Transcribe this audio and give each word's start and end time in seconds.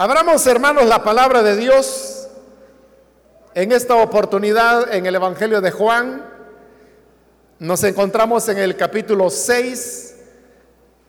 Abramos, 0.00 0.46
hermanos, 0.46 0.86
la 0.86 1.02
palabra 1.02 1.42
de 1.42 1.56
Dios 1.56 2.28
en 3.52 3.72
esta 3.72 3.96
oportunidad 3.96 4.94
en 4.94 5.06
el 5.06 5.16
Evangelio 5.16 5.60
de 5.60 5.72
Juan. 5.72 6.24
Nos 7.58 7.82
encontramos 7.82 8.48
en 8.48 8.58
el 8.58 8.76
capítulo 8.76 9.28
6, 9.28 10.14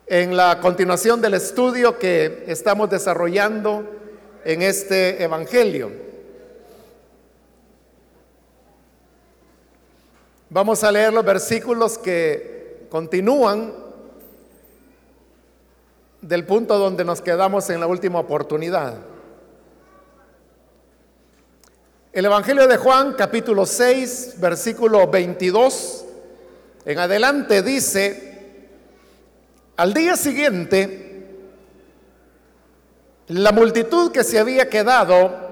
en 0.08 0.36
la 0.36 0.58
continuación 0.58 1.20
del 1.20 1.34
estudio 1.34 2.00
que 2.00 2.42
estamos 2.48 2.90
desarrollando 2.90 3.88
en 4.44 4.62
este 4.62 5.22
Evangelio. 5.22 5.92
Vamos 10.48 10.82
a 10.82 10.90
leer 10.90 11.12
los 11.12 11.24
versículos 11.24 11.96
que 11.96 12.88
continúan 12.90 13.72
del 16.22 16.44
punto 16.44 16.78
donde 16.78 17.04
nos 17.04 17.22
quedamos 17.22 17.70
en 17.70 17.80
la 17.80 17.86
última 17.86 18.18
oportunidad. 18.18 18.94
El 22.12 22.24
Evangelio 22.24 22.66
de 22.66 22.76
Juan, 22.76 23.14
capítulo 23.14 23.64
6, 23.64 24.34
versículo 24.38 25.06
22, 25.06 26.04
en 26.84 26.98
adelante 26.98 27.62
dice, 27.62 28.68
al 29.76 29.94
día 29.94 30.16
siguiente, 30.16 31.26
la 33.28 33.52
multitud 33.52 34.10
que 34.10 34.24
se 34.24 34.38
había 34.38 34.68
quedado 34.68 35.48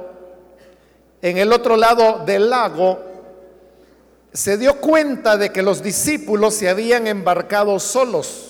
en 1.22 1.38
el 1.38 1.52
otro 1.52 1.76
lado 1.76 2.24
del 2.26 2.50
lago 2.50 3.00
se 4.32 4.58
dio 4.58 4.80
cuenta 4.80 5.36
de 5.36 5.50
que 5.50 5.62
los 5.62 5.82
discípulos 5.82 6.54
se 6.54 6.68
habían 6.68 7.06
embarcado 7.06 7.78
solos 7.78 8.47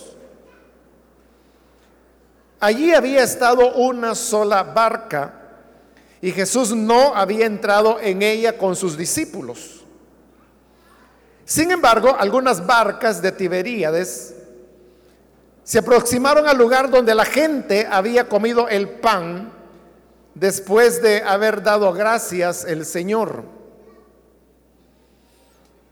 Allí 2.59 2.93
había 2.93 3.23
estado 3.23 3.73
una 3.75 4.15
sola 4.15 4.63
barca 4.63 5.33
y 6.21 6.31
Jesús 6.31 6.75
no 6.75 7.15
había 7.15 7.45
entrado 7.45 7.99
en 8.01 8.21
ella 8.21 8.57
con 8.57 8.75
sus 8.75 8.97
discípulos. 8.97 9.85
Sin 11.45 11.71
embargo, 11.71 12.15
algunas 12.19 12.65
barcas 12.65 13.21
de 13.21 13.31
Tiberíades 13.31 14.35
se 15.63 15.79
aproximaron 15.79 16.47
al 16.47 16.57
lugar 16.57 16.89
donde 16.89 17.15
la 17.15 17.25
gente 17.25 17.87
había 17.89 18.27
comido 18.27 18.67
el 18.67 18.89
pan 18.89 19.53
después 20.35 21.01
de 21.01 21.21
haber 21.21 21.63
dado 21.63 21.93
gracias 21.93 22.65
el 22.65 22.85
Señor. 22.85 23.43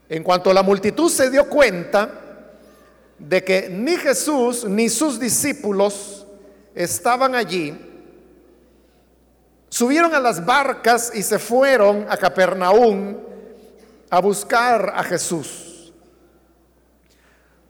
En 0.09 0.22
cuanto 0.23 0.53
la 0.53 0.64
multitud 0.64 1.09
se 1.09 1.30
dio 1.30 1.47
cuenta 1.47 2.11
de 3.17 3.44
que 3.44 3.70
ni 3.70 3.95
Jesús 3.95 4.66
ni 4.66 4.89
sus 4.89 5.20
discípulos 5.20 6.27
estaban 6.78 7.33
allí, 7.33 7.75
subieron 9.67 10.14
a 10.14 10.20
las 10.20 10.45
barcas 10.45 11.11
y 11.14 11.23
se 11.23 11.39
fueron 11.39 12.06
a 12.08 12.16
Capernaum 12.17 13.17
a 14.11 14.22
buscar 14.22 14.94
a 14.95 15.03
Jesús. 15.03 15.92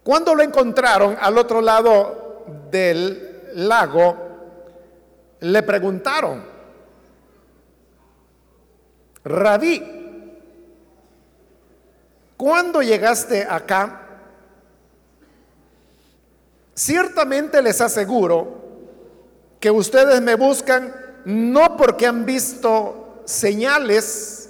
Cuando 0.04 0.36
lo 0.36 0.44
encontraron 0.44 1.18
al 1.20 1.38
otro 1.38 1.62
lado 1.62 2.46
del 2.70 3.44
lago, 3.54 4.18
le 5.40 5.64
preguntaron, 5.64 6.44
Rabí, 9.24 9.84
¿cuándo 12.36 12.82
llegaste 12.82 13.46
acá? 13.50 14.02
Ciertamente 16.74 17.62
les 17.62 17.80
aseguro 17.80 18.67
que 19.60 19.72
ustedes 19.72 20.22
me 20.22 20.36
buscan 20.36 20.94
no 21.26 21.76
porque 21.78 22.08
han 22.08 22.26
visto 22.26 23.22
señales, 23.26 24.50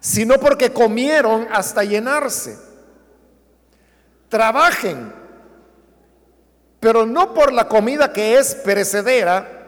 sino 0.00 0.38
porque 0.38 0.72
comieron 0.72 1.46
hasta 1.52 1.84
llenarse. 1.84 2.58
Trabajen, 4.28 5.12
pero 6.78 7.04
no 7.04 7.34
por 7.34 7.52
la 7.52 7.68
comida 7.68 8.12
que 8.12 8.38
es 8.38 8.54
perecedera, 8.54 9.60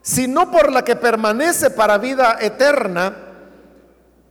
sino 0.00 0.50
por 0.50 0.72
la 0.72 0.84
que 0.84 0.96
permanece 0.96 1.70
para 1.70 1.98
vida 1.98 2.38
eterna, 2.40 3.14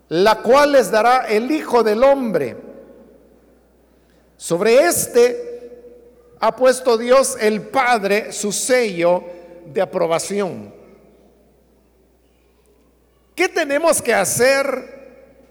la 0.09 0.42
cual 0.42 0.72
les 0.72 0.90
dará 0.90 1.28
el 1.28 1.52
Hijo 1.52 1.84
del 1.84 2.04
Hombre. 2.04 2.58
Sobre 4.38 4.86
este 4.86 5.47
ha 6.40 6.56
puesto 6.56 6.98
Dios 6.98 7.38
el 7.40 7.62
Padre 7.62 8.31
su 8.31 8.52
sello 8.52 9.24
de 9.66 9.81
aprobación. 9.81 10.74
¿Qué 13.36 13.50
tenemos 13.50 14.02
que 14.02 14.14
hacer 14.14 14.98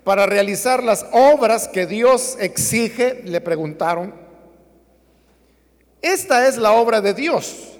para 0.02 0.26
realizar 0.26 0.82
las 0.82 1.06
obras 1.12 1.68
que 1.68 1.86
Dios 1.86 2.36
exige? 2.40 3.22
Le 3.24 3.40
preguntaron. 3.40 4.12
Esta 6.02 6.46
es 6.48 6.56
la 6.56 6.72
obra 6.72 7.00
de 7.00 7.14
Dios, 7.14 7.78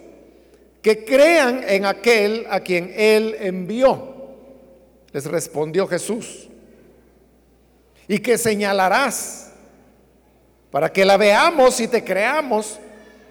que 0.83 1.05
crean 1.05 1.65
en 1.67 1.84
aquel 1.84 2.47
a 2.50 2.61
quien 2.61 2.93
Él 2.97 3.37
envió. 3.41 4.15
Les 5.12 5.25
respondió 5.27 5.87
Jesús. 5.87 6.49
¿Y 8.09 8.19
que 8.19 8.38
señalarás? 8.38 9.53
Para 10.71 10.93
que 10.93 11.05
la 11.05 11.17
veamos 11.17 11.81
y 11.81 11.88
te 11.88 12.05
creamos. 12.05 12.78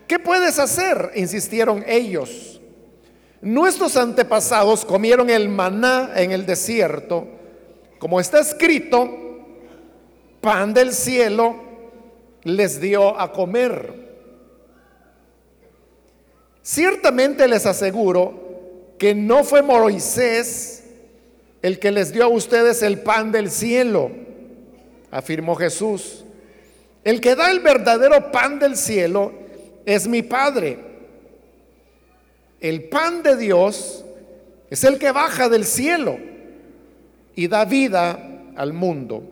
¿Qué 0.07 0.19
puedes 0.19 0.59
hacer? 0.59 1.11
insistieron 1.15 1.83
ellos. 1.87 2.61
Nuestros 3.41 3.95
antepasados 3.97 4.85
comieron 4.85 5.29
el 5.29 5.49
maná 5.49 6.11
en 6.15 6.31
el 6.31 6.45
desierto, 6.45 7.27
como 7.99 8.19
está 8.19 8.39
escrito, 8.39 9.09
pan 10.41 10.73
del 10.73 10.93
cielo 10.93 11.55
les 12.43 12.79
dio 12.79 13.19
a 13.19 13.31
comer. 13.31 14.05
Ciertamente 16.61 17.47
les 17.47 17.65
aseguro 17.65 18.33
que 18.97 19.13
no 19.13 19.43
fue 19.43 19.61
Moisés 19.61 20.83
el 21.61 21.79
que 21.79 21.91
les 21.91 22.11
dio 22.11 22.23
a 22.23 22.27
ustedes 22.27 22.81
el 22.83 22.99
pan 22.99 23.31
del 23.31 23.49
cielo, 23.49 24.11
afirmó 25.11 25.55
Jesús. 25.55 26.25
El 27.03 27.21
que 27.21 27.35
da 27.35 27.51
el 27.51 27.59
verdadero 27.59 28.31
pan 28.31 28.59
del 28.59 28.75
cielo 28.75 29.44
es 29.85 30.07
mi 30.07 30.21
Padre. 30.23 30.77
El 32.59 32.85
pan 32.85 33.21
de 33.21 33.35
Dios 33.37 34.03
es 34.69 34.83
el 34.83 34.97
que 34.97 35.11
baja 35.11 35.49
del 35.49 35.65
cielo 35.65 36.17
y 37.35 37.47
da 37.47 37.65
vida 37.65 38.41
al 38.55 38.73
mundo. 38.73 39.23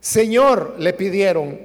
Señor, 0.00 0.76
le 0.78 0.92
pidieron, 0.92 1.58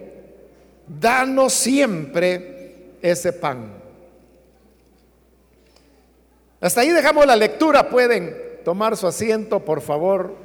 danos 0.88 1.54
siempre 1.54 2.96
ese 3.02 3.34
pan. 3.34 3.74
Hasta 6.60 6.82
ahí 6.82 6.90
dejamos 6.90 7.26
la 7.26 7.36
lectura. 7.36 7.90
Pueden 7.90 8.36
tomar 8.64 8.96
su 8.96 9.08
asiento, 9.08 9.60
por 9.60 9.82
favor. 9.82 10.36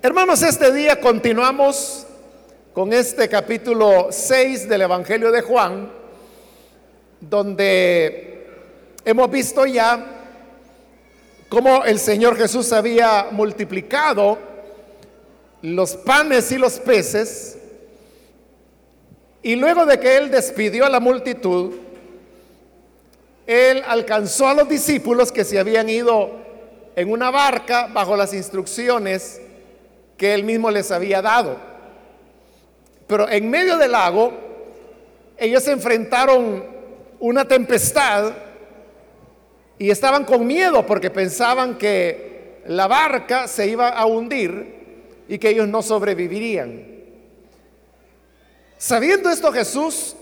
Hermanos, 0.00 0.42
este 0.42 0.72
día 0.72 1.00
continuamos 1.00 2.06
con 2.72 2.92
este 2.92 3.28
capítulo 3.28 4.12
6 4.12 4.68
del 4.68 4.82
Evangelio 4.82 5.32
de 5.32 5.42
Juan, 5.42 5.90
donde 7.20 8.46
hemos 9.04 9.28
visto 9.28 9.66
ya 9.66 10.06
cómo 11.48 11.84
el 11.84 11.98
Señor 11.98 12.36
Jesús 12.36 12.72
había 12.72 13.26
multiplicado 13.32 14.38
los 15.62 15.96
panes 15.96 16.52
y 16.52 16.58
los 16.58 16.78
peces, 16.78 17.58
y 19.42 19.56
luego 19.56 19.84
de 19.84 19.98
que 19.98 20.16
Él 20.16 20.30
despidió 20.30 20.86
a 20.86 20.90
la 20.90 21.00
multitud, 21.00 21.74
Él 23.48 23.82
alcanzó 23.84 24.46
a 24.46 24.54
los 24.54 24.68
discípulos 24.68 25.32
que 25.32 25.44
se 25.44 25.58
habían 25.58 25.88
ido 25.88 26.30
en 26.94 27.10
una 27.10 27.32
barca 27.32 27.88
bajo 27.92 28.16
las 28.16 28.32
instrucciones 28.32 29.40
que 30.18 30.34
él 30.34 30.44
mismo 30.44 30.70
les 30.70 30.90
había 30.90 31.22
dado. 31.22 31.56
Pero 33.06 33.28
en 33.30 33.48
medio 33.48 33.78
del 33.78 33.92
lago, 33.92 34.32
ellos 35.38 35.66
enfrentaron 35.68 36.64
una 37.20 37.46
tempestad 37.46 38.32
y 39.78 39.90
estaban 39.90 40.24
con 40.24 40.46
miedo 40.46 40.84
porque 40.84 41.08
pensaban 41.08 41.78
que 41.78 42.58
la 42.66 42.86
barca 42.88 43.48
se 43.48 43.68
iba 43.68 43.88
a 43.88 44.04
hundir 44.04 45.24
y 45.28 45.38
que 45.38 45.50
ellos 45.50 45.68
no 45.68 45.82
sobrevivirían. 45.82 46.84
Sabiendo 48.76 49.30
esto 49.30 49.52
Jesús 49.52 50.16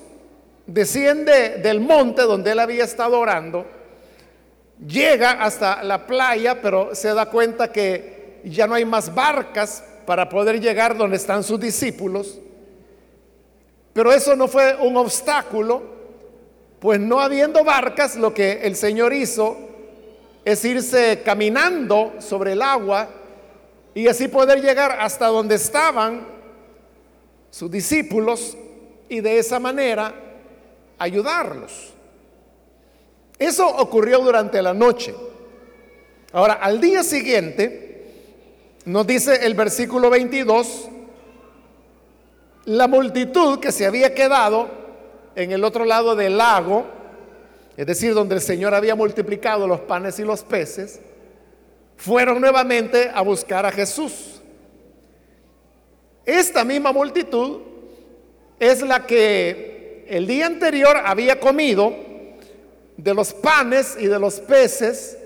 desciende 0.66 1.58
del 1.58 1.80
monte 1.80 2.22
donde 2.22 2.52
él 2.52 2.58
había 2.58 2.84
estado 2.84 3.18
orando, 3.18 3.66
llega 4.86 5.42
hasta 5.42 5.82
la 5.82 6.06
playa, 6.06 6.60
pero 6.60 6.94
se 6.94 7.14
da 7.14 7.26
cuenta 7.26 7.72
que 7.72 8.15
ya 8.50 8.66
no 8.66 8.74
hay 8.74 8.84
más 8.84 9.14
barcas 9.14 9.82
para 10.06 10.28
poder 10.28 10.60
llegar 10.60 10.96
donde 10.96 11.16
están 11.16 11.42
sus 11.42 11.58
discípulos. 11.58 12.38
Pero 13.92 14.12
eso 14.12 14.36
no 14.36 14.46
fue 14.46 14.76
un 14.76 14.96
obstáculo, 14.96 15.82
pues 16.78 17.00
no 17.00 17.20
habiendo 17.20 17.64
barcas, 17.64 18.16
lo 18.16 18.32
que 18.32 18.60
el 18.62 18.76
Señor 18.76 19.12
hizo 19.12 19.56
es 20.44 20.64
irse 20.64 21.22
caminando 21.24 22.14
sobre 22.20 22.52
el 22.52 22.62
agua 22.62 23.08
y 23.94 24.06
así 24.06 24.28
poder 24.28 24.60
llegar 24.62 24.92
hasta 25.00 25.26
donde 25.26 25.56
estaban 25.56 26.26
sus 27.50 27.70
discípulos 27.70 28.56
y 29.08 29.20
de 29.20 29.38
esa 29.38 29.58
manera 29.58 30.14
ayudarlos. 30.98 31.94
Eso 33.38 33.66
ocurrió 33.66 34.20
durante 34.20 34.62
la 34.62 34.72
noche. 34.72 35.14
Ahora, 36.32 36.54
al 36.54 36.80
día 36.80 37.02
siguiente, 37.02 37.85
nos 38.86 39.04
dice 39.04 39.44
el 39.44 39.54
versículo 39.54 40.08
22, 40.10 40.88
la 42.66 42.86
multitud 42.86 43.58
que 43.58 43.72
se 43.72 43.84
había 43.84 44.14
quedado 44.14 44.68
en 45.34 45.50
el 45.50 45.64
otro 45.64 45.84
lado 45.84 46.14
del 46.14 46.38
lago, 46.38 46.86
es 47.76 47.84
decir, 47.84 48.14
donde 48.14 48.36
el 48.36 48.40
Señor 48.40 48.74
había 48.74 48.94
multiplicado 48.94 49.66
los 49.66 49.80
panes 49.80 50.20
y 50.20 50.22
los 50.22 50.44
peces, 50.44 51.00
fueron 51.96 52.40
nuevamente 52.40 53.10
a 53.12 53.22
buscar 53.22 53.66
a 53.66 53.72
Jesús. 53.72 54.40
Esta 56.24 56.64
misma 56.64 56.92
multitud 56.92 57.62
es 58.60 58.82
la 58.82 59.04
que 59.04 60.06
el 60.08 60.28
día 60.28 60.46
anterior 60.46 60.96
había 61.04 61.40
comido 61.40 61.92
de 62.96 63.14
los 63.14 63.32
panes 63.32 63.96
y 63.98 64.06
de 64.06 64.20
los 64.20 64.38
peces 64.38 65.18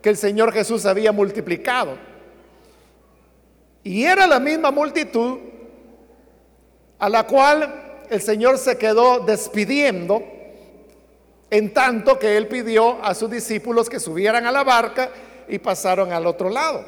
que 0.00 0.08
el 0.08 0.16
Señor 0.16 0.54
Jesús 0.54 0.86
había 0.86 1.12
multiplicado. 1.12 2.13
Y 3.84 4.04
era 4.04 4.26
la 4.26 4.40
misma 4.40 4.70
multitud 4.70 5.38
a 6.98 7.08
la 7.08 7.26
cual 7.26 8.02
el 8.08 8.22
Señor 8.22 8.58
se 8.58 8.78
quedó 8.78 9.20
despidiendo 9.20 10.22
en 11.50 11.72
tanto 11.72 12.18
que 12.18 12.36
Él 12.36 12.48
pidió 12.48 13.02
a 13.04 13.14
sus 13.14 13.30
discípulos 13.30 13.90
que 13.90 14.00
subieran 14.00 14.46
a 14.46 14.52
la 14.52 14.64
barca 14.64 15.10
y 15.46 15.58
pasaron 15.58 16.12
al 16.12 16.26
otro 16.26 16.48
lado. 16.48 16.84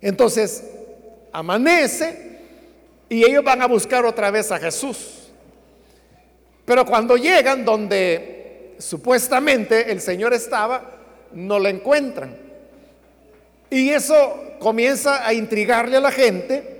Entonces, 0.00 0.64
amanece 1.32 2.38
y 3.08 3.24
ellos 3.24 3.42
van 3.42 3.62
a 3.62 3.66
buscar 3.66 4.04
otra 4.04 4.30
vez 4.30 4.52
a 4.52 4.58
Jesús. 4.58 5.28
Pero 6.64 6.86
cuando 6.86 7.16
llegan 7.16 7.64
donde 7.64 8.76
supuestamente 8.78 9.90
el 9.90 10.00
Señor 10.00 10.32
estaba, 10.32 10.92
no 11.32 11.58
lo 11.58 11.68
encuentran. 11.68 12.36
Y 13.70 13.90
eso 13.90 14.45
comienza 14.58 15.26
a 15.26 15.32
intrigarle 15.32 15.96
a 15.96 16.00
la 16.00 16.10
gente 16.10 16.76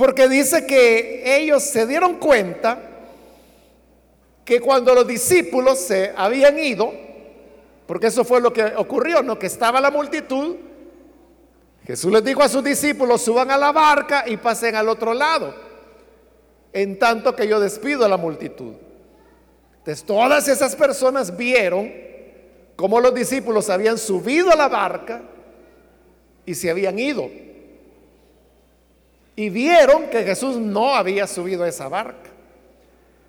porque 0.00 0.28
dice 0.28 0.66
que 0.66 1.36
ellos 1.36 1.62
se 1.62 1.86
dieron 1.86 2.14
cuenta 2.14 2.78
que 4.46 4.58
cuando 4.58 4.94
los 4.94 5.06
discípulos 5.06 5.78
se 5.78 6.14
habían 6.16 6.58
ido, 6.58 6.90
porque 7.86 8.06
eso 8.06 8.24
fue 8.24 8.40
lo 8.40 8.50
que 8.50 8.64
ocurrió, 8.76 9.22
¿no? 9.22 9.38
Que 9.38 9.46
estaba 9.46 9.78
la 9.78 9.90
multitud, 9.90 10.56
Jesús 11.86 12.10
les 12.10 12.24
dijo 12.24 12.42
a 12.42 12.48
sus 12.48 12.64
discípulos, 12.64 13.20
suban 13.20 13.50
a 13.50 13.58
la 13.58 13.72
barca 13.72 14.24
y 14.26 14.38
pasen 14.38 14.74
al 14.74 14.88
otro 14.88 15.12
lado, 15.12 15.54
en 16.72 16.98
tanto 16.98 17.36
que 17.36 17.46
yo 17.46 17.60
despido 17.60 18.04
a 18.04 18.08
la 18.08 18.16
multitud. 18.16 18.72
Entonces 19.78 20.04
todas 20.04 20.48
esas 20.48 20.76
personas 20.76 21.36
vieron 21.36 21.92
cómo 22.74 23.00
los 23.00 23.14
discípulos 23.14 23.68
habían 23.68 23.98
subido 23.98 24.50
a 24.50 24.56
la 24.56 24.68
barca 24.68 25.20
y 26.50 26.54
se 26.56 26.68
habían 26.68 26.98
ido. 26.98 27.30
Y 29.36 29.50
vieron 29.50 30.10
que 30.10 30.24
Jesús 30.24 30.56
no 30.56 30.96
había 30.96 31.28
subido 31.28 31.62
a 31.62 31.68
esa 31.68 31.88
barca. 31.88 32.28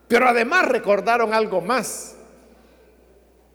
Pero 0.08 0.28
además 0.28 0.68
recordaron 0.68 1.32
algo 1.32 1.62
más. 1.62 2.16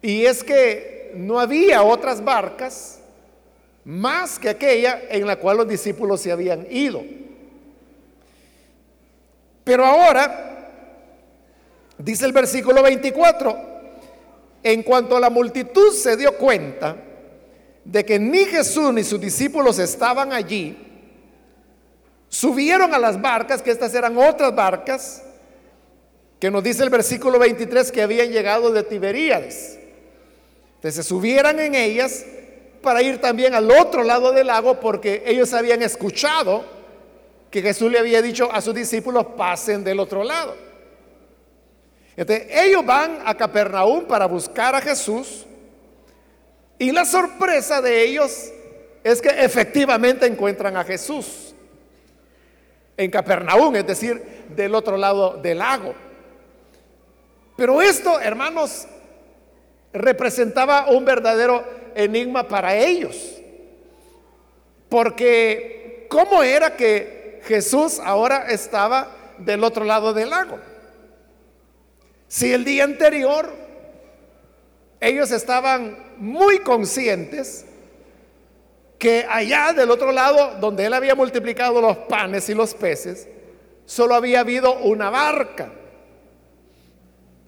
Y 0.01 0.25
es 0.25 0.45
que 0.45 1.11
no 1.17 1.41
había 1.41 1.83
otras 1.83 2.23
barcas 2.23 3.01
más 3.85 4.39
que 4.39 4.51
aquella 4.51 5.03
en 5.11 5.27
la 5.27 5.35
cual 5.35 5.57
los 5.57 5.69
discípulos 5.69 6.21
se 6.21 6.31
habían 6.31 6.65
ido. 6.71 7.03
Pero 9.65 9.85
ahora, 9.85 10.71
dice 11.99 12.25
el 12.25 12.33
versículo 12.33 12.85
24, 12.85 13.59
en 14.63 14.85
cuanto 14.85 15.19
la 15.19 15.29
multitud 15.29 15.93
se 15.93 16.17
dio 16.17 16.37
cuenta 16.39 16.97
de 17.87 18.05
que 18.05 18.19
ni 18.19 18.45
Jesús 18.47 18.93
ni 18.93 19.05
sus 19.05 19.21
discípulos 19.21 19.79
estaban 19.79 20.33
allí, 20.33 20.77
subieron 22.29 22.93
a 22.93 22.99
las 22.99 23.21
barcas, 23.21 23.63
que 23.63 23.71
estas 23.71 23.95
eran 23.95 24.19
otras 24.19 24.55
barcas, 24.55 25.23
que 26.41 26.51
nos 26.51 26.65
dice 26.65 26.83
el 26.83 26.91
versículo 26.91 27.39
23 27.39 27.93
que 27.93 28.03
habían 28.03 28.31
llegado 28.31 28.73
de 28.73 28.83
Tiberíades. 28.83 29.79
Entonces 30.75 30.97
se 30.97 31.03
subieran 31.09 31.61
en 31.61 31.75
ellas 31.77 32.27
para 32.83 33.03
ir 33.03 33.21
también 33.21 33.55
al 33.55 33.71
otro 33.71 34.03
lado 34.03 34.33
del 34.33 34.49
lago 34.49 34.81
porque 34.81 35.23
ellos 35.25 35.55
habían 35.55 35.81
escuchado 35.83 36.65
que 37.51 37.63
Jesús 37.63 37.91
le 37.91 38.01
había 38.01 38.21
dicho 38.21 38.51
a 38.53 38.61
sus 38.61 38.75
discípulos 38.75 39.27
pasen 39.37 39.85
del 39.85 40.01
otro 40.01 40.25
lado. 40.25 40.57
Entonces, 42.17 42.49
ellos 42.51 42.85
van 42.85 43.21
a 43.25 43.35
Capernaum 43.37 44.05
para 44.07 44.27
buscar 44.27 44.75
a 44.75 44.81
Jesús 44.81 45.46
y 46.79 46.93
la 46.93 47.05
sorpresa 47.05 47.81
de 47.81 48.05
ellos 48.05 48.53
es 49.03 49.23
que 49.23 49.29
efectivamente 49.29 50.27
encuentran 50.27 50.77
a 50.77 50.85
Jesús 50.85 51.55
en 52.97 53.11
Capernaum, 53.11 53.75
es 53.77 53.87
decir, 53.87 54.45
del 54.49 54.75
otro 54.75 54.97
lado 54.97 55.39
del 55.43 55.59
lago. 55.59 55.95
Pero 57.57 57.81
esto, 57.81 58.21
hermanos, 58.21 58.87
representaba 59.93 60.89
un 60.91 61.05
verdadero 61.05 61.65
enigma 61.95 62.47
para 62.47 62.77
ellos. 62.77 63.17
Porque, 64.89 66.07
¿cómo 66.11 66.43
era 66.43 66.77
que 66.77 67.41
Jesús 67.45 68.01
ahora 68.05 68.47
estaba 68.49 69.09
del 69.39 69.65
otro 69.65 69.85
lado 69.85 70.13
del 70.13 70.31
lago? 70.31 70.59
Si 72.29 72.53
el 72.53 72.65
día 72.65 72.85
anterior 72.85 73.53
ellos 75.01 75.31
estaban 75.31 76.06
muy 76.19 76.61
conscientes 76.61 77.65
que 78.99 79.27
allá 79.29 79.73
del 79.73 79.91
otro 79.91 80.13
lado, 80.13 80.57
donde 80.61 80.87
él 80.87 80.95
había 80.95 81.15
multiplicado 81.15 81.81
los 81.81 81.97
panes 81.99 82.49
y 82.49 82.55
los 82.55 82.75
peces, 82.75 83.29
solo 83.85 84.15
había 84.15 84.41
habido 84.41 84.79
una 84.81 85.11
barca. 85.11 85.73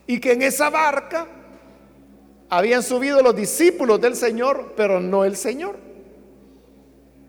Y 0.07 0.21
que 0.21 0.33
en 0.33 0.43
esa 0.43 0.71
barca 0.71 1.27
habían 2.49 2.83
subido 2.83 3.23
los 3.23 3.35
discípulos 3.35 4.01
del 4.01 4.17
Señor, 4.17 4.75
pero 4.77 5.01
no 5.01 5.25
el 5.25 5.37
Señor. 5.37 5.77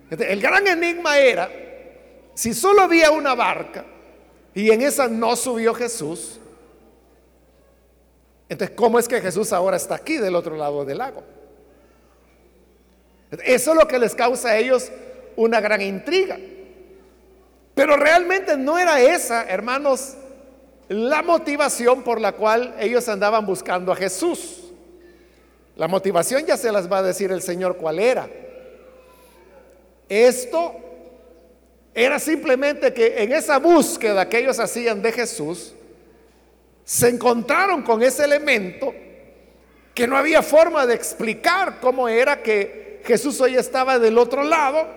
El 0.09 0.41
gran 0.41 0.67
enigma 0.67 1.19
era, 1.19 1.49
si 2.33 2.53
solo 2.53 2.81
había 2.81 3.11
una 3.11 3.35
barca 3.35 3.85
y 4.53 4.71
en 4.71 4.81
esa 4.81 5.07
no 5.07 5.35
subió 5.35 5.73
Jesús, 5.73 6.39
entonces, 8.49 8.75
¿cómo 8.75 8.97
es 8.97 9.07
que 9.07 9.21
Jesús 9.21 9.53
ahora 9.53 9.77
está 9.77 9.95
aquí 9.95 10.17
del 10.17 10.35
otro 10.35 10.57
lado 10.57 10.83
del 10.83 10.97
lago? 10.97 11.23
Eso 13.43 13.71
es 13.71 13.77
lo 13.77 13.87
que 13.87 13.99
les 13.99 14.15
causa 14.15 14.49
a 14.49 14.57
ellos 14.57 14.91
una 15.35 15.61
gran 15.61 15.81
intriga. 15.81 16.37
Pero 17.75 17.95
realmente 17.95 18.57
no 18.57 18.79
era 18.79 18.99
esa, 18.99 19.43
hermanos, 19.43 20.15
la 20.87 21.21
motivación 21.21 22.01
por 22.01 22.19
la 22.19 22.31
cual 22.31 22.75
ellos 22.79 23.07
andaban 23.07 23.45
buscando 23.45 23.91
a 23.91 23.95
Jesús. 23.95 24.63
La 25.75 25.87
motivación 25.87 26.45
ya 26.45 26.57
se 26.57 26.71
las 26.71 26.91
va 26.91 26.97
a 26.97 27.03
decir 27.03 27.31
el 27.31 27.43
Señor 27.43 27.77
cuál 27.77 27.99
era. 27.99 28.27
Esto 30.09 30.75
era 31.93 32.17
simplemente 32.17 32.91
que 32.93 33.21
en 33.21 33.31
esa 33.31 33.59
búsqueda 33.59 34.27
que 34.27 34.39
ellos 34.39 34.59
hacían 34.59 35.03
de 35.03 35.11
Jesús, 35.11 35.75
se 36.89 37.07
encontraron 37.07 37.83
con 37.83 38.01
ese 38.01 38.23
elemento 38.23 38.91
que 39.93 40.07
no 40.07 40.17
había 40.17 40.41
forma 40.41 40.87
de 40.87 40.95
explicar 40.95 41.79
cómo 41.79 42.09
era 42.09 42.41
que 42.41 43.03
Jesús 43.05 43.39
hoy 43.41 43.57
estaba 43.57 43.99
del 43.99 44.17
otro 44.17 44.43
lado, 44.43 44.87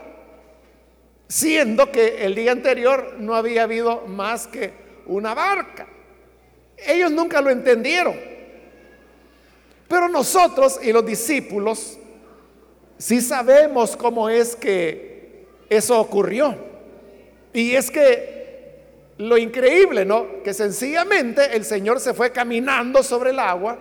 siendo 1.28 1.92
que 1.92 2.24
el 2.24 2.34
día 2.34 2.52
anterior 2.52 3.16
no 3.18 3.34
había 3.34 3.64
habido 3.64 4.06
más 4.06 4.46
que 4.46 4.72
una 5.04 5.34
barca. 5.34 5.86
Ellos 6.78 7.10
nunca 7.10 7.42
lo 7.42 7.50
entendieron. 7.50 8.18
Pero 9.86 10.08
nosotros 10.08 10.80
y 10.82 10.92
los 10.92 11.04
discípulos 11.04 11.98
sí 12.96 13.20
sabemos 13.20 13.98
cómo 13.98 14.30
es 14.30 14.56
que 14.56 15.44
eso 15.68 16.00
ocurrió. 16.00 16.56
Y 17.52 17.74
es 17.74 17.90
que 17.90 18.41
lo 19.28 19.36
increíble, 19.38 20.04
¿no? 20.04 20.42
Que 20.42 20.54
sencillamente 20.54 21.56
el 21.56 21.64
Señor 21.64 22.00
se 22.00 22.14
fue 22.14 22.32
caminando 22.32 23.02
sobre 23.02 23.30
el 23.30 23.38
agua 23.38 23.78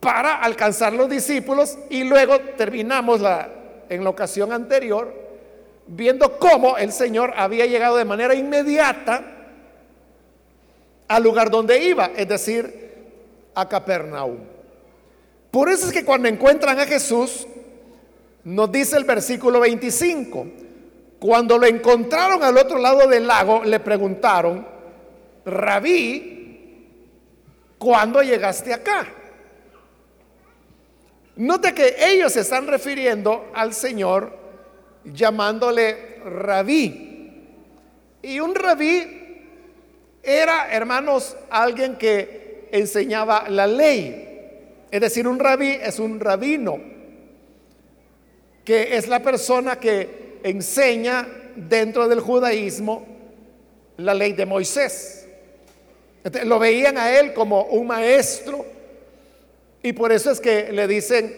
para 0.00 0.36
alcanzar 0.36 0.92
los 0.92 1.08
discípulos 1.08 1.78
y 1.90 2.04
luego 2.04 2.38
terminamos 2.56 3.20
la 3.20 3.58
en 3.88 4.04
la 4.04 4.10
ocasión 4.10 4.52
anterior, 4.52 5.12
viendo 5.86 6.38
cómo 6.38 6.76
el 6.76 6.92
Señor 6.92 7.32
había 7.36 7.66
llegado 7.66 7.96
de 7.96 8.04
manera 8.04 8.34
inmediata 8.34 9.24
al 11.06 11.22
lugar 11.22 11.50
donde 11.50 11.82
iba, 11.82 12.10
es 12.16 12.28
decir, 12.28 12.88
a 13.54 13.68
Capernaum. 13.68 14.38
Por 15.50 15.70
eso 15.70 15.86
es 15.86 15.92
que 15.92 16.04
cuando 16.04 16.28
encuentran 16.28 16.78
a 16.78 16.84
Jesús, 16.84 17.46
nos 18.44 18.70
dice 18.70 18.96
el 18.96 19.04
versículo 19.04 19.60
25, 19.60 20.46
cuando 21.18 21.58
lo 21.58 21.66
encontraron 21.66 22.42
al 22.42 22.56
otro 22.56 22.78
lado 22.78 23.08
del 23.08 23.26
lago, 23.26 23.64
le 23.64 23.80
preguntaron, 23.80 24.66
rabí, 25.44 26.86
¿cuándo 27.76 28.22
llegaste 28.22 28.72
acá? 28.72 29.06
Note 31.36 31.72
que 31.74 31.96
ellos 32.00 32.32
se 32.32 32.40
están 32.40 32.66
refiriendo 32.66 33.50
al 33.54 33.72
Señor 33.72 34.36
llamándole 35.04 36.18
rabí. 36.24 37.04
Y 38.22 38.40
un 38.40 38.54
rabí 38.54 39.18
era, 40.22 40.72
hermanos, 40.72 41.36
alguien 41.50 41.96
que 41.96 42.68
enseñaba 42.72 43.48
la 43.48 43.66
ley. 43.66 44.86
Es 44.90 45.00
decir, 45.00 45.26
un 45.28 45.38
rabí 45.38 45.70
es 45.70 45.98
un 45.98 46.18
rabino, 46.18 46.78
que 48.64 48.96
es 48.96 49.08
la 49.08 49.20
persona 49.20 49.76
que 49.76 50.27
enseña 50.50 51.26
dentro 51.56 52.08
del 52.08 52.20
judaísmo 52.20 53.06
la 53.96 54.14
ley 54.14 54.32
de 54.32 54.46
Moisés. 54.46 55.26
lo 56.44 56.58
veían 56.58 56.98
a 56.98 57.18
él 57.18 57.32
como 57.32 57.64
un 57.64 57.86
maestro 57.86 58.64
y 59.82 59.92
por 59.92 60.12
eso 60.12 60.30
es 60.30 60.40
que 60.40 60.72
le 60.72 60.86
dicen 60.86 61.34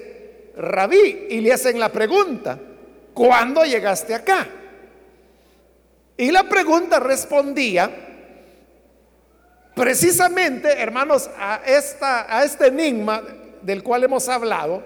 rabí 0.57 1.27
y 1.31 1.41
le 1.41 1.53
hacen 1.53 1.79
la 1.79 1.91
pregunta, 1.91 2.59
¿cuándo 3.15 3.65
llegaste 3.65 4.15
acá? 4.15 4.49
Y 6.17 6.31
la 6.31 6.45
pregunta 6.45 7.01
respondía 7.01 7.91
precisamente, 9.75 10.71
hermanos, 10.79 11.31
a, 11.39 11.63
esta, 11.65 12.37
a 12.37 12.45
este 12.45 12.67
enigma 12.67 13.23
del 13.63 13.83
cual 13.83 14.05
hemos 14.05 14.29
hablado, 14.29 14.83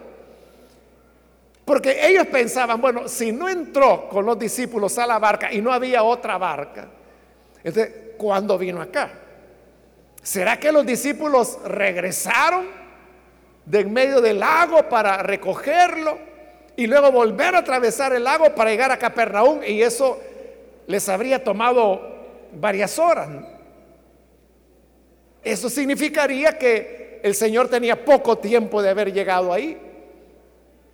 porque 1.64 2.06
ellos 2.06 2.26
pensaban, 2.26 2.80
bueno, 2.80 3.09
si 3.09 3.33
no 3.33 3.49
entró 3.49 4.09
con 4.09 4.26
los 4.26 4.38
discípulos 4.38 4.99
a 4.99 5.06
la 5.06 5.18
barca 5.18 5.52
y 5.52 5.61
no 5.61 5.73
había 5.73 6.02
otra 6.02 6.38
barca, 6.38 6.88
entonces, 7.62 7.92
¿cuándo 8.18 8.59
vino 8.59 8.80
acá? 8.80 9.11
¿Será 10.23 10.59
que 10.59 10.71
los 10.71 10.85
discípulos 10.85 11.59
regresaron? 11.64 12.85
de 13.66 13.80
en 13.80 13.92
medio 13.92 14.21
del 14.21 14.40
lago 14.40 14.88
para 14.88 15.23
recogerlo 15.23 16.18
y 16.76 16.87
luego 16.87 17.12
volver 17.12 17.54
a 17.54 17.59
atravesar 17.59 18.12
el 18.12 18.25
lago 18.25 18.54
para 18.54 18.71
llegar 18.71 18.90
a 18.90 18.99
Capernaum 18.99 19.61
y 19.66 19.83
eso 19.83 20.21
les 20.87 21.09
habría 21.09 21.42
tomado 21.42 22.00
varias 22.52 22.99
horas. 22.99 23.28
Eso 25.42 25.71
significaría 25.71 26.59
que 26.59 27.21
el 27.23 27.35
Señor 27.35 27.68
tenía 27.68 28.04
poco 28.04 28.38
tiempo 28.38 28.83
de 28.83 28.90
haber 28.90 29.12
llegado 29.12 29.52
ahí. 29.52 29.78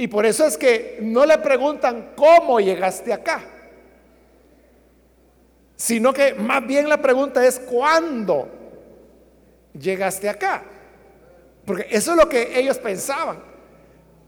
Y 0.01 0.09
por 0.09 0.25
eso 0.25 0.47
es 0.47 0.57
que 0.57 0.97
no 1.03 1.27
le 1.27 1.37
preguntan 1.37 2.13
cómo 2.17 2.59
llegaste 2.59 3.13
acá, 3.13 3.43
sino 5.77 6.11
que 6.11 6.33
más 6.33 6.67
bien 6.67 6.89
la 6.89 7.03
pregunta 7.03 7.45
es 7.45 7.59
cuándo 7.59 8.49
llegaste 9.79 10.27
acá. 10.31 10.63
Porque 11.67 11.87
eso 11.91 12.13
es 12.13 12.17
lo 12.17 12.31
que 12.31 12.59
ellos 12.59 12.79
pensaban. 12.79 13.41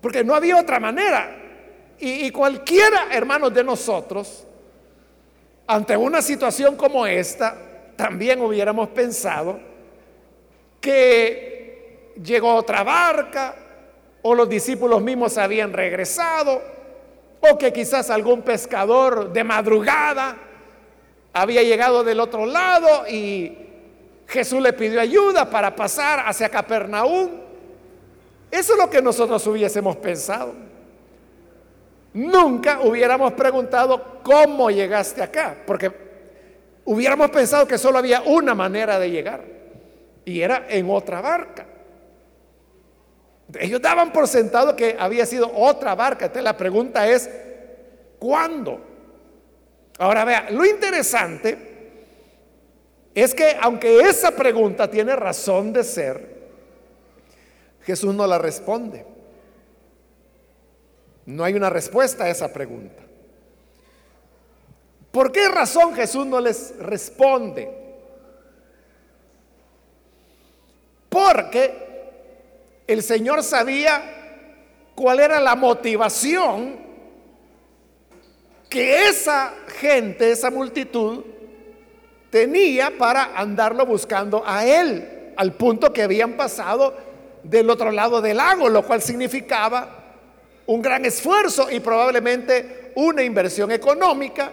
Porque 0.02 0.22
no 0.22 0.34
había 0.34 0.58
otra 0.58 0.78
manera. 0.78 1.38
Y, 1.98 2.30
cualquiera, 2.30 3.06
hermanos 3.10 3.54
de 3.54 3.64
nosotros, 3.64 4.46
ante 5.66 5.96
una 5.96 6.20
situación 6.20 6.76
como 6.76 7.06
esta, 7.06 7.56
también 7.96 8.42
hubiéramos 8.42 8.90
pensado 8.90 9.58
que 10.82 12.12
llegó 12.22 12.56
otra 12.56 12.82
barca 12.82 13.61
o 14.22 14.34
los 14.34 14.48
discípulos 14.48 15.02
mismos 15.02 15.36
habían 15.36 15.72
regresado 15.72 16.62
o 17.40 17.58
que 17.58 17.72
quizás 17.72 18.08
algún 18.08 18.42
pescador 18.42 19.32
de 19.32 19.42
madrugada 19.42 20.36
había 21.32 21.62
llegado 21.62 22.04
del 22.04 22.20
otro 22.20 22.46
lado 22.46 23.08
y 23.08 23.56
Jesús 24.28 24.62
le 24.62 24.72
pidió 24.72 25.00
ayuda 25.00 25.50
para 25.50 25.74
pasar 25.74 26.24
hacia 26.26 26.48
Capernaum. 26.48 27.30
Eso 28.50 28.72
es 28.74 28.78
lo 28.78 28.88
que 28.88 29.02
nosotros 29.02 29.44
hubiésemos 29.46 29.96
pensado. 29.96 30.54
Nunca 32.14 32.80
hubiéramos 32.82 33.32
preguntado 33.32 34.20
cómo 34.22 34.70
llegaste 34.70 35.22
acá, 35.22 35.56
porque 35.66 35.90
hubiéramos 36.84 37.30
pensado 37.30 37.66
que 37.66 37.78
solo 37.78 37.98
había 37.98 38.22
una 38.22 38.54
manera 38.54 38.98
de 38.98 39.10
llegar 39.10 39.44
y 40.24 40.40
era 40.40 40.66
en 40.68 40.88
otra 40.90 41.20
barca. 41.20 41.66
Ellos 43.58 43.80
daban 43.82 44.12
por 44.12 44.28
sentado 44.28 44.74
que 44.76 44.96
había 44.98 45.26
sido 45.26 45.50
otra 45.54 45.94
barca. 45.94 46.26
Entonces 46.26 46.44
la 46.44 46.56
pregunta 46.56 47.06
es, 47.08 47.28
¿cuándo? 48.18 48.80
Ahora 49.98 50.24
vea, 50.24 50.50
lo 50.50 50.64
interesante 50.64 51.72
es 53.14 53.34
que 53.34 53.56
aunque 53.60 54.00
esa 54.00 54.30
pregunta 54.30 54.90
tiene 54.90 55.14
razón 55.16 55.72
de 55.72 55.84
ser, 55.84 56.32
Jesús 57.82 58.14
no 58.14 58.26
la 58.26 58.38
responde. 58.38 59.04
No 61.26 61.44
hay 61.44 61.54
una 61.54 61.70
respuesta 61.70 62.24
a 62.24 62.30
esa 62.30 62.52
pregunta. 62.52 63.02
¿Por 65.10 65.30
qué 65.30 65.46
razón 65.48 65.94
Jesús 65.94 66.26
no 66.26 66.40
les 66.40 66.76
responde? 66.78 67.70
Porque 71.10 71.81
el 72.92 73.02
Señor 73.02 73.42
sabía 73.42 74.02
cuál 74.94 75.20
era 75.20 75.40
la 75.40 75.54
motivación 75.54 76.76
que 78.68 79.06
esa 79.06 79.52
gente, 79.80 80.30
esa 80.30 80.50
multitud, 80.50 81.24
tenía 82.30 82.96
para 82.96 83.36
andarlo 83.36 83.84
buscando 83.84 84.42
a 84.46 84.64
él, 84.64 85.34
al 85.36 85.52
punto 85.52 85.92
que 85.92 86.02
habían 86.02 86.32
pasado 86.32 86.96
del 87.42 87.68
otro 87.68 87.90
lado 87.90 88.22
del 88.22 88.38
lago, 88.38 88.68
lo 88.70 88.82
cual 88.82 89.02
significaba 89.02 90.02
un 90.66 90.80
gran 90.80 91.04
esfuerzo 91.04 91.70
y 91.70 91.80
probablemente 91.80 92.92
una 92.94 93.22
inversión 93.22 93.70
económica, 93.70 94.50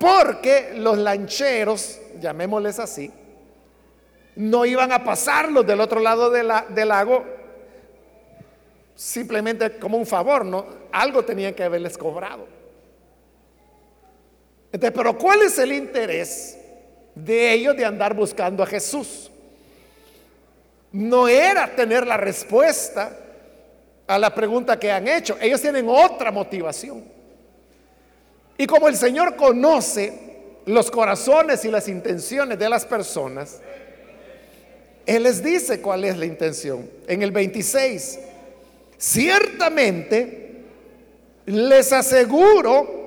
porque 0.00 0.72
los 0.76 0.98
lancheros, 0.98 2.00
llamémosles 2.20 2.78
así, 2.78 3.12
no 4.38 4.64
iban 4.64 4.90
a 4.90 5.04
pasarlos 5.04 5.66
del 5.66 5.80
otro 5.80 6.00
lado 6.00 6.30
del 6.30 6.88
lago 6.88 7.24
simplemente 8.94 9.78
como 9.78 9.98
un 9.98 10.06
favor, 10.06 10.44
¿no? 10.44 10.64
Algo 10.90 11.24
tenían 11.24 11.54
que 11.54 11.62
haberles 11.62 11.96
cobrado 11.98 12.58
pero 14.70 15.16
¿cuál 15.16 15.42
es 15.42 15.58
el 15.58 15.72
interés 15.72 16.58
de 17.14 17.52
ellos 17.52 17.76
de 17.76 17.84
andar 17.84 18.14
buscando 18.14 18.62
a 18.62 18.66
Jesús? 18.66 19.30
No 20.92 21.28
era 21.28 21.74
tener 21.74 22.06
la 22.06 22.16
respuesta 22.16 23.16
a 24.06 24.18
la 24.18 24.34
pregunta 24.34 24.78
que 24.78 24.90
han 24.90 25.08
hecho. 25.08 25.36
Ellos 25.40 25.60
tienen 25.60 25.86
otra 25.88 26.30
motivación. 26.30 27.04
Y 28.56 28.66
como 28.66 28.88
el 28.88 28.96
Señor 28.96 29.36
conoce 29.36 30.26
los 30.66 30.90
corazones 30.90 31.64
y 31.64 31.70
las 31.70 31.88
intenciones 31.88 32.58
de 32.58 32.68
las 32.68 32.84
personas, 32.84 33.60
Él 35.08 35.22
les 35.22 35.42
dice 35.42 35.80
cuál 35.80 36.04
es 36.04 36.18
la 36.18 36.26
intención. 36.26 36.88
En 37.06 37.22
el 37.22 37.32
26, 37.32 38.18
ciertamente 38.98 40.64
les 41.46 41.94
aseguro 41.94 42.98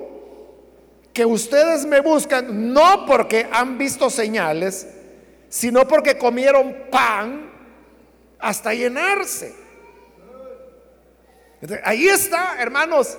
que 1.12 1.24
ustedes 1.24 1.86
me 1.86 2.00
buscan 2.00 2.72
no 2.72 3.06
porque 3.06 3.46
han 3.52 3.78
visto 3.78 4.10
señales, 4.10 4.88
sino 5.48 5.86
porque 5.86 6.18
comieron 6.18 6.74
pan 6.90 7.48
hasta 8.40 8.74
llenarse. 8.74 9.54
ahí 11.84 12.08
está, 12.08 12.56
hermanos, 12.58 13.16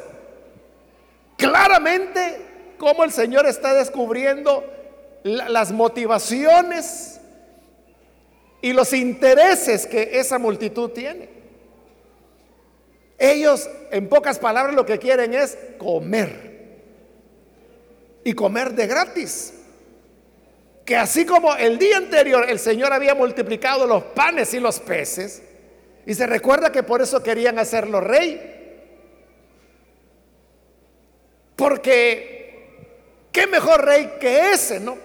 claramente 1.38 2.76
cómo 2.78 3.06
el 3.06 3.14
Señor 3.14 3.46
está 3.46 3.74
descubriendo 3.74 4.62
las 5.24 5.72
motivaciones 5.72 7.22
y 8.64 8.72
los 8.72 8.94
intereses 8.94 9.86
que 9.86 10.12
esa 10.14 10.40
multitud 10.40 10.90
tiene. 10.92 11.28
Ellos, 13.20 13.70
en 13.92 14.08
pocas 14.08 14.40
palabras, 14.40 14.74
lo 14.74 14.86
que 14.86 14.98
quieren 15.00 15.34
es 15.34 15.58
comer 15.78 16.80
y 18.24 18.32
comer 18.32 18.72
de 18.72 18.88
gratis. 18.88 19.54
Que 20.86 20.96
así 20.96 21.26
como 21.26 21.54
el 21.58 21.78
día 21.78 21.98
anterior 21.98 22.46
el 22.50 22.58
Señor 22.58 22.94
había 22.94 23.14
multiplicado 23.14 23.86
los 23.86 24.02
panes 24.02 24.54
y 24.54 24.62
los 24.62 24.80
peces, 24.80 25.44
y 26.06 26.14
se 26.14 26.26
recuerda 26.26 26.72
que 26.72 26.84
por 26.84 27.02
eso 27.02 27.22
querían 27.22 27.60
hacerlo 27.60 28.00
rey, 28.00 28.50
Porque 31.58 33.28
qué 33.32 33.46
mejor 33.46 33.86
rey 33.86 34.14
que 34.20 34.52
ese, 34.52 34.80
¿no? 34.80 34.98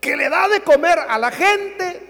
Que 0.00 0.16
le 0.16 0.28
da 0.28 0.48
de 0.48 0.60
comer 0.62 0.98
a 0.98 1.18
la 1.18 1.30
gente 1.30 2.09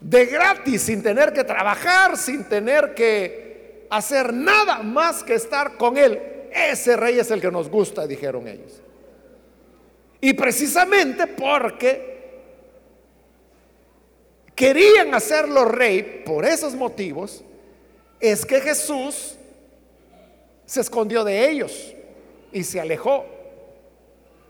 de 0.00 0.26
gratis, 0.26 0.82
sin 0.82 1.02
tener 1.02 1.32
que 1.32 1.44
trabajar, 1.44 2.16
sin 2.16 2.44
tener 2.44 2.94
que 2.94 3.86
hacer 3.90 4.32
nada 4.32 4.82
más 4.82 5.22
que 5.22 5.34
estar 5.34 5.76
con 5.76 5.96
él. 5.96 6.20
Ese 6.52 6.96
rey 6.96 7.18
es 7.18 7.30
el 7.30 7.40
que 7.40 7.50
nos 7.50 7.68
gusta, 7.68 8.06
dijeron 8.06 8.46
ellos. 8.48 8.80
Y 10.20 10.32
precisamente 10.34 11.26
porque 11.26 12.16
querían 14.54 15.14
hacerlo 15.14 15.66
rey 15.66 16.22
por 16.24 16.44
esos 16.44 16.74
motivos, 16.74 17.44
es 18.18 18.46
que 18.46 18.60
Jesús 18.60 19.36
se 20.64 20.80
escondió 20.80 21.22
de 21.22 21.48
ellos 21.48 21.94
y 22.52 22.64
se 22.64 22.80
alejó. 22.80 23.26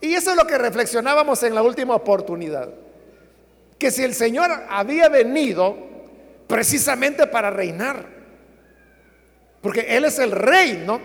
Y 0.01 0.15
eso 0.15 0.31
es 0.31 0.37
lo 0.37 0.47
que 0.47 0.59
reflexionábamos 0.59 1.43
en 1.43 1.55
la 1.55 1.63
última 1.63 1.95
oportunidad. 1.95 2.86
Que 3.79 3.91
si 3.91 4.05
el 4.05 4.15
Señor 4.15 4.51
había 4.69 5.09
venido 5.09 5.77
precisamente 6.47 7.27
para 7.27 7.51
reinar, 7.51 8.07
porque 9.61 9.87
Él 9.97 10.05
es 10.05 10.19
el 10.19 10.31
rey, 10.31 10.83
¿no? 10.87 11.01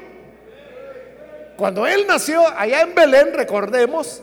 Cuando 1.58 1.86
Él 1.86 2.06
nació 2.08 2.48
allá 2.48 2.82
en 2.82 2.96
Belén, 2.96 3.34
recordemos, 3.34 4.22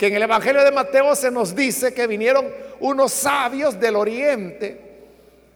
que 0.00 0.06
en 0.06 0.14
el 0.14 0.22
Evangelio 0.22 0.64
de 0.64 0.72
Mateo 0.72 1.14
se 1.14 1.30
nos 1.30 1.54
dice 1.54 1.92
que 1.92 2.06
vinieron 2.06 2.50
unos 2.80 3.12
sabios 3.12 3.78
del 3.78 3.96
oriente 3.96 4.80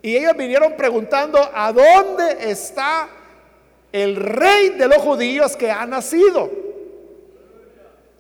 y 0.03 0.19
ellos 0.19 0.37
vinieron 0.37 0.77
preguntando 0.77 1.39
a 1.55 1.73
dónde 1.73 2.51
está 2.51 3.09
el 3.91 4.17
rey 4.17 4.69
de 4.69 4.87
los 4.87 4.99
judíos 4.99 5.57
que 5.57 5.71
ha 5.71 5.87
nacido. 5.87 6.51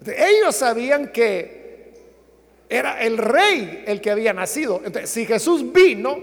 Ellos 0.07 0.57
sabían 0.57 1.09
que 1.09 1.54
era 2.69 3.01
el 3.03 3.19
rey 3.19 3.85
el 3.87 4.01
que 4.01 4.11
había 4.11 4.33
nacido. 4.33 4.81
Entonces, 4.85 5.11
si 5.11 5.27
Jesús 5.27 5.73
vino 5.73 6.19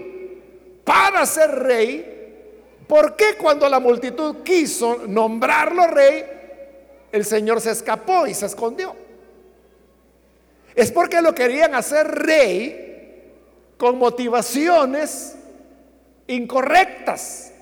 para 0.84 1.24
ser 1.26 1.50
rey, 1.50 2.84
¿por 2.86 3.16
qué 3.16 3.36
cuando 3.36 3.68
la 3.68 3.80
multitud 3.80 4.42
quiso 4.42 5.02
nombrarlo 5.06 5.86
rey, 5.86 6.24
el 7.10 7.24
Señor 7.24 7.60
se 7.60 7.70
escapó 7.70 8.26
y 8.26 8.34
se 8.34 8.46
escondió? 8.46 8.94
Es 10.74 10.90
porque 10.90 11.20
lo 11.20 11.34
querían 11.34 11.74
hacer 11.74 12.06
rey 12.08 12.82
con 13.76 13.98
motivaciones 13.98 15.36
incorrectas. 16.26 17.52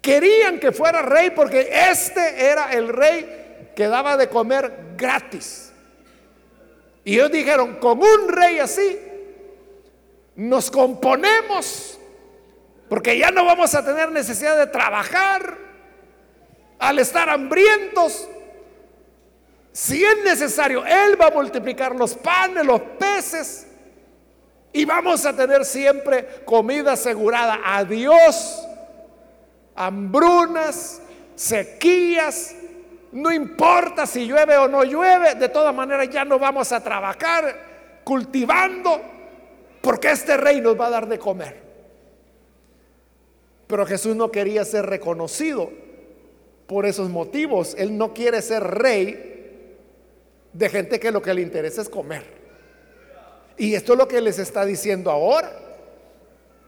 Querían 0.00 0.58
que 0.58 0.72
fuera 0.72 1.02
rey 1.02 1.30
porque 1.30 1.68
este 1.90 2.46
era 2.46 2.72
el 2.72 2.88
rey 2.88 3.70
que 3.74 3.86
daba 3.86 4.16
de 4.16 4.28
comer 4.28 4.94
gratis. 4.96 5.67
Y 7.08 7.14
ellos 7.14 7.32
dijeron, 7.32 7.76
con 7.76 8.02
un 8.02 8.28
rey 8.28 8.58
así, 8.58 8.98
nos 10.36 10.70
componemos, 10.70 11.98
porque 12.90 13.18
ya 13.18 13.30
no 13.30 13.46
vamos 13.46 13.74
a 13.74 13.82
tener 13.82 14.12
necesidad 14.12 14.58
de 14.58 14.66
trabajar 14.66 15.56
al 16.78 16.98
estar 16.98 17.30
hambrientos 17.30 18.28
si 19.78 20.04
es 20.04 20.24
necesario, 20.24 20.84
Él 20.84 21.20
va 21.20 21.26
a 21.26 21.30
multiplicar 21.30 21.94
los 21.94 22.14
panes, 22.14 22.66
los 22.66 22.80
peces. 22.98 23.64
Y 24.72 24.84
vamos 24.84 25.24
a 25.24 25.36
tener 25.36 25.64
siempre 25.64 26.42
comida 26.44 26.94
asegurada. 26.94 27.60
A 27.64 27.84
Dios, 27.84 28.60
hambrunas, 29.76 31.00
sequías. 31.36 32.56
No 33.12 33.32
importa 33.32 34.06
si 34.06 34.26
llueve 34.26 34.56
o 34.56 34.68
no 34.68 34.84
llueve, 34.84 35.34
de 35.34 35.48
todas 35.48 35.74
maneras 35.74 36.08
ya 36.10 36.24
no 36.24 36.38
vamos 36.38 36.72
a 36.72 36.82
trabajar 36.82 38.02
cultivando, 38.04 39.00
porque 39.80 40.10
este 40.10 40.36
rey 40.36 40.60
nos 40.60 40.78
va 40.78 40.86
a 40.86 40.90
dar 40.90 41.08
de 41.08 41.18
comer. 41.18 41.68
Pero 43.66 43.86
Jesús 43.86 44.16
no 44.16 44.30
quería 44.30 44.64
ser 44.64 44.86
reconocido 44.86 45.70
por 46.66 46.86
esos 46.86 47.08
motivos. 47.08 47.74
Él 47.78 47.96
no 47.96 48.14
quiere 48.14 48.42
ser 48.42 48.62
rey 48.62 49.76
de 50.52 50.68
gente 50.68 50.98
que 50.98 51.10
lo 51.10 51.20
que 51.22 51.34
le 51.34 51.42
interesa 51.42 51.82
es 51.82 51.88
comer. 51.88 52.24
Y 53.56 53.74
esto 53.74 53.92
es 53.92 53.98
lo 53.98 54.08
que 54.08 54.20
les 54.20 54.38
está 54.38 54.64
diciendo 54.64 55.10
ahora. 55.10 55.52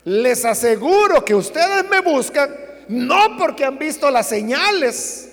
Les 0.04 0.44
aseguro 0.44 1.24
que 1.24 1.34
ustedes 1.34 1.88
me 1.88 2.00
buscan 2.00 2.54
no 2.88 3.36
porque 3.38 3.64
han 3.64 3.78
visto 3.78 4.10
las 4.10 4.28
señales, 4.28 5.29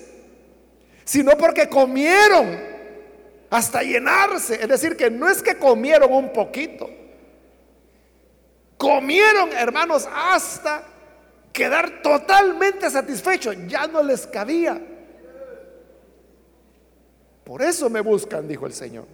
sino 1.08 1.38
porque 1.38 1.70
comieron 1.70 2.60
hasta 3.48 3.82
llenarse. 3.82 4.60
Es 4.60 4.68
decir, 4.68 4.94
que 4.94 5.10
no 5.10 5.26
es 5.26 5.42
que 5.42 5.56
comieron 5.56 6.12
un 6.12 6.34
poquito. 6.34 6.90
Comieron, 8.76 9.50
hermanos, 9.54 10.06
hasta 10.14 10.82
quedar 11.50 12.02
totalmente 12.02 12.90
satisfechos. 12.90 13.56
Ya 13.66 13.86
no 13.86 14.02
les 14.02 14.26
cabía. 14.26 14.78
Por 17.42 17.62
eso 17.62 17.88
me 17.88 18.02
buscan, 18.02 18.46
dijo 18.46 18.66
el 18.66 18.74
Señor. 18.74 19.06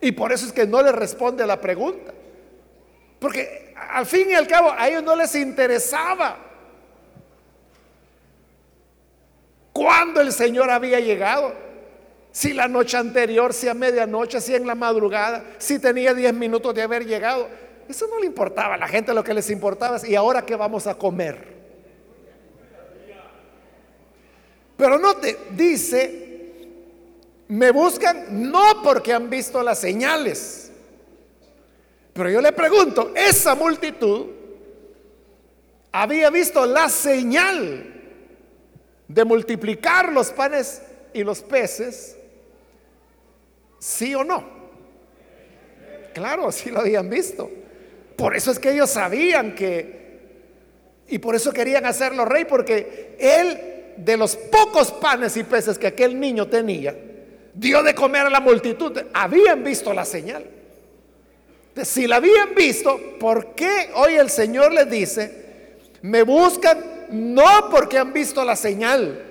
Y 0.00 0.12
por 0.12 0.32
eso 0.32 0.46
es 0.46 0.52
que 0.52 0.66
no 0.66 0.82
le 0.82 0.90
responde 0.90 1.46
la 1.46 1.60
pregunta. 1.60 2.14
Porque 3.18 3.74
al 3.76 4.06
fin 4.06 4.30
y 4.30 4.32
al 4.32 4.48
cabo 4.48 4.72
a 4.72 4.88
ellos 4.88 5.02
no 5.02 5.14
les 5.14 5.34
interesaba 5.34 6.49
cuándo 9.72 10.20
el 10.20 10.32
Señor 10.32 10.70
había 10.70 11.00
llegado. 11.00 11.52
Si 12.32 12.52
la 12.52 12.68
noche 12.68 12.96
anterior, 12.96 13.52
si 13.52 13.68
a 13.68 13.74
medianoche, 13.74 14.40
si 14.40 14.54
en 14.54 14.66
la 14.66 14.74
madrugada, 14.74 15.44
si 15.58 15.78
tenía 15.78 16.14
10 16.14 16.34
minutos 16.34 16.74
de 16.74 16.82
haber 16.82 17.04
llegado. 17.04 17.48
Eso 17.88 18.06
no 18.06 18.20
le 18.20 18.26
importaba 18.26 18.74
a 18.74 18.78
la 18.78 18.86
gente, 18.86 19.12
lo 19.12 19.24
que 19.24 19.34
les 19.34 19.50
importaba 19.50 19.96
es, 19.96 20.04
¿y 20.04 20.14
ahora 20.14 20.46
qué 20.46 20.54
vamos 20.54 20.86
a 20.86 20.94
comer? 20.94 21.60
Pero 24.76 24.98
no 24.98 25.16
te 25.16 25.36
dice 25.50 26.30
me 27.50 27.72
buscan 27.72 28.48
no 28.50 28.80
porque 28.82 29.12
han 29.12 29.28
visto 29.28 29.60
las 29.60 29.80
señales. 29.80 30.70
Pero 32.12 32.30
yo 32.30 32.40
le 32.40 32.52
pregunto, 32.52 33.12
esa 33.16 33.56
multitud 33.56 34.26
había 35.90 36.30
visto 36.30 36.64
la 36.64 36.88
señal 36.88 37.99
de 39.14 39.24
multiplicar 39.24 40.12
los 40.12 40.30
panes 40.30 40.82
y 41.12 41.24
los 41.24 41.40
peces, 41.42 42.16
sí 43.80 44.14
o 44.14 44.22
no. 44.22 44.60
Claro, 46.14 46.52
sí 46.52 46.70
lo 46.70 46.80
habían 46.80 47.10
visto. 47.10 47.50
Por 48.16 48.36
eso 48.36 48.52
es 48.52 48.60
que 48.60 48.70
ellos 48.70 48.90
sabían 48.90 49.54
que, 49.56 50.20
y 51.08 51.18
por 51.18 51.34
eso 51.34 51.52
querían 51.52 51.86
hacerlo 51.86 52.24
rey, 52.24 52.44
porque 52.44 53.16
él, 53.18 53.94
de 53.96 54.16
los 54.16 54.36
pocos 54.36 54.92
panes 54.92 55.36
y 55.36 55.42
peces 55.42 55.76
que 55.76 55.88
aquel 55.88 56.20
niño 56.20 56.46
tenía, 56.46 56.96
dio 57.52 57.82
de 57.82 57.96
comer 57.96 58.26
a 58.26 58.30
la 58.30 58.40
multitud, 58.40 58.96
habían 59.12 59.64
visto 59.64 59.92
la 59.92 60.04
señal. 60.04 60.44
Si 61.82 62.06
la 62.06 62.16
habían 62.16 62.54
visto, 62.54 63.18
¿por 63.18 63.56
qué 63.56 63.90
hoy 63.94 64.14
el 64.14 64.30
Señor 64.30 64.72
les 64.72 64.88
dice, 64.88 65.76
me 66.02 66.22
buscan 66.22 66.89
no 67.10 67.68
porque 67.70 67.98
han 67.98 68.12
visto 68.12 68.44
la 68.44 68.56
señal? 68.56 69.26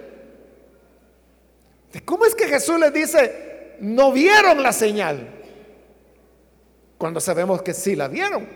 ¿Cómo 2.06 2.26
es 2.26 2.36
que 2.36 2.48
Jesús 2.48 2.80
les 2.80 2.94
dice, 2.94 3.76
no 3.80 4.12
vieron 4.12 4.62
la 4.62 4.72
señal? 4.72 5.28
Cuando 6.98 7.20
sabemos 7.20 7.62
que 7.62 7.74
sí 7.74 7.96
la 7.96 8.08
vieron. 8.08 8.48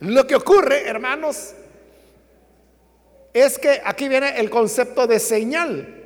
Lo 0.00 0.26
que 0.26 0.34
ocurre, 0.34 0.88
hermanos, 0.88 1.52
es 3.32 3.58
que 3.58 3.80
aquí 3.84 4.08
viene 4.08 4.40
el 4.40 4.50
concepto 4.50 5.06
de 5.06 5.18
señal 5.18 5.96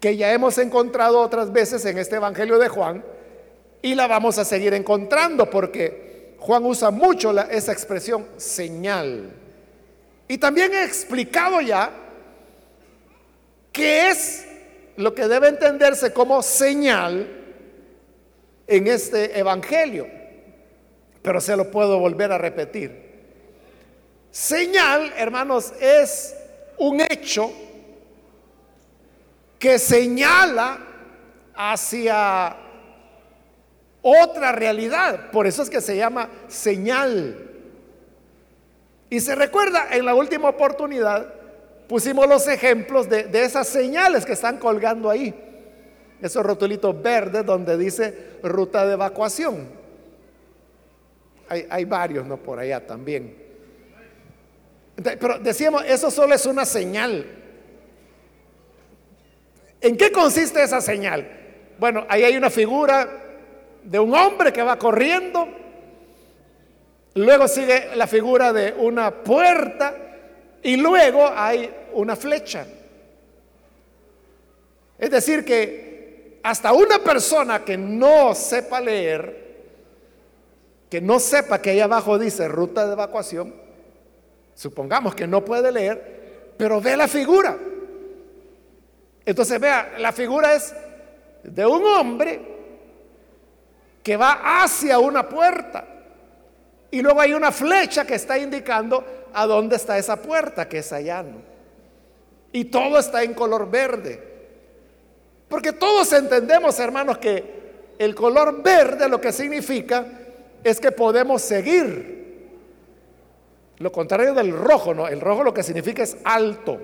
que 0.00 0.16
ya 0.16 0.32
hemos 0.32 0.58
encontrado 0.58 1.20
otras 1.20 1.52
veces 1.52 1.84
en 1.86 1.98
este 1.98 2.16
Evangelio 2.16 2.58
de 2.58 2.68
Juan 2.68 3.04
y 3.80 3.94
la 3.94 4.06
vamos 4.06 4.38
a 4.38 4.44
seguir 4.44 4.74
encontrando 4.74 5.48
porque 5.48 6.05
Juan 6.46 6.64
usa 6.64 6.92
mucho 6.92 7.36
esa 7.50 7.72
expresión 7.72 8.24
señal. 8.36 9.32
Y 10.28 10.38
también 10.38 10.72
he 10.72 10.84
explicado 10.84 11.60
ya 11.60 11.90
qué 13.72 14.10
es 14.10 14.46
lo 14.96 15.12
que 15.12 15.26
debe 15.26 15.48
entenderse 15.48 16.12
como 16.12 16.40
señal 16.44 17.28
en 18.68 18.86
este 18.86 19.36
Evangelio, 19.36 20.06
pero 21.20 21.40
se 21.40 21.56
lo 21.56 21.68
puedo 21.68 21.98
volver 21.98 22.30
a 22.30 22.38
repetir. 22.38 22.92
Señal, 24.30 25.14
hermanos, 25.16 25.72
es 25.80 26.36
un 26.78 27.00
hecho 27.00 27.52
que 29.58 29.80
señala 29.80 30.78
hacia 31.56 32.56
otra 34.06 34.52
realidad. 34.52 35.30
Por 35.32 35.48
eso 35.48 35.62
es 35.62 35.70
que 35.70 35.80
se 35.80 35.96
llama 35.96 36.30
señal. 36.46 37.36
Y 39.10 39.18
se 39.20 39.34
recuerda 39.34 39.88
en 39.90 40.04
la 40.04 40.14
última 40.14 40.48
oportunidad 40.48 41.34
pusimos 41.88 42.28
los 42.28 42.46
ejemplos 42.48 43.08
de, 43.08 43.28
esas 43.32 43.68
señales 43.68 44.24
que 44.24 44.32
están 44.32 44.58
colgando 44.58 45.10
ahí. 45.10 45.34
Esos 46.20 46.44
rotulitos 46.44 47.00
verdes 47.02 47.44
donde 47.44 47.76
dice 47.76 48.38
ruta 48.42 48.86
de 48.86 48.94
evacuación. 48.94 49.68
Hay, 51.48 51.66
hay 51.68 51.84
varios, 51.84 52.26
¿no? 52.26 52.36
Por 52.36 52.58
allá 52.58 52.84
también. 52.84 53.36
Pero 54.96 55.38
decíamos, 55.38 55.84
eso 55.84 56.10
solo 56.10 56.34
es 56.34 56.46
una 56.46 56.64
señal. 56.64 57.26
¿En 59.80 59.96
qué 59.96 60.10
consiste 60.10 60.62
esa 60.62 60.80
señal? 60.80 61.28
Bueno, 61.78 62.06
ahí 62.08 62.24
hay 62.24 62.36
una 62.36 62.50
figura 62.50 63.25
de 63.86 64.00
un 64.00 64.14
hombre 64.14 64.52
que 64.52 64.62
va 64.62 64.78
corriendo. 64.78 65.48
Luego 67.14 67.48
sigue 67.48 67.94
la 67.94 68.06
figura 68.06 68.52
de 68.52 68.74
una 68.76 69.10
puerta 69.10 69.94
y 70.62 70.76
luego 70.76 71.26
hay 71.34 71.72
una 71.94 72.16
flecha. 72.16 72.66
Es 74.98 75.10
decir, 75.10 75.44
que 75.44 76.40
hasta 76.42 76.72
una 76.72 76.98
persona 76.98 77.64
que 77.64 77.76
no 77.76 78.34
sepa 78.34 78.80
leer, 78.80 79.46
que 80.90 81.00
no 81.00 81.18
sepa 81.18 81.62
que 81.62 81.70
ahí 81.70 81.80
abajo 81.80 82.18
dice 82.18 82.48
ruta 82.48 82.86
de 82.86 82.92
evacuación, 82.92 83.54
supongamos 84.54 85.14
que 85.14 85.26
no 85.26 85.44
puede 85.44 85.70
leer, 85.70 86.54
pero 86.56 86.80
ve 86.80 86.96
la 86.96 87.08
figura. 87.08 87.56
Entonces 89.24 89.60
vea, 89.60 89.94
la 89.98 90.12
figura 90.12 90.54
es 90.54 90.74
de 91.42 91.66
un 91.66 91.84
hombre 91.84 92.55
que 94.06 94.16
va 94.16 94.62
hacia 94.62 95.00
una 95.00 95.28
puerta 95.28 95.84
y 96.92 97.02
luego 97.02 97.20
hay 97.20 97.32
una 97.32 97.50
flecha 97.50 98.06
que 98.06 98.14
está 98.14 98.38
indicando 98.38 99.04
a 99.34 99.48
dónde 99.48 99.74
está 99.74 99.98
esa 99.98 100.22
puerta, 100.22 100.68
que 100.68 100.78
es 100.78 100.92
allá. 100.92 101.24
Y 102.52 102.66
todo 102.66 103.00
está 103.00 103.24
en 103.24 103.34
color 103.34 103.68
verde. 103.68 104.22
Porque 105.48 105.72
todos 105.72 106.12
entendemos, 106.12 106.78
hermanos, 106.78 107.18
que 107.18 107.94
el 107.98 108.14
color 108.14 108.62
verde 108.62 109.08
lo 109.08 109.20
que 109.20 109.32
significa 109.32 110.06
es 110.62 110.78
que 110.78 110.92
podemos 110.92 111.42
seguir. 111.42 112.46
Lo 113.78 113.90
contrario 113.90 114.34
del 114.34 114.56
rojo, 114.56 114.94
¿no? 114.94 115.08
El 115.08 115.20
rojo 115.20 115.42
lo 115.42 115.52
que 115.52 115.64
significa 115.64 116.04
es 116.04 116.16
alto. 116.22 116.78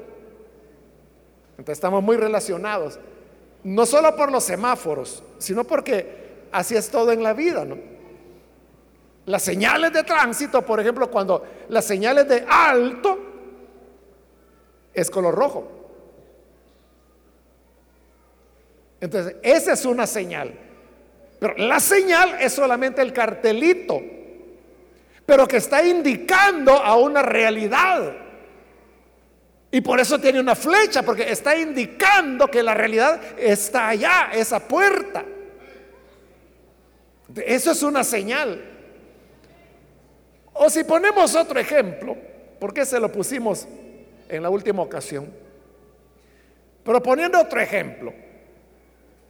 Entonces 1.53 1.79
estamos 1.79 2.03
muy 2.03 2.17
relacionados. 2.17 2.99
No 3.63 3.87
solo 3.87 4.17
por 4.17 4.33
los 4.33 4.43
semáforos, 4.43 5.23
sino 5.39 5.63
porque 5.63 6.22
así 6.53 6.77
es 6.77 6.91
todo 6.91 7.11
en 7.13 7.23
la 7.23 7.33
vida, 7.33 7.65
¿no? 7.65 7.77
Las 9.27 9.43
señales 9.43 9.93
de 9.93 10.03
tránsito, 10.03 10.63
por 10.63 10.81
ejemplo, 10.81 11.11
cuando 11.11 11.45
las 11.69 11.85
señales 11.85 12.29
de 12.29 12.45
alto 12.49 13.19
es 14.93 15.11
color 15.11 15.35
rojo. 15.35 15.71
Entonces, 19.01 19.37
esa 19.43 19.73
es 19.73 19.85
una 19.85 20.07
señal. 20.07 20.53
Pero 21.39 21.55
la 21.57 21.81
señal 21.81 22.37
es 22.41 22.53
solamente 22.53 23.03
el 23.03 23.13
cartelito, 23.13 24.01
pero 25.27 25.47
que 25.47 25.57
está 25.57 25.85
indicando 25.85 26.73
a 26.73 26.97
una 26.97 27.23
realidad. 27.23 28.13
Y 29.71 29.81
por 29.81 29.99
eso 29.99 30.21
tiene 30.21 30.39
una 30.39 30.55
flecha, 30.55 31.03
porque 31.03 31.31
está 31.31 31.57
indicando 31.57 32.49
que 32.49 32.63
la 32.63 32.75
realidad 32.75 33.21
está 33.39 33.89
allá, 33.89 34.31
esa 34.33 34.61
puerta. 34.61 35.25
Eso 37.37 37.71
es 37.71 37.83
una 37.83 38.05
señal. 38.05 38.63
O 40.53 40.69
si 40.69 40.85
ponemos 40.85 41.35
otro 41.35 41.59
ejemplo, 41.59 42.17
porque 42.61 42.85
se 42.85 43.01
lo 43.01 43.11
pusimos 43.11 43.67
en 44.29 44.43
la 44.43 44.51
última 44.51 44.83
ocasión, 44.83 45.33
pero 46.85 47.03
poniendo 47.03 47.41
otro 47.41 47.61
ejemplo, 47.61 48.13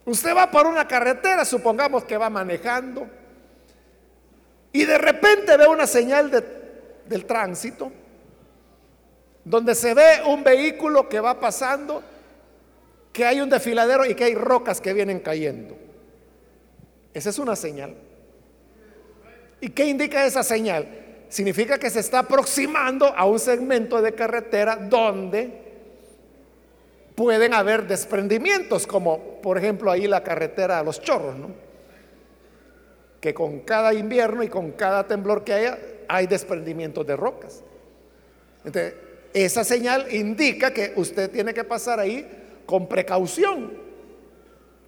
usted 0.04 0.34
va 0.34 0.50
por 0.50 0.66
una 0.66 0.86
carretera, 0.88 1.44
supongamos 1.44 2.04
que 2.04 2.16
va 2.16 2.28
manejando, 2.28 3.06
y 4.72 4.84
de 4.84 4.98
repente 4.98 5.56
ve 5.56 5.66
una 5.66 5.86
señal 5.86 6.30
del 7.06 7.24
tránsito, 7.26 7.92
donde 9.44 9.74
se 9.74 9.92
ve 9.94 10.22
un 10.26 10.42
vehículo 10.42 11.08
que 11.08 11.20
va 11.20 11.38
pasando, 11.38 12.02
que 13.12 13.26
hay 13.26 13.40
un 13.40 13.50
desfiladero 13.50 14.06
y 14.06 14.14
que 14.14 14.24
hay 14.24 14.34
rocas 14.34 14.80
que 14.80 14.92
vienen 14.92 15.20
cayendo. 15.20 15.76
Esa 17.14 17.30
es 17.30 17.38
una 17.38 17.56
señal. 17.56 17.94
¿Y 19.60 19.70
qué 19.70 19.86
indica 19.86 20.24
esa 20.24 20.42
señal? 20.42 21.02
significa 21.32 21.78
que 21.78 21.88
se 21.88 22.00
está 22.00 22.18
aproximando 22.18 23.06
a 23.06 23.24
un 23.24 23.38
segmento 23.38 24.02
de 24.02 24.12
carretera 24.12 24.76
donde 24.76 25.50
pueden 27.14 27.54
haber 27.54 27.86
desprendimientos, 27.86 28.86
como 28.86 29.40
por 29.40 29.56
ejemplo 29.56 29.90
ahí 29.90 30.06
la 30.06 30.22
carretera 30.22 30.78
a 30.78 30.82
los 30.82 31.00
chorros, 31.00 31.34
¿no? 31.36 31.48
que 33.18 33.32
con 33.32 33.60
cada 33.60 33.94
invierno 33.94 34.42
y 34.42 34.48
con 34.48 34.72
cada 34.72 35.08
temblor 35.08 35.42
que 35.42 35.54
haya 35.54 35.78
hay 36.06 36.26
desprendimientos 36.26 37.06
de 37.06 37.16
rocas. 37.16 37.62
Entonces, 38.66 38.94
esa 39.32 39.64
señal 39.64 40.12
indica 40.12 40.74
que 40.74 40.92
usted 40.96 41.30
tiene 41.30 41.54
que 41.54 41.64
pasar 41.64 41.98
ahí 41.98 42.28
con 42.66 42.86
precaución, 42.86 43.72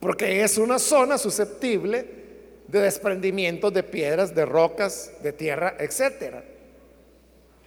porque 0.04 0.42
es 0.42 0.58
una 0.58 0.78
zona 0.78 1.16
susceptible 1.16 2.04
de 2.68 2.78
desprendimiento 2.78 3.70
de 3.70 3.82
piedras, 3.82 4.34
de 4.34 4.44
rocas, 4.44 5.10
de 5.22 5.32
tierra, 5.32 5.76
etc. 5.78 6.42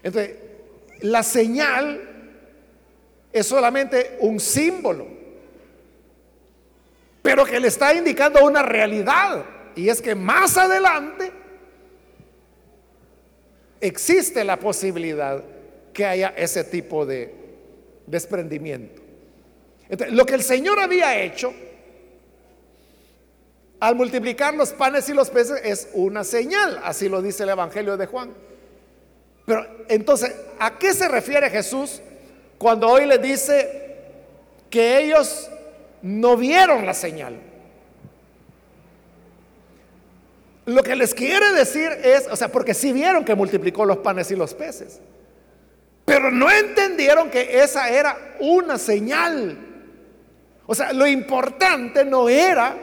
Entonces, 0.04 0.36
la 1.00 1.24
señal 1.24 2.00
es 3.34 3.44
solamente 3.44 4.18
un 4.20 4.40
símbolo, 4.40 5.08
pero 7.24 7.44
que 7.44 7.60
le 7.60 7.70
está 7.70 7.96
indicando 7.96 8.46
una 8.46 8.62
realidad, 8.62 9.44
y 9.76 9.90
es 9.90 10.00
que 10.00 10.14
más 10.14 10.60
adelante 10.60 11.32
existe 13.82 14.44
la 14.44 14.60
posibilidad 14.60 15.44
que 15.92 16.06
haya 16.06 16.36
ese 16.38 16.64
tipo 16.64 17.04
de 17.04 17.34
desprendimiento. 18.06 19.02
Lo 20.12 20.24
que 20.24 20.36
el 20.36 20.44
Señor 20.44 20.80
había 20.80 21.20
hecho 21.20 21.52
al 23.80 23.96
multiplicar 23.96 24.54
los 24.56 24.72
panes 24.74 25.08
y 25.10 25.14
los 25.14 25.30
peces 25.30 25.62
es 25.64 25.90
una 25.94 26.24
señal, 26.24 26.80
así 26.84 27.10
lo 27.10 27.22
dice 27.22 27.44
el 27.44 27.50
Evangelio 27.50 27.96
de 27.96 28.08
Juan. 28.08 28.34
Pero 29.46 29.66
entonces, 29.88 30.36
¿a 30.60 30.78
qué 30.78 30.94
se 30.94 31.08
refiere 31.08 31.50
Jesús 31.50 32.02
cuando 32.58 32.88
hoy 32.88 33.06
le 33.06 33.18
dice 33.18 33.96
que 34.70 35.00
ellos 35.00 35.50
no 36.02 36.36
vieron 36.36 36.86
la 36.86 36.94
señal? 36.94 37.40
Lo 40.66 40.84
que 40.84 40.96
les 40.96 41.14
quiere 41.14 41.54
decir 41.54 41.90
es, 42.04 42.28
o 42.30 42.36
sea, 42.36 42.50
porque 42.50 42.74
sí 42.74 42.92
vieron 42.92 43.24
que 43.24 43.36
multiplicó 43.36 43.86
los 43.86 44.00
panes 44.00 44.32
y 44.32 44.36
los 44.36 44.54
peces, 44.54 45.00
pero 46.04 46.30
no 46.32 46.52
entendieron 46.52 47.30
que 47.30 47.62
esa 47.62 47.90
era 47.90 48.36
una 48.40 48.78
señal. 48.78 49.58
O 50.66 50.76
sea, 50.76 50.92
lo 50.92 51.08
importante 51.08 52.04
no 52.04 52.28
era 52.28 52.76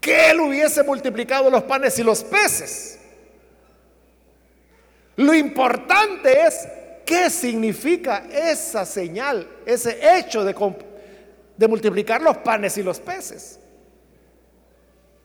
que 0.00 0.30
Él 0.30 0.40
hubiese 0.40 0.82
multiplicado 0.82 1.50
los 1.50 1.62
panes 1.64 1.98
y 1.98 2.02
los 2.02 2.24
peces. 2.24 2.98
Lo 5.16 5.34
importante 5.34 6.46
es 6.46 6.66
qué 7.04 7.28
significa 7.28 8.24
esa 8.32 8.86
señal, 8.86 9.46
ese 9.66 9.98
hecho 10.16 10.44
de, 10.44 10.54
de 11.56 11.68
multiplicar 11.68 12.22
los 12.22 12.38
panes 12.38 12.78
y 12.78 12.82
los 12.82 12.98
peces. 13.00 13.58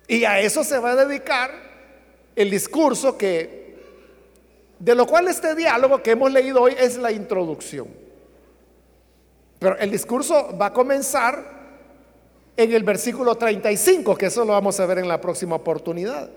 Y 0.08 0.26
a 0.26 0.40
eso 0.40 0.64
se 0.64 0.78
va 0.78 0.92
a 0.92 1.06
dedicar 1.06 1.52
el 2.36 2.52
discurso 2.52 3.18
que, 3.18 3.78
de 4.78 4.96
lo 4.96 5.08
cual 5.08 5.28
este 5.30 5.56
diálogo 5.56 6.04
que 6.04 6.12
hemos 6.12 6.32
leído 6.32 6.62
hoy 6.62 6.76
es 6.78 6.98
la 6.98 7.12
introducción. 7.12 7.88
Pero 9.60 9.78
el 9.78 9.90
discurso 9.90 10.56
va 10.58 10.68
a 10.68 10.74
comenzar 10.74 11.55
en 12.58 12.72
el 12.72 12.84
versículo 12.84 13.36
35, 13.36 14.16
que 14.16 14.28
eso 14.28 14.46
lo 14.46 14.54
vamos 14.54 14.80
a 14.80 14.86
ver 14.86 15.00
en 15.00 15.08
la 15.08 15.20
próxima 15.20 15.56
oportunidad, 15.56 16.30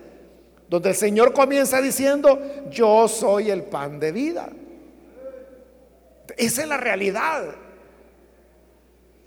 donde 0.69 0.91
el 0.91 0.97
Señor 0.97 1.33
comienza 1.33 1.81
diciendo, 1.81 2.41
yo 2.71 3.07
soy 3.09 3.51
el 3.51 3.63
pan 3.63 4.01
de 4.01 4.13
vida. 4.13 4.49
Esa 6.37 6.63
es 6.63 6.69
la 6.69 6.77
realidad. 6.77 7.55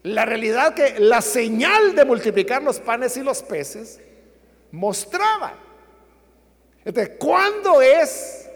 La 0.03 0.25
realidad 0.25 0.73
que 0.73 0.99
la 0.99 1.21
señal 1.21 1.95
de 1.95 2.05
multiplicar 2.05 2.61
los 2.63 2.79
panes 2.79 3.15
y 3.17 3.21
los 3.21 3.41
peces 3.41 3.99
mostraba. 4.71 5.53
Entonces, 6.83 7.15
¿cuándo 7.19 7.81
es 7.81 8.49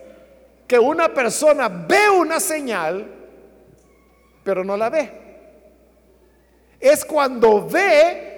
que 0.67 0.79
una 0.79 1.13
persona 1.13 1.67
ve 1.69 2.09
una 2.09 2.39
señal, 2.39 3.05
pero 4.43 4.63
no 4.63 4.75
la 4.75 4.89
ve? 4.89 5.24
Es 6.79 7.05
cuando 7.05 7.67
ve 7.67 8.33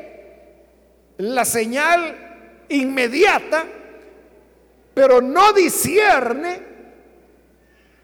la 1.18 1.46
señal 1.46 2.66
inmediata, 2.70 3.66
pero 4.94 5.22
no 5.22 5.54
discierne 5.54 6.62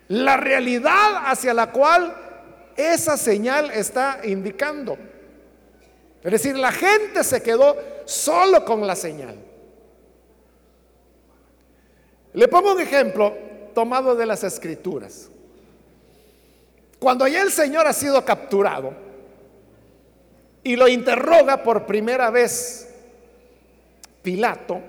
la 0.10 0.38
realidad 0.38 1.24
hacia 1.26 1.54
la 1.54 1.72
cual 1.72 2.16
esa 2.76 3.18
señal 3.18 3.72
está 3.72 4.20
indicando. 4.24 4.98
Es 6.24 6.32
decir, 6.32 6.58
la 6.58 6.72
gente 6.72 7.24
se 7.24 7.42
quedó 7.42 7.76
solo 8.06 8.64
con 8.64 8.86
la 8.86 8.96
señal. 8.96 9.36
Le 12.34 12.48
pongo 12.48 12.74
un 12.74 12.82
ejemplo 12.82 13.36
tomado 13.74 14.16
de 14.16 14.26
las 14.26 14.44
escrituras. 14.44 15.30
Cuando 17.00 17.28
ya 17.28 17.42
el 17.42 17.52
Señor 17.52 17.86
ha 17.86 17.94
sido 17.94 18.24
capturado 18.24 18.94
y 20.64 20.76
lo 20.76 20.88
interroga 20.88 21.64
por 21.64 21.86
primera 21.86 22.30
vez 22.30 22.88
Pilato, 24.22 24.82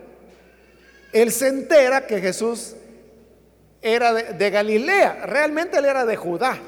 él 1.12 1.32
se 1.32 1.48
entera 1.48 2.06
que 2.06 2.20
Jesús 2.20 2.76
era 3.82 4.12
de, 4.12 4.50
Galilea, 4.50 5.26
realmente 5.26 5.78
él 5.78 5.84
era 5.84 6.06
de 6.06 6.16
Judá. 6.16 6.58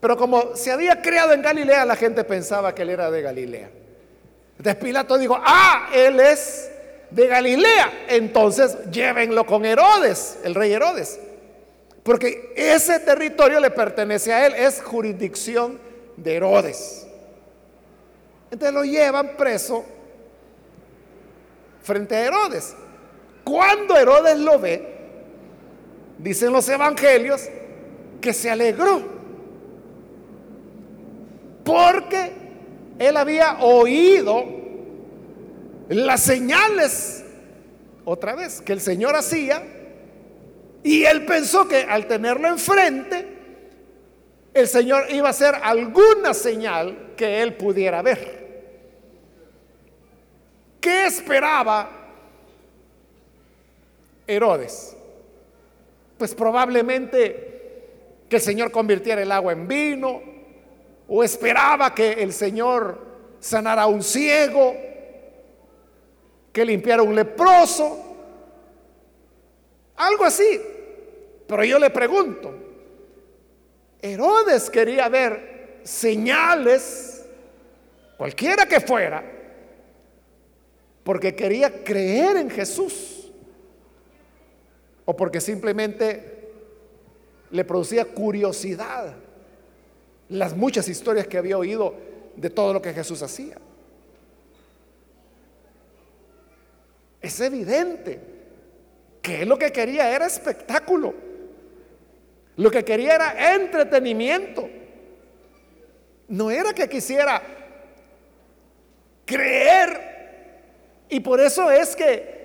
Pero 0.00 0.16
como 0.16 0.56
se 0.56 0.72
había 0.72 1.00
criado 1.00 1.32
en 1.32 1.42
Galilea, 1.42 1.84
la 1.84 1.96
gente 1.96 2.24
pensaba 2.24 2.74
que 2.74 2.82
él 2.82 2.90
era 2.90 3.10
de 3.10 3.22
Galilea. 3.22 3.70
Entonces 4.58 4.82
Pilato 4.82 5.18
dijo, 5.18 5.38
ah, 5.40 5.90
él 5.94 6.18
es 6.20 6.70
de 7.10 7.26
Galilea. 7.26 8.06
Entonces 8.08 8.76
llévenlo 8.90 9.46
con 9.46 9.64
Herodes, 9.64 10.38
el 10.42 10.54
rey 10.54 10.72
Herodes. 10.72 11.20
Porque 12.02 12.52
ese 12.56 13.00
territorio 13.00 13.60
le 13.60 13.70
pertenece 13.70 14.32
a 14.32 14.46
él, 14.46 14.54
es 14.54 14.82
jurisdicción 14.82 15.78
de 16.16 16.36
Herodes. 16.36 17.05
Entonces 18.50 18.74
lo 18.74 18.84
llevan 18.84 19.36
preso 19.36 19.84
frente 21.82 22.16
a 22.16 22.24
Herodes. 22.24 22.74
Cuando 23.44 23.96
Herodes 23.96 24.38
lo 24.38 24.58
ve, 24.58 24.96
dicen 26.18 26.52
los 26.52 26.68
evangelios 26.68 27.48
que 28.20 28.32
se 28.32 28.50
alegró 28.50 29.16
porque 31.66 32.30
él 33.00 33.16
había 33.16 33.58
oído 33.58 34.44
las 35.88 36.22
señales, 36.22 37.24
otra 38.04 38.36
vez, 38.36 38.60
que 38.60 38.72
el 38.72 38.80
Señor 38.80 39.16
hacía, 39.16 39.62
y 40.84 41.04
él 41.04 41.26
pensó 41.26 41.66
que 41.66 41.82
al 41.82 42.06
tenerlo 42.06 42.46
enfrente, 42.46 43.26
el 44.54 44.68
Señor 44.68 45.06
iba 45.10 45.26
a 45.26 45.30
hacer 45.30 45.56
alguna 45.60 46.32
señal 46.32 47.14
que 47.16 47.42
él 47.42 47.54
pudiera 47.56 48.00
ver. 48.00 48.35
¿Qué 50.80 51.06
esperaba 51.06 51.90
Herodes? 54.26 54.96
Pues 56.18 56.34
probablemente 56.34 57.46
que 58.28 58.36
el 58.36 58.42
Señor 58.42 58.70
convirtiera 58.70 59.22
el 59.22 59.30
agua 59.30 59.52
en 59.52 59.68
vino, 59.68 60.22
o 61.08 61.22
esperaba 61.22 61.94
que 61.94 62.12
el 62.14 62.32
Señor 62.32 62.98
sanara 63.38 63.82
a 63.82 63.86
un 63.86 64.02
ciego, 64.02 64.74
que 66.52 66.64
limpiara 66.64 67.02
un 67.02 67.14
leproso, 67.14 68.16
algo 69.96 70.24
así. 70.24 70.60
Pero 71.46 71.64
yo 71.64 71.78
le 71.78 71.90
pregunto, 71.90 72.52
Herodes 74.02 74.68
quería 74.70 75.08
ver 75.08 75.80
señales, 75.84 77.24
cualquiera 78.16 78.66
que 78.66 78.80
fuera, 78.80 79.22
porque 81.06 81.36
quería 81.36 81.84
creer 81.84 82.36
en 82.36 82.50
Jesús, 82.50 83.30
o 85.04 85.16
porque 85.16 85.40
simplemente 85.40 86.50
le 87.52 87.64
producía 87.64 88.04
curiosidad 88.04 89.14
las 90.28 90.56
muchas 90.56 90.88
historias 90.88 91.28
que 91.28 91.38
había 91.38 91.56
oído 91.58 91.94
de 92.34 92.50
todo 92.50 92.72
lo 92.72 92.82
que 92.82 92.92
Jesús 92.92 93.22
hacía. 93.22 93.56
Es 97.22 97.38
evidente 97.38 98.18
que 99.22 99.46
lo 99.46 99.56
que 99.56 99.70
quería 99.70 100.12
era 100.12 100.26
espectáculo. 100.26 101.14
Lo 102.56 102.68
que 102.68 102.84
quería 102.84 103.14
era 103.14 103.54
entretenimiento. 103.54 104.68
No 106.26 106.50
era 106.50 106.72
que 106.72 106.88
quisiera 106.88 107.40
creer. 109.24 110.15
Y 111.08 111.20
por 111.20 111.40
eso 111.40 111.70
es 111.70 111.94
que 111.94 112.36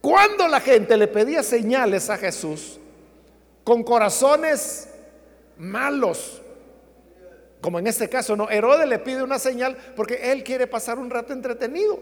cuando 0.00 0.48
la 0.48 0.60
gente 0.60 0.96
le 0.96 1.08
pedía 1.08 1.42
señales 1.42 2.10
a 2.10 2.18
Jesús, 2.18 2.78
con 3.64 3.82
corazones 3.82 4.88
malos. 5.56 6.42
Como 7.60 7.78
en 7.78 7.86
este 7.86 8.08
caso, 8.10 8.36
no, 8.36 8.48
Herodes 8.50 8.86
le 8.86 8.98
pide 8.98 9.22
una 9.22 9.38
señal 9.38 9.76
porque 9.96 10.30
él 10.30 10.44
quiere 10.44 10.66
pasar 10.66 10.98
un 10.98 11.08
rato 11.08 11.32
entretenido. 11.32 11.98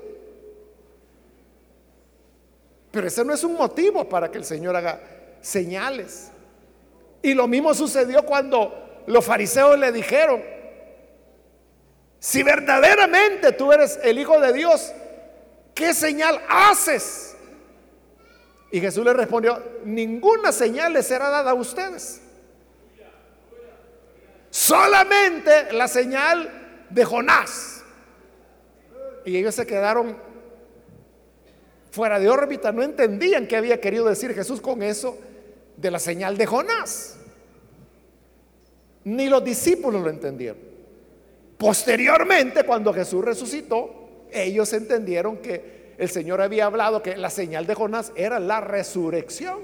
Pero 2.91 3.07
ese 3.07 3.25
no 3.25 3.33
es 3.33 3.45
un 3.45 3.55
motivo 3.55 4.09
para 4.09 4.31
que 4.31 4.39
el 4.39 4.45
Señor 4.45 4.75
haga 4.77 5.01
señales. 5.41 6.31
Y 7.23 7.35
lo 7.35 7.47
mismo 7.47 7.73
sucedió 7.73 8.25
cuando 8.25 9.05
los 9.07 9.25
fariseos 9.25 9.79
le 9.79 9.93
dijeron, 9.93 10.43
si 12.23 12.45
verdaderamente 12.45 13.51
tú 13.51 13.73
eres 13.73 13.99
el 14.01 14.17
Hijo 14.17 14.39
de 14.41 14.53
Dios, 14.53 14.93
¿qué 15.75 15.93
señal 15.93 16.41
haces? 16.49 17.35
Y 18.71 18.81
Jesús 18.81 19.05
le 19.05 19.13
respondió, 19.13 19.61
ninguna 19.85 20.53
señal 20.53 20.93
les 20.93 21.05
será 21.05 21.31
dada 21.31 21.51
a 21.51 21.55
ustedes. 21.55 22.21
Solamente 24.51 25.73
la 25.73 25.89
señal 25.89 26.87
de 26.91 27.05
Jonás. 27.05 27.83
Y 29.25 29.37
ellos 29.37 29.57
se 29.57 29.67
quedaron 29.67 30.17
fuera 31.91 32.21
de 32.21 32.29
órbita, 32.29 32.71
no 32.71 32.85
entendían 32.85 33.49
qué 33.49 33.57
había 33.57 33.81
querido 33.81 34.05
decir 34.05 34.33
Jesús 34.33 34.61
con 34.61 34.85
eso 34.85 35.19
de 35.77 35.91
la 35.91 35.99
señal 35.99 36.39
de 36.39 36.47
Jonás. 36.47 37.17
Ni 39.03 39.29
los 39.29 39.43
discípulos 39.43 40.01
lo 40.01 40.09
entendieron. 40.09 40.72
Posteriormente, 41.63 42.65
cuando 42.65 42.93
Jesús 42.93 43.25
resucitó, 43.25 44.27
ellos 44.33 44.73
entendieron 44.73 45.37
que 45.37 45.95
el 45.97 46.11
Señor 46.11 46.41
había 46.41 46.67
hablado 46.67 47.01
que 47.05 47.17
la 47.17 47.31
señal 47.31 47.69
de 47.69 47.77
Jonás 47.77 48.11
era 48.17 48.41
la 48.41 48.61
resurrección, 48.61 49.61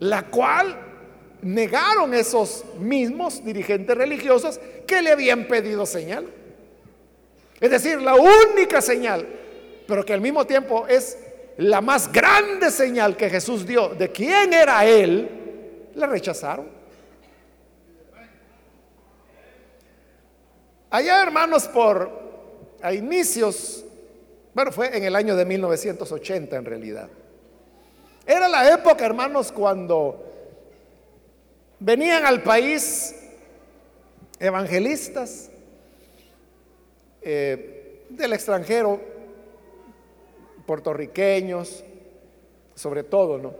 la 0.00 0.24
cual 0.24 0.78
negaron 1.40 2.12
esos 2.12 2.66
mismos 2.78 3.42
dirigentes 3.42 3.96
religiosos 3.96 4.60
que 4.86 5.00
le 5.00 5.12
habían 5.12 5.48
pedido 5.48 5.86
señal. 5.86 6.26
Es 7.58 7.70
decir, 7.70 8.02
la 8.02 8.14
única 8.14 8.82
señal, 8.82 9.26
pero 9.86 10.04
que 10.04 10.12
al 10.12 10.20
mismo 10.20 10.46
tiempo 10.46 10.86
es 10.86 11.16
la 11.56 11.80
más 11.80 12.12
grande 12.12 12.70
señal 12.70 13.16
que 13.16 13.30
Jesús 13.30 13.66
dio 13.66 13.88
de 13.94 14.12
quién 14.12 14.52
era 14.52 14.84
Él, 14.84 15.30
la 15.94 16.06
rechazaron. 16.06 16.83
Allá, 20.94 21.22
hermanos, 21.22 21.66
por 21.66 22.08
a 22.80 22.92
inicios, 22.92 23.84
bueno, 24.54 24.70
fue 24.70 24.96
en 24.96 25.02
el 25.02 25.16
año 25.16 25.34
de 25.34 25.44
1980 25.44 26.54
en 26.54 26.64
realidad. 26.64 27.08
Era 28.24 28.46
la 28.46 28.72
época, 28.72 29.04
hermanos, 29.04 29.50
cuando 29.50 30.24
Venían 31.86 32.24
al 32.24 32.42
país 32.42 33.14
evangelistas 34.38 35.50
eh, 37.20 38.06
del 38.08 38.32
extranjero, 38.32 39.02
puertorriqueños, 40.66 41.84
sobre 42.74 43.02
todo, 43.02 43.36
¿no? 43.36 43.52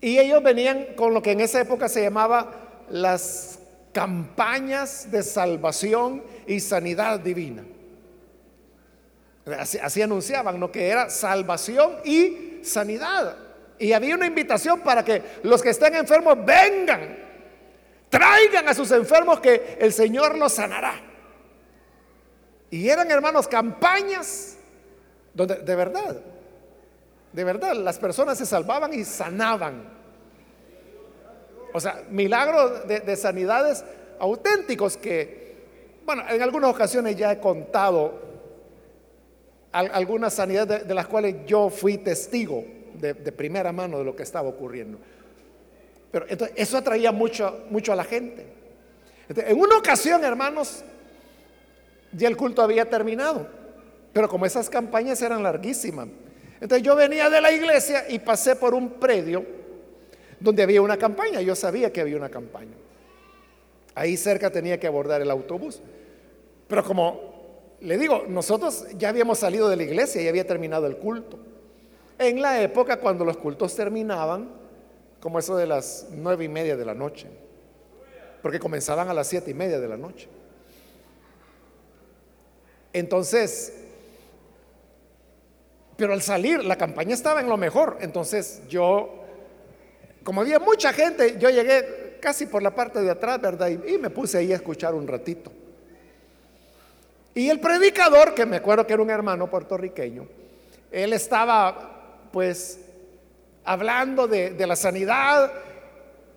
Y 0.00 0.18
ellos 0.18 0.42
venían 0.42 0.94
con 0.96 1.14
lo 1.14 1.22
que 1.22 1.30
en 1.30 1.40
esa 1.40 1.60
época 1.60 1.88
se 1.88 2.02
llamaba 2.02 2.84
las 2.90 3.59
campañas 3.92 5.10
de 5.10 5.22
salvación 5.22 6.22
y 6.46 6.60
sanidad 6.60 7.20
divina. 7.20 7.64
Así, 9.58 9.78
así 9.78 10.02
anunciaban, 10.02 10.60
¿no? 10.60 10.70
Que 10.70 10.88
era 10.88 11.10
salvación 11.10 11.96
y 12.04 12.60
sanidad. 12.62 13.36
Y 13.78 13.92
había 13.92 14.14
una 14.14 14.26
invitación 14.26 14.80
para 14.80 15.04
que 15.04 15.22
los 15.42 15.62
que 15.62 15.70
estén 15.70 15.94
enfermos 15.94 16.36
vengan, 16.44 17.16
traigan 18.08 18.68
a 18.68 18.74
sus 18.74 18.90
enfermos 18.90 19.40
que 19.40 19.78
el 19.80 19.92
Señor 19.92 20.36
los 20.36 20.52
sanará. 20.52 21.00
Y 22.70 22.88
eran, 22.88 23.10
hermanos, 23.10 23.48
campañas 23.48 24.56
donde 25.34 25.56
de 25.56 25.76
verdad, 25.76 26.16
de 27.32 27.44
verdad, 27.44 27.74
las 27.74 27.98
personas 27.98 28.38
se 28.38 28.46
salvaban 28.46 28.92
y 28.92 29.04
sanaban. 29.04 29.99
O 31.72 31.80
sea, 31.80 32.04
milagros 32.10 32.86
de, 32.86 33.16
sanidades 33.16 33.84
auténticos 34.18 34.96
que, 34.96 35.54
bueno, 36.04 36.22
en 36.28 36.42
algunas 36.42 36.70
ocasiones 36.70 37.16
ya 37.16 37.32
he 37.32 37.40
contado 37.40 38.30
algunas 39.72 40.34
sanidades 40.34 40.86
de 40.86 40.94
las 40.94 41.06
cuales 41.06 41.36
yo 41.46 41.70
fui 41.70 41.98
testigo 41.98 42.64
de, 42.94 43.14
primera 43.32 43.72
mano 43.72 43.98
de 43.98 44.04
lo 44.04 44.16
que 44.16 44.24
estaba 44.24 44.48
ocurriendo. 44.48 44.98
Pero 46.10 46.26
entonces, 46.28 46.56
eso 46.58 46.76
atraía 46.76 47.12
mucho, 47.12 47.64
mucho 47.70 47.92
a 47.92 47.96
la 47.96 48.04
gente. 48.04 48.46
en 49.28 49.58
una 49.58 49.76
ocasión, 49.76 50.24
hermanos, 50.24 50.84
ya 52.12 52.26
el 52.28 52.36
culto 52.36 52.62
había 52.62 52.90
terminado, 52.90 53.46
pero 54.12 54.28
como 54.28 54.44
esas 54.44 54.68
campañas 54.68 55.22
eran 55.22 55.42
larguísimas, 55.42 56.08
entonces 56.60 56.82
yo 56.84 56.96
venía 56.96 57.30
de 57.30 57.40
la 57.40 57.52
iglesia 57.52 58.06
y 58.08 58.18
pasé 58.18 58.56
por 58.56 58.74
un 58.74 58.90
predio 58.90 59.59
donde 60.40 60.62
había 60.62 60.82
una 60.82 60.96
campaña. 60.96 61.40
Yo 61.40 61.54
sabía 61.54 61.92
que 61.92 62.00
había 62.00 62.16
una 62.16 62.28
campaña. 62.28 62.74
Ahí 63.94 64.16
cerca 64.16 64.50
tenía 64.50 64.80
que 64.80 64.86
abordar 64.86 65.20
el 65.20 65.30
autobús. 65.30 65.80
Pero 66.66 66.84
como 66.84 67.76
le 67.80 67.98
digo, 67.98 68.24
nosotros 68.28 68.86
ya 68.96 69.10
habíamos 69.10 69.38
salido 69.38 69.68
de 69.68 69.76
la 69.76 69.82
iglesia 69.82 70.20
y 70.22 70.28
había 70.28 70.46
terminado 70.46 70.86
el 70.86 70.96
culto. 70.96 71.38
En 72.18 72.42
la 72.42 72.60
época 72.62 72.98
cuando 72.98 73.24
los 73.24 73.36
cultos 73.36 73.74
terminaban, 73.74 74.48
como 75.20 75.38
eso 75.38 75.56
de 75.56 75.66
las 75.66 76.08
nueve 76.10 76.44
y 76.44 76.48
media 76.48 76.76
de 76.76 76.84
la 76.84 76.94
noche, 76.94 77.26
porque 78.42 78.58
comenzaban 78.58 79.08
a 79.08 79.14
las 79.14 79.26
siete 79.26 79.50
y 79.50 79.54
media 79.54 79.80
de 79.80 79.88
la 79.88 79.96
noche. 79.96 80.28
Entonces, 82.92 83.74
pero 85.96 86.14
al 86.14 86.22
salir, 86.22 86.64
la 86.64 86.76
campaña 86.76 87.14
estaba 87.14 87.40
en 87.40 87.48
lo 87.48 87.56
mejor. 87.56 87.98
Entonces 88.00 88.62
yo, 88.68 89.19
como 90.22 90.40
había 90.40 90.58
mucha 90.58 90.92
gente, 90.92 91.36
yo 91.38 91.50
llegué 91.50 92.18
casi 92.20 92.46
por 92.46 92.62
la 92.62 92.74
parte 92.74 93.00
de 93.00 93.10
atrás, 93.10 93.40
¿verdad? 93.40 93.68
Y, 93.68 93.98
me 93.98 94.10
puse 94.10 94.38
ahí 94.38 94.52
a 94.52 94.56
escuchar 94.56 94.94
un 94.94 95.08
ratito. 95.08 95.50
Y 97.34 97.48
el 97.48 97.60
predicador, 97.60 98.34
que 98.34 98.44
me 98.44 98.56
acuerdo 98.56 98.86
que 98.86 98.92
era 98.92 99.02
un 99.02 99.10
hermano 99.10 99.48
puertorriqueño, 99.48 100.26
él 100.90 101.12
estaba 101.12 102.28
pues 102.32 102.80
hablando 103.64 104.26
de, 104.26 104.50
de 104.50 104.66
la 104.66 104.76
sanidad, 104.76 105.52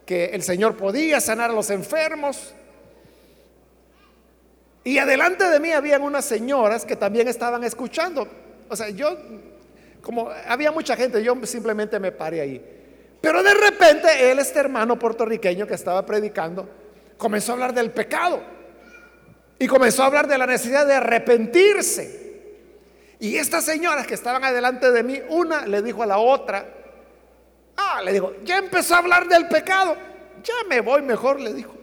que 0.06 0.26
el 0.26 0.44
Señor 0.44 0.78
podía 0.78 1.20
sanar 1.20 1.50
a 1.50 1.54
los 1.54 1.70
enfermos. 1.70 2.54
Y 4.84 4.98
adelante 4.98 5.50
de 5.50 5.60
mí 5.60 5.72
habían 5.72 6.02
unas 6.02 6.26
señoras 6.26 6.86
que 6.86 6.96
también 6.96 7.28
estaban 7.28 7.64
escuchando. 7.64 8.28
O 8.70 8.76
sea, 8.76 8.90
yo 8.90 9.18
como 10.04 10.30
había 10.48 10.72
mucha 10.72 10.96
gente, 10.96 11.24
yo 11.24 11.34
simplemente 11.46 12.00
me 12.00 12.12
paré 12.12 12.42
ahí. 12.42 12.83
Pero 13.24 13.42
de 13.42 13.54
repente 13.54 14.30
él, 14.30 14.40
este 14.40 14.60
hermano 14.60 15.00
puertorriqueño 15.00 15.66
que 15.66 15.76
estaba 15.76 16.06
predicando, 16.06 16.68
comenzó 17.18 17.54
a 17.54 17.56
hablar 17.56 17.74
del 17.74 17.90
pecado. 17.90 18.44
Y 19.58 19.66
comenzó 19.66 20.04
a 20.04 20.08
hablar 20.08 20.28
de 20.28 20.38
la 20.38 20.46
necesidad 20.46 20.86
de 20.86 20.96
arrepentirse. 20.96 22.42
Y 23.22 23.38
estas 23.38 23.64
señoras 23.64 24.06
que 24.06 24.16
estaban 24.16 24.44
adelante 24.44 24.92
de 24.92 25.04
mí, 25.04 25.22
una 25.30 25.66
le 25.66 25.82
dijo 25.82 26.04
a 26.04 26.06
la 26.06 26.18
otra, 26.18 26.68
ah, 27.78 28.02
le 28.04 28.12
dijo, 28.12 28.34
ya 28.44 28.58
empezó 28.58 28.96
a 28.96 28.98
hablar 28.98 29.26
del 29.30 29.48
pecado, 29.48 29.96
ya 30.44 30.56
me 30.68 30.82
voy 30.82 31.02
mejor, 31.02 31.40
le 31.40 31.54
dijo. 31.54 31.74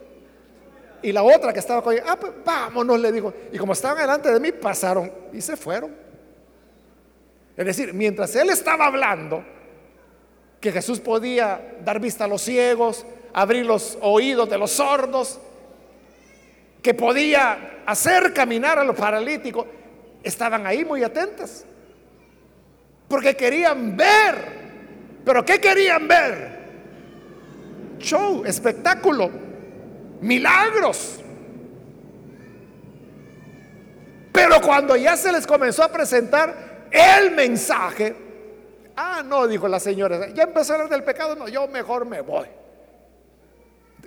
Y 1.01 1.11
la 1.11 1.23
otra 1.23 1.55
que 1.55 1.61
estaba 1.61 1.81
con 1.81 1.95
ella, 1.95 2.05
ah, 2.07 2.17
pues 2.21 2.33
vámonos, 2.45 3.01
le 3.01 3.11
dijo. 3.13 3.33
Y 3.51 3.57
como 3.57 3.73
estaban 3.73 3.97
adelante 3.97 4.31
de 4.31 4.41
mí, 4.41 4.53
pasaron 4.53 5.11
y 5.33 5.41
se 5.41 5.57
fueron. 5.57 5.97
Es 7.57 7.65
decir, 7.65 7.95
mientras 7.95 8.37
él 8.37 8.51
estaba 8.51 8.85
hablando, 8.85 9.43
que 10.61 10.73
Jesús 10.73 11.01
podía 11.01 11.77
dar 11.85 12.01
vista 12.01 12.25
a 12.25 12.29
los 12.29 12.43
ciegos, 12.43 13.07
abrir 13.33 13.65
los 13.65 13.99
oídos 14.03 14.49
de 14.51 14.59
los 14.59 14.73
sordos, 14.73 15.41
que 16.83 16.95
podía 16.95 17.83
hacer 17.87 18.33
caminar 18.33 18.79
a 18.79 18.85
los 18.85 18.97
paralíticos, 18.97 19.67
estaban 20.23 20.67
ahí 20.67 20.85
muy 20.85 21.03
atentas. 21.03 21.65
Porque 23.09 23.37
querían 23.37 23.97
ver. 23.97 24.61
¿Pero 25.25 25.45
qué 25.45 25.61
querían 25.61 26.07
ver? 26.07 26.61
Show, 27.99 28.45
espectáculo, 28.45 29.31
milagros. 30.21 31.21
Pero 34.33 34.61
cuando 34.61 34.97
ya 34.97 35.17
se 35.17 35.33
les 35.33 35.47
comenzó 35.47 35.83
a 35.83 35.93
presentar 35.93 36.87
el 36.91 37.33
mensaje. 37.33 38.30
Ah, 39.03 39.23
no, 39.25 39.49
dijo 39.49 39.67
la 39.67 39.81
señora, 39.81 40.29
ya 40.29 40.43
empezó 40.43 40.73
a 40.73 40.77
hablar 40.77 40.91
del 40.91 41.03
pecado, 41.03 41.35
no, 41.35 41.49
yo 41.49 41.67
mejor 41.67 42.05
me 42.05 42.21
voy. 42.21 42.47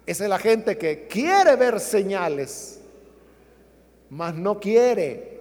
Esa 0.06 0.26
es 0.26 0.30
la 0.30 0.38
gente 0.38 0.78
que 0.78 1.08
quiere 1.08 1.56
ver 1.56 1.80
señales, 1.80 2.80
mas 4.12 4.36
no 4.36 4.60
quiere 4.60 5.40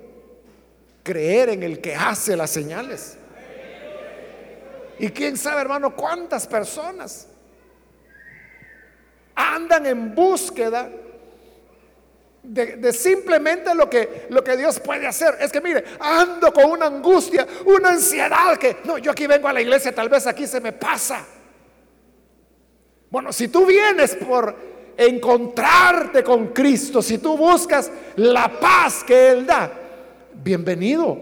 creer 1.03 1.51
en 1.51 1.63
el 1.65 1.83
que 1.83 1.95
hace 1.95 2.35
las 2.35 2.49
señales. 2.49 3.19
Y 4.99 5.11
quién 5.11 5.37
sabe, 5.37 5.61
hermano, 5.61 5.95
cuántas 5.95 6.47
personas 6.47 7.29
andan 9.35 9.85
en 9.85 10.15
búsqueda 10.15 10.91
de, 12.43 12.93
simplemente 12.93 13.75
lo 13.75 13.89
que, 13.89 14.27
lo 14.31 14.43
que 14.43 14.57
Dios 14.57 14.81
puede 14.81 15.07
hacer. 15.07 15.37
Es 15.41 15.53
que 15.53 15.61
mire, 15.61 15.85
ando 16.01 16.53
con 16.53 16.71
una 16.71 16.87
angustia, 16.87 17.47
una 17.65 17.91
ansiedad 17.91 18.57
que, 18.57 18.79
no, 18.85 18.99
yo 18.99 19.13
aquí 19.13 19.27
vengo 19.27 19.49
a 19.49 19.53
la 19.53 19.61
iglesia, 19.61 19.95
tal 19.95 20.09
vez 20.09 20.27
aquí 20.27 20.47
se 20.47 20.61
me 20.61 20.73
pasa. 20.73 21.25
Bueno, 23.11 23.33
si 23.33 23.49
tú 23.49 23.67
vienes 23.67 24.17
por 24.17 24.55
encontrarte 24.97 26.23
con 26.25 26.49
Cristo, 26.49 27.01
si 27.01 27.19
tú 27.19 27.37
buscas 27.37 27.91
la 28.17 28.49
paz 28.49 29.05
que 29.05 29.31
Él 29.31 29.47
da, 29.47 29.71
bienvenido. 30.35 31.19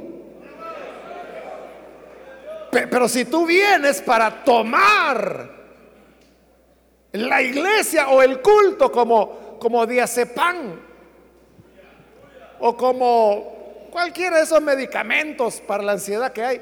Pero 2.71 3.09
si 3.09 3.25
tú 3.25 3.47
vienes 3.47 4.01
para 4.01 4.45
tomar 4.45 5.51
la 7.13 7.43
iglesia 7.43 8.09
o 8.11 8.23
el 8.23 8.41
culto 8.41 8.93
como, 8.93 9.59
como 9.59 9.85
diazepam, 9.87 10.90
o 12.61 12.77
como 12.77 13.89
cualquiera 13.91 14.37
de 14.37 14.45
esos 14.45 14.61
medicamentos 14.63 15.61
para 15.61 15.83
la 15.83 15.93
ansiedad 15.93 16.33
que 16.33 16.45
hay, 16.45 16.61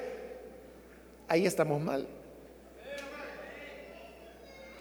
ahí 1.28 1.46
estamos 1.46 1.80
mal. 1.80 2.06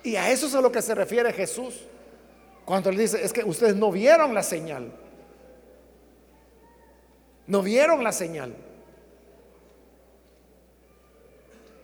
Y 0.03 0.15
a 0.15 0.31
eso 0.31 0.47
es 0.47 0.55
a 0.55 0.61
lo 0.61 0.71
que 0.71 0.81
se 0.81 0.95
refiere 0.95 1.33
Jesús 1.33 1.83
cuando 2.63 2.91
le 2.91 3.01
dice, 3.01 3.23
es 3.23 3.33
que 3.33 3.43
ustedes 3.43 3.75
no 3.75 3.91
vieron 3.91 4.33
la 4.33 4.43
señal. 4.43 4.91
No 7.45 7.61
vieron 7.61 8.03
la 8.03 8.11
señal. 8.11 8.53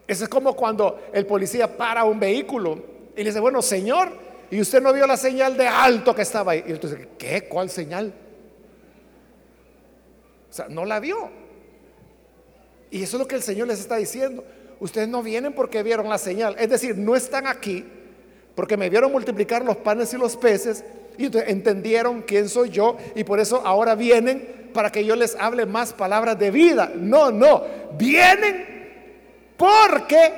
Eso 0.08 0.24
es 0.26 0.30
como 0.30 0.56
cuando 0.56 1.02
el 1.14 1.26
policía 1.26 1.76
para 1.78 2.04
un 2.04 2.20
vehículo 2.20 2.84
y 3.16 3.24
le 3.24 3.30
dice, 3.30 3.40
bueno, 3.40 3.62
señor, 3.62 4.10
y 4.52 4.60
usted 4.62 4.82
no 4.82 4.94
vio 4.94 5.08
la 5.08 5.18
señal 5.18 5.58
de 5.58 5.68
alto 5.68 6.14
que 6.14 6.22
estaba 6.22 6.52
ahí. 6.52 6.64
Y 6.68 6.72
entonces, 6.72 7.08
¿qué? 7.18 7.48
¿Cuál 7.48 7.70
señal? 7.70 8.14
O 10.54 10.56
sea, 10.56 10.68
no 10.70 10.86
la 10.86 11.00
vio. 11.00 11.32
Y 12.92 13.02
eso 13.02 13.18
es 13.18 13.20
lo 13.20 13.28
que 13.28 13.34
el 13.34 13.42
Señor 13.42 13.68
les 13.68 13.80
está 13.80 13.96
diciendo. 13.96 14.44
Ustedes 14.80 15.08
no 15.08 15.24
vienen 15.24 15.54
porque 15.54 15.82
vieron 15.82 16.08
la 16.08 16.20
señal. 16.20 16.56
Es 16.60 16.70
decir, 16.70 16.96
no 16.96 17.16
están 17.16 17.48
aquí 17.48 17.84
porque 18.54 18.78
me 18.78 18.88
vieron 18.88 19.12
multiplicar 19.12 19.66
los 19.66 19.78
panes 19.78 20.14
y 20.14 20.18
los 20.18 20.38
peces 20.38 20.84
y 21.18 21.36
entendieron 21.50 22.22
quién 22.22 22.50
soy 22.50 22.70
yo 22.70 22.98
y 23.16 23.24
por 23.24 23.40
eso 23.40 23.64
ahora 23.66 23.96
vienen 23.96 24.70
para 24.76 24.92
que 24.92 25.04
yo 25.04 25.16
les 25.16 25.36
hable 25.40 25.66
más 25.66 25.92
palabras 25.92 26.38
de 26.38 26.52
vida. 26.52 26.92
No, 26.96 27.32
no. 27.32 27.64
Vienen 27.98 29.56
porque 29.58 30.34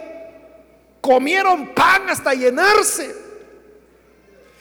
comieron 1.01 1.73
pan 1.73 2.09
hasta 2.09 2.33
llenarse. 2.33 3.13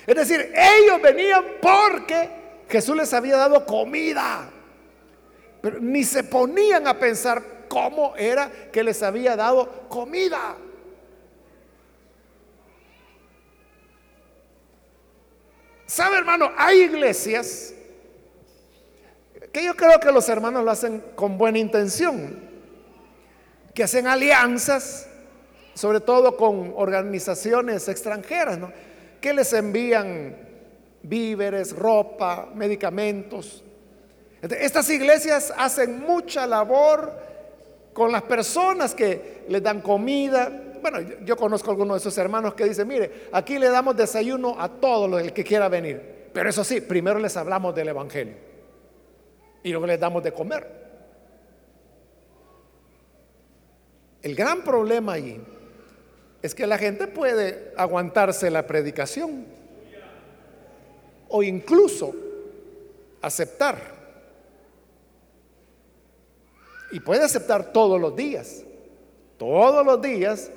Es 0.05 0.17
decir, 0.17 0.53
ellos 0.53 1.01
venían 1.01 1.45
porque 1.63 2.29
Jesús 2.69 2.97
les 2.97 3.15
había 3.15 3.37
dado 3.37 3.65
comida. 3.65 4.51
Pero 5.65 5.81
ni 5.81 6.05
se 6.05 6.23
ponían 6.23 6.87
a 6.87 6.99
pensar 6.99 7.43
cómo 7.69 8.15
era 8.17 8.53
que 8.71 8.85
les 8.85 9.03
había 9.03 9.35
dado 9.35 9.89
comida. 9.89 10.59
¿Sabe, 15.87 16.19
hermano? 16.19 16.53
Hay 16.59 16.83
iglesias 16.83 17.73
que 19.51 19.65
yo 19.65 19.75
creo 19.75 19.99
que 19.99 20.13
los 20.13 20.29
hermanos 20.29 20.63
lo 20.63 20.71
hacen 20.71 21.03
con 21.15 21.39
buena 21.39 21.59
intención, 21.59 22.41
que 23.75 23.85
hacen 23.85 24.07
alianzas, 24.07 25.09
sobre 25.73 26.01
todo 26.01 26.37
con 26.37 26.75
organizaciones 26.77 27.89
extranjeras, 27.89 28.59
¿no? 28.59 28.71
que 29.19 29.33
les 29.33 29.51
envían 29.55 30.37
víveres, 31.03 31.75
ropa, 31.75 32.51
medicamentos. 32.55 33.64
Estas 34.51 34.91
iglesias 34.91 35.53
hacen 35.57 36.01
mucha 36.01 36.47
labor 36.47 37.13
con 37.95 38.13
las 38.13 38.23
personas 38.23 38.95
que 38.95 39.45
les 39.49 39.63
dan 39.63 39.81
comida. 39.81 40.53
Bueno, 40.83 41.01
yo, 41.25 41.37
conozco 41.37 41.71
a 41.71 41.73
algunos 41.73 41.97
de 41.97 42.09
esos 42.09 42.19
hermanos 42.19 42.55
que 42.55 42.65
dicen, 42.65 42.87
mire, 42.87 43.29
aquí 43.33 43.59
le 43.59 43.71
damos 43.71 43.97
desayuno 43.97 44.57
a 44.61 44.69
todo 44.69 45.19
el 45.19 45.33
que 45.33 45.45
quiera 45.45 45.69
venir. 45.69 46.29
Pero 46.33 46.51
eso 46.51 46.63
sí, 46.63 46.81
primero 46.81 47.19
les 47.19 47.37
hablamos 47.37 47.75
del 47.75 47.89
Evangelio 47.89 48.35
y 49.63 49.71
luego 49.71 49.87
les 49.87 49.99
damos 49.99 50.23
de 50.23 50.33
comer. 50.33 50.85
El 54.21 54.35
gran 54.35 54.63
problema 54.63 55.15
allí 55.15 55.41
es 56.43 56.55
que 56.55 56.67
la 56.67 56.77
gente 56.77 57.07
puede 57.07 57.73
aguantarse 57.77 58.51
la 58.51 58.67
predicación 58.67 59.47
o 61.29 61.43
incluso 61.43 62.15
aceptar. 63.23 63.94
Y 66.95 67.01
puede 67.01 67.25
aceptar 67.25 67.73
todos 67.73 68.01
los 68.01 68.15
días, 68.15 68.63
todos 69.37 69.85
los 69.85 70.01
días 70.01 70.49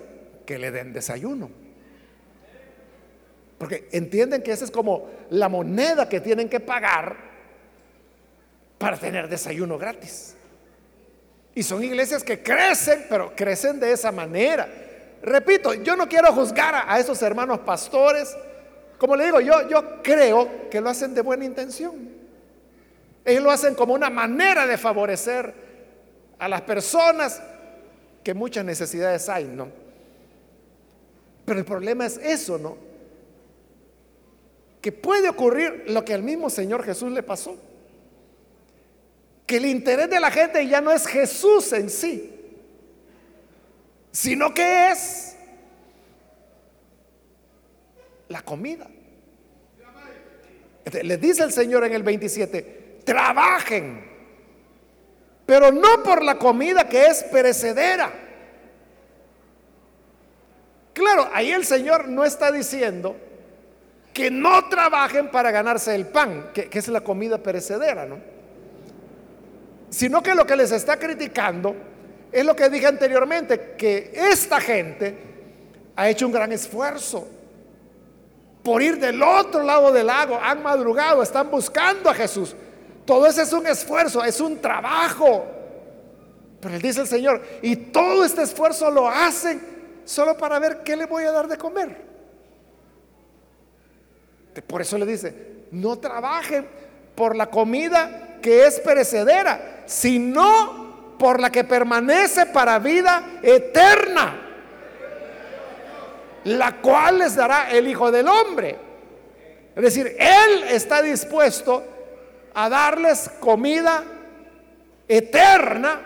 que 0.45 0.59
le 0.59 0.69
den 0.69 0.93
desayuno. 0.93 1.49
Porque 3.57 3.89
entienden 3.91 4.43
que 4.43 4.51
esa 4.51 4.65
es 4.65 4.69
como 4.69 5.09
la 5.31 5.49
moneda 5.49 6.07
que 6.07 6.21
tienen 6.21 6.47
que 6.47 6.59
pagar 6.59 7.17
para 8.77 8.97
tener 8.97 9.27
desayuno 9.27 9.79
gratis. 9.79 10.35
Y 11.55 11.63
son 11.63 11.83
iglesias 11.83 12.23
que 12.23 12.43
crecen, 12.43 13.07
pero 13.09 13.35
crecen 13.35 13.79
de 13.79 13.91
esa 13.91 14.11
manera. 14.11 14.69
Repito, 15.23 15.73
yo 15.73 15.95
no 15.95 16.07
quiero 16.07 16.31
juzgar 16.33 16.85
a, 16.87 16.99
esos 16.99 17.19
hermanos 17.23 17.61
pastores. 17.61 18.37
Como 18.99 19.15
le 19.15 19.25
digo, 19.25 19.39
yo, 19.39 19.67
yo 19.67 20.03
creo 20.03 20.69
que 20.69 20.81
lo 20.81 20.89
hacen 20.91 21.15
de 21.15 21.21
buena 21.21 21.45
intención. 21.45 21.95
Ellos 23.25 23.41
lo 23.41 23.49
hacen 23.49 23.73
como 23.73 23.95
una 23.95 24.11
manera 24.11 24.67
de 24.67 24.77
favorecer 24.77 25.66
a 26.39 26.47
las 26.47 26.61
personas 26.61 27.41
que 28.23 28.33
muchas 28.33 28.65
necesidades 28.65 29.29
hay, 29.29 29.45
¿no? 29.45 29.69
Pero 31.45 31.59
el 31.59 31.65
problema 31.65 32.05
es 32.05 32.17
eso, 32.17 32.57
¿no? 32.57 32.77
Que 34.81 34.91
puede 34.91 35.29
ocurrir 35.29 35.85
lo 35.87 36.03
que 36.03 36.13
al 36.13 36.23
mismo 36.23 36.49
Señor 36.49 36.83
Jesús 36.83 37.11
le 37.11 37.23
pasó. 37.23 37.55
Que 39.45 39.57
el 39.57 39.65
interés 39.65 40.09
de 40.09 40.19
la 40.19 40.29
gente 40.29 40.67
ya 40.67 40.81
no 40.81 40.91
es 40.91 41.07
Jesús 41.07 41.71
en 41.71 41.89
sí, 41.89 42.33
sino 44.11 44.53
que 44.53 44.91
es 44.91 45.37
la 48.27 48.41
comida. 48.41 48.89
Les 51.03 51.19
dice 51.19 51.43
el 51.43 51.51
Señor 51.51 51.85
en 51.85 51.93
el 51.93 52.03
27, 52.03 53.01
trabajen, 53.03 54.16
pero 55.47 55.71
no 55.71 56.03
por 56.03 56.23
la 56.23 56.37
comida 56.37 56.87
que 56.89 57.07
es 57.07 57.23
perecedera. 57.23 58.11
Claro, 60.93 61.29
ahí 61.33 61.51
el 61.51 61.65
Señor 61.65 62.09
no 62.09 62.25
está 62.25 62.51
diciendo 62.51 63.15
que 64.13 64.29
no 64.29 64.67
trabajen 64.67 65.31
para 65.31 65.49
ganarse 65.51 65.95
el 65.95 66.07
pan, 66.07 66.49
que, 66.53 66.69
es 66.69 66.87
la 66.89 66.99
comida 66.99 67.37
perecedera, 67.37 68.05
¿no? 68.05 68.17
Sino 69.89 70.21
que 70.21 70.35
lo 70.35 70.45
que 70.45 70.57
les 70.57 70.73
está 70.73 70.99
criticando 70.99 71.75
es 72.29 72.45
lo 72.45 72.53
que 72.53 72.69
dije 72.69 72.87
anteriormente, 72.87 73.75
que 73.77 74.11
esta 74.13 74.59
gente 74.59 75.17
ha 75.95 76.09
hecho 76.09 76.25
un 76.25 76.33
gran 76.33 76.51
esfuerzo 76.51 77.25
por 78.63 78.81
ir 78.81 78.99
del 78.99 79.23
otro 79.23 79.63
lado 79.63 79.93
del 79.93 80.07
lago, 80.07 80.37
han 80.43 80.61
madrugado, 80.61 81.23
están 81.23 81.49
buscando 81.49 82.09
a 82.09 82.13
Jesús. 82.13 82.53
Todo 83.07 83.25
eso 83.25 83.41
es 83.41 83.53
un 83.53 83.65
esfuerzo, 83.65 84.21
es 84.21 84.41
un 84.41 84.59
trabajo. 84.59 85.45
Pero 86.59 86.75
él 86.75 86.81
dice 86.81 86.99
el 86.99 87.07
Señor, 87.07 87.41
y 87.61 87.77
todo 87.77 88.25
este 88.25 88.41
esfuerzo 88.41 88.91
lo 88.91 89.07
hacen 89.07 89.61
solo 90.03 90.37
para 90.37 90.59
ver 90.59 90.83
qué 90.83 90.97
le 90.97 91.05
voy 91.05 91.23
a 91.23 91.31
dar 91.31 91.47
de 91.47 91.57
comer. 91.57 92.05
Por 94.67 94.81
eso 94.81 94.97
le 94.97 95.05
dice, 95.05 95.67
no 95.71 95.97
trabajen 95.99 96.67
por 97.15 97.33
la 97.33 97.49
comida 97.49 98.39
que 98.41 98.67
es 98.67 98.81
perecedera, 98.81 99.83
sino 99.85 101.15
por 101.17 101.39
la 101.39 101.49
que 101.49 101.63
permanece 101.63 102.47
para 102.47 102.77
vida 102.77 103.39
eterna, 103.41 104.41
la 106.43 106.81
cual 106.81 107.19
les 107.19 107.35
dará 107.35 107.71
el 107.71 107.87
Hijo 107.87 108.11
del 108.11 108.27
Hombre. 108.27 108.77
Es 109.77 109.81
decir, 109.81 110.13
Él 110.19 110.63
está 110.63 111.01
dispuesto 111.01 111.96
a 112.53 112.69
darles 112.69 113.29
comida 113.39 114.03
eterna 115.07 116.01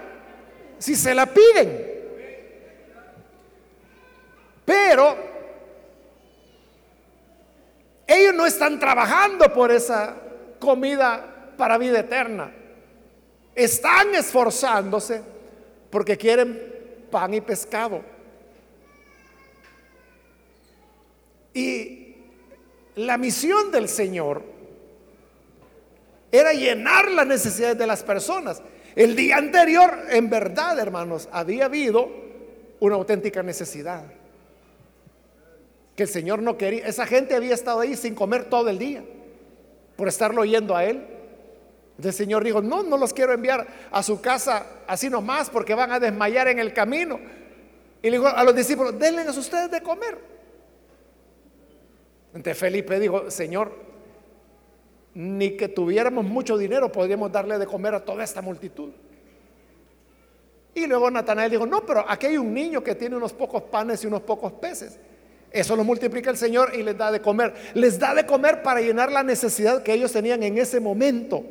si 0.77 0.95
se 0.95 1.13
la 1.13 1.25
piden. 1.25 1.91
Pero 4.65 5.15
ellos 8.07 8.33
no 8.33 8.45
están 8.45 8.79
trabajando 8.79 9.51
por 9.53 9.71
esa 9.71 10.15
comida 10.59 11.53
para 11.57 11.77
vida 11.77 11.99
eterna. 11.99 12.51
Están 13.55 14.15
esforzándose 14.15 15.21
porque 15.89 16.17
quieren 16.17 17.05
pan 17.09 17.33
y 17.33 17.41
pescado. 17.41 18.01
Y 21.53 22.15
la 22.95 23.17
misión 23.17 23.71
del 23.71 23.89
Señor 23.89 24.50
era 26.31 26.53
llenar 26.53 27.11
las 27.11 27.27
necesidades 27.27 27.77
de 27.77 27.87
las 27.87 28.03
personas. 28.03 28.61
El 28.95 29.15
día 29.15 29.37
anterior, 29.37 29.97
en 30.09 30.29
verdad, 30.29 30.79
hermanos, 30.79 31.27
había 31.31 31.65
habido 31.65 32.09
una 32.79 32.95
auténtica 32.95 33.43
necesidad. 33.43 34.03
Que 35.95 36.03
el 36.03 36.09
Señor 36.09 36.41
no 36.41 36.57
quería. 36.57 36.87
Esa 36.87 37.05
gente 37.05 37.35
había 37.35 37.53
estado 37.53 37.81
ahí 37.81 37.95
sin 37.95 38.15
comer 38.15 38.45
todo 38.45 38.69
el 38.69 38.79
día 38.79 39.03
por 39.95 40.07
estarlo 40.07 40.41
oyendo 40.41 40.75
a 40.75 40.85
Él. 40.85 41.05
El 42.01 42.13
Señor 42.13 42.43
dijo, 42.43 42.61
no, 42.61 42.81
no 42.81 42.97
los 42.97 43.13
quiero 43.13 43.33
enviar 43.33 43.67
a 43.91 44.01
su 44.01 44.21
casa 44.21 44.65
así 44.87 45.09
nomás 45.09 45.49
porque 45.49 45.75
van 45.75 45.91
a 45.91 45.99
desmayar 45.99 46.47
en 46.47 46.59
el 46.59 46.73
camino. 46.73 47.19
Y 48.01 48.09
le 48.09 48.17
dijo 48.17 48.27
a 48.27 48.43
los 48.43 48.55
discípulos, 48.55 48.97
denles 48.97 49.27
a 49.27 49.39
ustedes 49.39 49.69
de 49.69 49.81
comer. 49.81 50.17
Entonces 52.33 52.57
Felipe 52.57 52.99
dijo, 52.99 53.29
Señor, 53.29 53.90
ni 55.13 55.57
que 55.57 55.67
tuviéramos 55.67 56.25
mucho 56.25 56.57
dinero 56.57 56.91
podríamos 56.91 57.31
darle 57.31 57.57
de 57.57 57.65
comer 57.65 57.93
a 57.95 58.05
toda 58.05 58.23
esta 58.23 58.41
multitud. 58.41 58.91
Y 60.73 60.87
luego 60.87 61.11
Natanael 61.11 61.51
dijo, 61.51 61.65
no, 61.65 61.85
pero 61.85 62.05
aquí 62.07 62.27
hay 62.27 62.37
un 62.37 62.53
niño 62.53 62.81
que 62.81 62.95
tiene 62.95 63.17
unos 63.17 63.33
pocos 63.33 63.63
panes 63.63 64.03
y 64.03 64.07
unos 64.07 64.21
pocos 64.21 64.53
peces. 64.53 64.97
Eso 65.51 65.75
lo 65.75 65.83
multiplica 65.83 66.29
el 66.29 66.37
Señor 66.37 66.71
y 66.73 66.81
les 66.81 66.97
da 66.97 67.11
de 67.11 67.19
comer. 67.19 67.53
Les 67.73 67.99
da 67.99 68.15
de 68.15 68.25
comer 68.25 68.63
para 68.63 68.79
llenar 68.79 69.11
la 69.11 69.21
necesidad 69.21 69.83
que 69.83 69.93
ellos 69.93 70.13
tenían 70.13 70.41
en 70.43 70.57
ese 70.57 70.79
momento. 70.79 71.43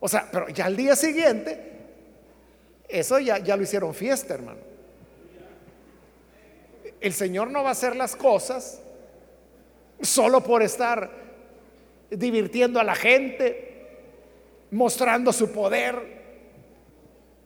O 0.00 0.08
sea, 0.08 0.26
pero 0.32 0.48
ya 0.48 0.64
al 0.64 0.76
día 0.76 0.96
siguiente, 0.96 1.72
eso 2.88 3.18
ya, 3.18 3.38
ya 3.38 3.56
lo 3.56 3.62
hicieron 3.62 3.92
fiesta, 3.92 4.34
hermano. 4.34 4.60
El 6.98 7.12
Señor 7.12 7.50
no 7.50 7.62
va 7.62 7.68
a 7.68 7.72
hacer 7.72 7.94
las 7.94 8.16
cosas 8.16 8.80
solo 10.00 10.42
por 10.42 10.62
estar 10.62 11.23
divirtiendo 12.10 12.80
a 12.80 12.84
la 12.84 12.94
gente, 12.94 13.86
mostrando 14.70 15.32
su 15.32 15.52
poder. 15.52 16.14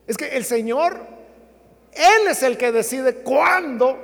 Es 0.07 0.17
que 0.17 0.37
el 0.37 0.45
Señor, 0.45 1.01
Él 1.93 2.29
es 2.29 2.43
el 2.43 2.57
que 2.57 2.73
decide 2.73 3.15
cuándo 3.17 3.99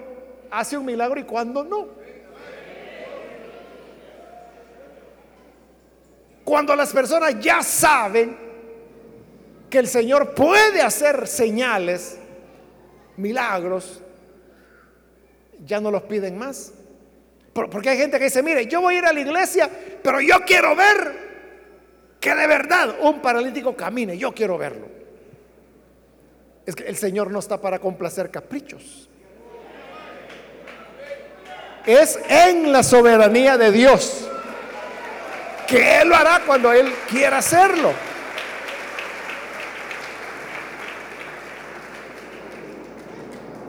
hace 0.50 0.76
un 0.76 0.84
milagro 0.84 1.18
y 1.18 1.24
cuándo 1.24 1.64
no. 1.64 1.88
Cuando 6.44 6.76
las 6.76 6.92
personas 6.92 7.40
ya 7.40 7.62
saben 7.62 8.36
que 9.70 9.78
el 9.78 9.88
Señor 9.88 10.34
puede 10.34 10.82
hacer 10.82 11.26
señales, 11.26 12.18
milagros, 13.16 14.00
ya 15.64 15.80
no 15.80 15.90
los 15.90 16.02
piden 16.02 16.36
más. 16.38 16.72
Porque 17.54 17.88
hay 17.88 17.96
gente 17.96 18.18
que 18.18 18.24
dice, 18.24 18.42
mire, 18.42 18.66
yo 18.66 18.80
voy 18.80 18.96
a 18.96 18.98
ir 18.98 19.04
a 19.06 19.12
la 19.12 19.20
iglesia, 19.20 19.70
pero 20.02 20.20
yo 20.20 20.40
quiero 20.44 20.74
ver 20.74 21.24
que 22.18 22.34
de 22.34 22.46
verdad 22.48 22.96
un 23.00 23.22
paralítico 23.22 23.76
camine, 23.76 24.18
yo 24.18 24.32
quiero 24.32 24.58
verlo. 24.58 24.88
Es 26.66 26.74
que 26.74 26.82
el 26.84 26.96
Señor 26.96 27.30
no 27.30 27.38
está 27.38 27.60
para 27.60 27.78
complacer 27.78 28.30
caprichos. 28.30 29.08
Es 31.86 32.18
en 32.28 32.72
la 32.72 32.82
soberanía 32.82 33.56
de 33.56 33.70
Dios 33.70 34.28
que 35.68 36.00
Él 36.00 36.08
lo 36.08 36.16
hará 36.16 36.42
cuando 36.44 36.72
Él 36.72 36.92
quiera 37.08 37.38
hacerlo. 37.38 37.92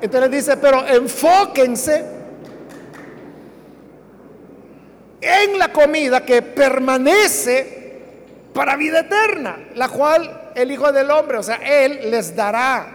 Entonces 0.01 0.31
dice, 0.31 0.57
pero 0.57 0.87
enfóquense 0.87 2.14
en 5.25 5.57
la 5.57 5.71
comida 5.71 6.23
que 6.25 6.41
permanece 6.41 7.85
para 8.53 8.75
vida 8.75 9.01
eterna, 9.01 9.57
la 9.75 9.89
cual 9.89 10.51
el 10.55 10.71
Hijo 10.71 10.91
del 10.91 11.09
Hombre, 11.11 11.37
o 11.37 11.43
sea, 11.43 11.55
Él 11.55 12.11
les 12.11 12.35
dará. 12.35 12.87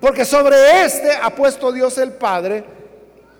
Porque 0.00 0.24
sobre 0.24 0.84
este 0.84 1.12
ha 1.12 1.30
puesto 1.30 1.72
Dios 1.72 1.96
el 1.98 2.12
Padre 2.12 2.64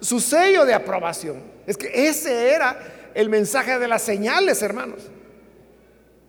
su 0.00 0.20
sello 0.20 0.64
de 0.64 0.74
aprobación. 0.74 1.42
Es 1.66 1.76
que 1.76 2.08
ese 2.08 2.50
era 2.50 2.78
el 3.14 3.28
mensaje 3.28 3.78
de 3.78 3.88
las 3.88 4.02
señales, 4.02 4.62
hermanos. 4.62 5.02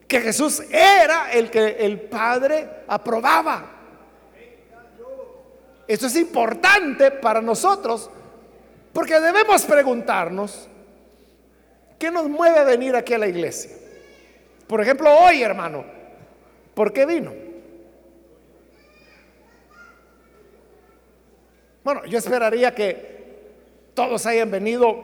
Que 0.08 0.22
Jesús 0.22 0.62
era 0.72 1.32
el 1.32 1.50
que 1.50 1.78
el 1.80 2.02
Padre 2.02 2.68
aprobaba. 2.88 3.78
Esto 5.88 6.08
es 6.08 6.16
importante 6.16 7.12
para 7.12 7.42
nosotros 7.42 8.10
porque 8.94 9.20
debemos 9.20 9.64
preguntarnos, 9.64 10.68
¿qué 12.00 12.10
nos 12.10 12.28
mueve 12.28 12.58
a 12.58 12.64
venir 12.64 12.96
aquí 12.96 13.14
a 13.14 13.18
la 13.18 13.28
iglesia? 13.28 13.72
Por 14.68 14.82
ejemplo, 14.82 15.14
hoy, 15.14 15.44
hermano, 15.44 15.84
¿por 16.74 16.94
qué 16.94 17.06
vino? 17.06 17.34
Bueno, 21.84 22.06
yo 22.06 22.18
esperaría 22.18 22.74
que 22.74 23.20
todos 23.94 24.26
hayan 24.26 24.50
venido 24.50 25.04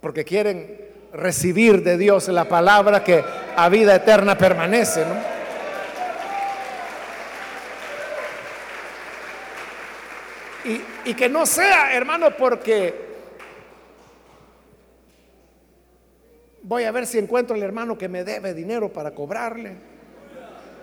porque 0.00 0.24
quieren 0.24 0.88
recibir 1.12 1.82
de 1.82 1.96
Dios 1.96 2.28
la 2.28 2.44
palabra 2.46 3.02
que 3.02 3.24
a 3.56 3.68
vida 3.68 3.94
eterna 3.94 4.36
permanece, 4.36 5.04
¿no? 5.04 5.38
Y, 11.04 11.14
que 11.14 11.30
no 11.30 11.46
sea, 11.46 11.94
hermano, 11.94 12.36
porque 12.36 13.07
voy 16.68 16.84
a 16.84 16.92
ver 16.92 17.06
si 17.06 17.18
encuentro 17.18 17.56
al 17.56 17.62
hermano 17.62 17.96
que 17.96 18.08
me 18.08 18.22
debe 18.22 18.54
dinero 18.54 18.92
para 18.92 19.10
cobrarle. 19.12 19.72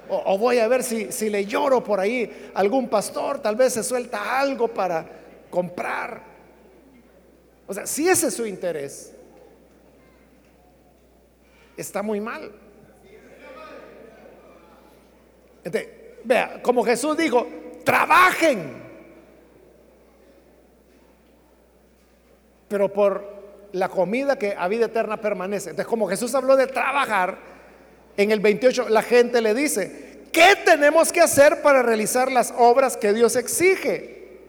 O, 0.09 0.37
voy 0.37 0.59
a 0.59 0.67
ver 0.67 0.83
si, 0.83 1.11
si, 1.11 1.29
le 1.29 1.45
lloro 1.45 1.83
por 1.83 1.99
ahí 1.99 2.51
algún 2.53 2.89
pastor, 2.89 3.39
tal 3.39 3.55
vez 3.55 3.73
se 3.73 3.83
suelta 3.83 4.39
algo 4.39 4.67
para 4.67 5.05
comprar. 5.49 6.21
O 7.65 7.73
sea, 7.73 7.87
si 7.87 8.07
ese 8.07 8.27
es 8.27 8.33
su 8.35 8.45
interés, 8.45 9.13
está 11.77 12.03
muy 12.03 12.19
mal. 12.19 12.51
vea, 16.23 16.61
como 16.61 16.83
Jesús 16.83 17.17
dijo, 17.17 17.47
trabajen 17.83 18.85
pero 22.67 22.91
por 22.91 23.34
la 23.75 23.89
comida 23.89 24.39
que 24.39 24.55
a 24.57 24.67
vida 24.69 24.85
eterna 24.85 25.19
permanece. 25.19 25.71
Entonces, 25.71 25.89
como 25.89 26.07
Jesús 26.07 26.33
habló 26.33 26.55
de 26.55 26.67
trabajar, 26.67 27.37
en 28.15 28.31
el 28.31 28.39
28 28.39 28.87
la 28.87 29.01
gente 29.01 29.41
le 29.41 29.53
dice, 29.53 30.21
¿qué 30.31 30.55
tenemos 30.63 31.11
que 31.11 31.19
hacer 31.19 31.61
para 31.61 31.83
realizar 31.83 32.31
las 32.31 32.53
obras 32.57 32.95
que 32.95 33.11
Dios 33.11 33.35
exige? 33.35 34.39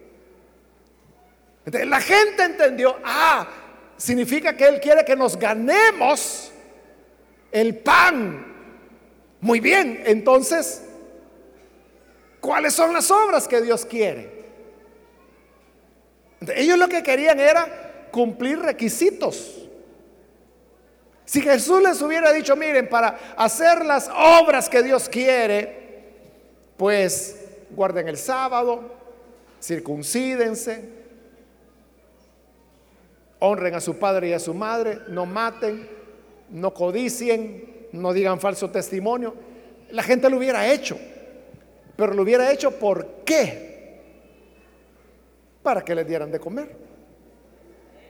Entonces, 1.65 1.89
la 1.89 1.99
gente 1.99 2.43
entendió, 2.43 2.95
ah, 3.03 3.47
significa 3.97 4.55
que 4.55 4.65
Él 4.65 4.79
quiere 4.79 5.03
que 5.03 5.17
nos 5.17 5.37
ganemos 5.37 6.51
el 7.51 7.75
pan. 7.75 8.45
Muy 9.41 9.59
bien, 9.59 10.03
entonces, 10.05 10.83
¿cuáles 12.39 12.73
son 12.73 12.93
las 12.93 13.11
obras 13.11 13.45
que 13.45 13.61
Dios 13.61 13.85
quiere? 13.85 14.37
ellos 16.55 16.77
lo 16.77 16.87
que 16.87 17.01
querían 17.01 17.39
era 17.39 17.86
cumplir 18.17 18.57
requisitos. 18.57 19.69
Si 21.23 21.39
Jesús 21.39 21.83
les 21.83 22.01
hubiera 22.01 22.33
dicho, 22.33 22.55
miren, 22.55 22.89
para 22.89 23.09
hacer 23.37 23.85
las 23.85 24.09
obras 24.09 24.67
que 24.67 24.81
Dios 24.81 25.07
quiere, 25.07 26.15
pues 26.77 27.45
guarden 27.69 28.07
el 28.07 28.17
sábado, 28.17 28.81
circuncídense, 29.61 30.89
honren 33.37 33.75
a 33.75 33.81
su 33.81 33.99
padre 33.99 34.29
y 34.29 34.33
a 34.33 34.39
su 34.39 34.55
madre, 34.55 34.97
no 35.09 35.27
maten, 35.27 35.87
no 36.49 36.73
codicien, 36.73 37.87
no 37.91 38.13
digan 38.13 38.39
falso 38.39 38.71
testimonio. 38.71 39.35
La 39.91 40.01
gente 40.01 40.27
lo 40.27 40.37
hubiera 40.37 40.67
hecho, 40.73 40.97
pero 41.95 42.15
lo 42.15 42.23
hubiera 42.23 42.51
hecho 42.51 42.79
¿por 42.79 43.23
qué? 43.23 44.01
Para 45.61 45.85
que 45.85 45.93
les 45.93 46.07
dieran 46.07 46.31
de 46.31 46.39
comer. 46.39 46.86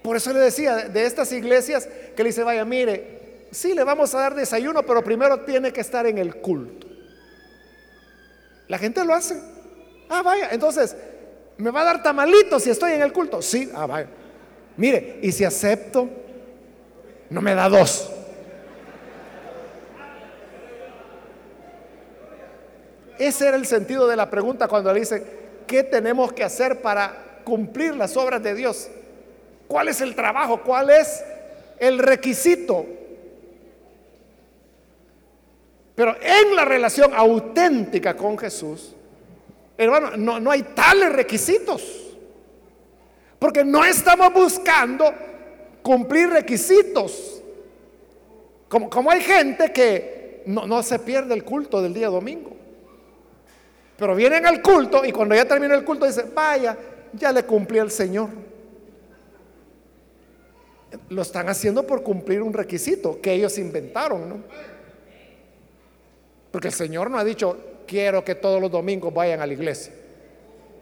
Por 0.07 0.15
eso 0.15 0.31
le 0.31 0.39
decía 0.39 0.87
de 0.87 1.05
estas 1.05 1.33
iglesias 1.33 1.85
que 2.15 2.23
le 2.23 2.29
dice, 2.29 2.41
vaya, 2.41 2.63
mire, 2.63 3.49
sí 3.51 3.73
le 3.73 3.83
vamos 3.83 4.15
a 4.15 4.19
dar 4.19 4.35
desayuno, 4.35 4.81
pero 4.83 5.03
primero 5.03 5.41
tiene 5.41 5.73
que 5.73 5.81
estar 5.81 6.05
en 6.05 6.17
el 6.17 6.37
culto. 6.37 6.87
La 8.69 8.77
gente 8.77 9.03
lo 9.03 9.13
hace. 9.13 9.37
Ah, 10.07 10.21
vaya, 10.21 10.47
entonces, 10.51 10.95
¿me 11.57 11.71
va 11.71 11.81
a 11.81 11.83
dar 11.83 12.03
tamalitos 12.03 12.63
si 12.63 12.69
estoy 12.69 12.93
en 12.93 13.01
el 13.01 13.11
culto? 13.11 13.41
Sí, 13.41 13.69
ah, 13.75 13.85
vaya. 13.85 14.07
Mire, 14.77 15.19
y 15.21 15.29
si 15.33 15.43
acepto, 15.43 16.07
no 17.29 17.41
me 17.41 17.53
da 17.53 17.67
dos. 17.67 18.09
Ese 23.19 23.45
era 23.45 23.57
el 23.57 23.65
sentido 23.65 24.07
de 24.07 24.15
la 24.15 24.29
pregunta 24.29 24.69
cuando 24.69 24.93
le 24.93 25.01
dice, 25.01 25.25
¿qué 25.67 25.83
tenemos 25.83 26.31
que 26.31 26.45
hacer 26.45 26.81
para 26.81 27.41
cumplir 27.43 27.93
las 27.93 28.15
obras 28.15 28.41
de 28.41 28.55
Dios? 28.55 28.89
¿Cuál 29.67 29.89
es 29.89 30.01
el 30.01 30.15
trabajo? 30.15 30.61
¿Cuál 30.61 30.89
es 30.89 31.23
el 31.79 31.99
requisito? 31.99 32.85
Pero 35.95 36.15
en 36.21 36.55
la 36.55 36.63
relación 36.63 37.13
auténtica 37.13 38.15
con 38.15 38.37
Jesús, 38.37 38.95
hermano, 39.77 40.15
no, 40.15 40.39
no 40.39 40.51
hay 40.51 40.63
tales 40.63 41.11
requisitos. 41.11 42.03
Porque 43.39 43.63
no 43.63 43.83
estamos 43.83 44.33
buscando 44.33 45.13
cumplir 45.81 46.29
requisitos. 46.29 47.41
Como, 48.69 48.89
como 48.89 49.11
hay 49.11 49.21
gente 49.21 49.71
que 49.71 50.43
no, 50.45 50.65
no 50.65 50.81
se 50.83 50.99
pierde 50.99 51.33
el 51.33 51.43
culto 51.43 51.81
del 51.81 51.93
día 51.93 52.07
domingo. 52.07 52.55
Pero 53.97 54.15
vienen 54.15 54.45
al 54.45 54.61
culto 54.61 55.03
y 55.03 55.11
cuando 55.11 55.35
ya 55.35 55.45
termina 55.45 55.75
el 55.75 55.83
culto 55.83 56.05
dicen, 56.05 56.31
vaya, 56.33 56.77
ya 57.13 57.31
le 57.31 57.43
cumplí 57.43 57.79
al 57.79 57.91
Señor 57.91 58.29
lo 61.09 61.21
están 61.21 61.49
haciendo 61.49 61.85
por 61.85 62.03
cumplir 62.03 62.41
un 62.41 62.53
requisito 62.53 63.21
que 63.21 63.33
ellos 63.33 63.57
inventaron, 63.57 64.29
¿no? 64.29 64.43
Porque 66.51 66.69
el 66.69 66.73
Señor 66.73 67.11
no 67.11 67.17
ha 67.17 67.23
dicho, 67.23 67.57
quiero 67.85 68.23
que 68.23 68.35
todos 68.35 68.61
los 68.61 68.71
domingos 68.71 69.13
vayan 69.13 69.41
a 69.41 69.45
la 69.45 69.53
iglesia. 69.53 69.93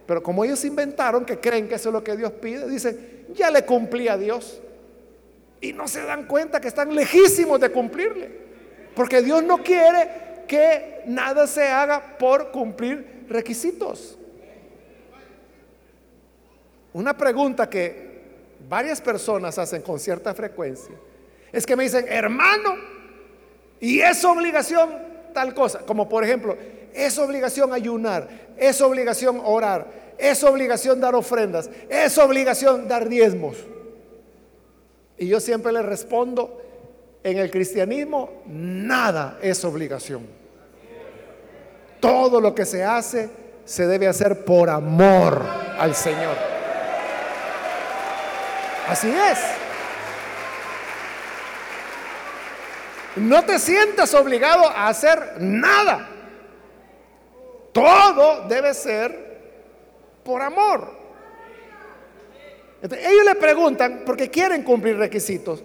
Pero 0.06 0.22
como 0.22 0.46
ellos 0.46 0.64
inventaron 0.66 1.26
que 1.26 1.40
creen 1.40 1.68
que 1.68 1.76
eso 1.76 1.90
es 1.90 1.94
lo 1.94 2.04
que 2.04 2.16
Dios 2.16 2.32
pide, 2.34 2.70
dicen, 2.70 3.26
ya 3.34 3.50
le 3.50 3.66
cumplí 3.66 4.08
a 4.08 4.18
Dios. 4.18 4.62
Y 5.62 5.74
no 5.74 5.88
se 5.88 6.04
dan 6.04 6.28
cuenta 6.28 6.62
que 6.62 6.68
están 6.68 6.94
lejísimos 6.94 7.60
de 7.60 7.72
cumplirle. 7.72 8.30
Porque 8.96 9.22
Dios 9.22 9.44
no 9.44 9.64
quiere 9.64 10.08
que 10.48 11.02
nada 11.08 11.48
se 11.48 11.68
haga 11.68 12.18
por 12.18 12.52
cumplir 12.52 13.26
requisitos. 13.28 14.18
Una 16.94 17.18
pregunta 17.18 17.70
que 17.70 18.05
varias 18.68 19.02
personas 19.02 19.58
hacen 19.58 19.82
con 19.82 20.00
cierta 20.00 20.34
frecuencia, 20.34 20.96
es 21.52 21.66
que 21.66 21.76
me 21.76 21.84
dicen, 21.84 22.06
hermano, 22.08 22.76
y 23.80 24.00
es 24.00 24.24
obligación 24.26 24.90
tal 25.34 25.54
cosa, 25.54 25.80
como 25.80 26.08
por 26.08 26.24
ejemplo, 26.24 26.58
es 26.94 27.18
obligación 27.20 27.74
ayunar, 27.74 28.28
es 28.58 28.82
obligación 28.82 29.42
orar, 29.44 29.88
es 30.18 30.44
obligación 30.44 31.00
dar 31.00 31.14
ofrendas, 31.14 31.70
es 31.90 32.18
obligación 32.18 32.88
dar 32.88 33.10
diezmos. 33.10 33.58
Y 35.18 35.28
yo 35.28 35.40
siempre 35.40 35.72
les 35.72 35.86
respondo, 35.86 36.62
en 37.24 37.38
el 37.38 37.50
cristianismo 37.50 38.44
nada 38.46 39.40
es 39.42 39.64
obligación. 39.66 40.28
Todo 42.00 42.40
lo 42.40 42.54
que 42.54 42.66
se 42.66 42.84
hace 42.84 43.30
se 43.66 43.88
debe 43.88 44.08
hacer 44.08 44.46
por 44.46 44.70
amor 44.70 45.42
al 45.78 45.96
Señor. 45.96 46.55
Así 48.88 49.10
es. 49.10 49.40
No 53.16 53.44
te 53.46 53.60
sientas 53.60 54.14
obligado 54.14 54.70
a 54.70 54.88
hacer 54.88 55.36
nada. 55.40 56.10
Todo 57.72 58.48
debe 58.48 58.74
ser 58.74 59.26
por 60.24 60.42
amor. 60.42 61.06
ellos 62.82 63.26
le 63.26 63.36
preguntan, 63.36 64.04
porque 64.06 64.30
quieren 64.30 64.64
cumplir 64.64 64.98
requisitos, 64.98 65.64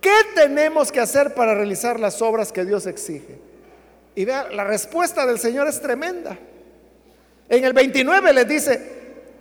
¿qué 0.00 0.14
tenemos 0.34 0.92
que 0.92 1.00
hacer 1.00 1.34
para 1.34 1.54
realizar 1.54 1.98
las 1.98 2.20
obras 2.20 2.52
que 2.52 2.64
Dios 2.64 2.86
exige? 2.86 3.38
Y 4.14 4.24
vea, 4.24 4.48
la 4.50 4.64
respuesta 4.64 5.26
del 5.26 5.38
Señor 5.38 5.66
es 5.66 5.80
tremenda. 5.80 6.36
En 7.48 7.64
el 7.64 7.72
29 7.72 8.32
les 8.32 8.48
dice, 8.48 8.90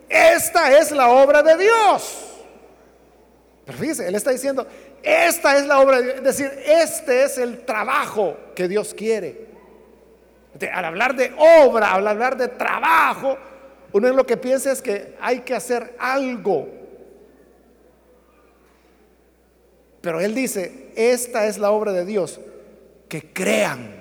esta 0.07 0.77
es 0.77 0.91
la 0.91 1.09
obra 1.09 1.43
de 1.43 1.57
Dios 1.57 2.22
pero 3.65 3.77
fíjese, 3.77 4.07
él 4.07 4.15
está 4.15 4.31
diciendo, 4.31 4.67
esta 5.01 5.57
es 5.57 5.65
la 5.65 5.79
obra 5.79 5.97
de 5.97 6.03
Dios, 6.03 6.15
es 6.17 6.23
decir, 6.23 6.51
este 6.65 7.23
es 7.23 7.37
el 7.37 7.59
trabajo 7.65 8.37
que 8.55 8.67
Dios 8.67 8.93
quiere. 8.93 9.47
al 10.71 10.85
hablar 10.85 11.15
de 11.15 11.33
obra, 11.37 11.93
al 11.93 12.07
hablar 12.07 12.37
de 12.37 12.49
trabajo, 12.49 13.37
uno 13.93 14.09
lo 14.09 14.25
que 14.25 14.37
piensa 14.37 14.71
es 14.71 14.81
que 14.81 15.15
hay 15.19 15.41
que 15.41 15.55
hacer 15.55 15.95
algo. 15.99 16.67
Pero 20.01 20.19
él 20.19 20.35
dice, 20.35 20.89
esta 20.95 21.45
es 21.45 21.57
la 21.57 21.71
obra 21.71 21.93
de 21.93 22.03
Dios, 22.03 22.41
que 23.07 23.31
crean, 23.31 23.95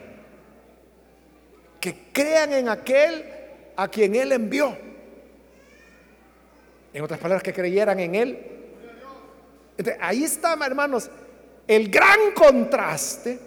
que 1.79 2.09
crean 2.13 2.53
en 2.53 2.69
aquel 2.69 3.25
a 3.77 3.87
quien 3.87 4.17
él 4.17 4.33
envió. 4.33 4.77
En 6.93 7.03
otras 7.03 7.21
palabras, 7.21 7.43
que 7.43 7.53
creyeran 7.53 7.99
en 8.01 8.15
Él. 8.15 8.52
Ahí 10.01 10.25
está, 10.25 10.57
hermanos, 10.64 11.11
el 11.66 11.91
gran 11.91 12.33
contraste 12.35 13.39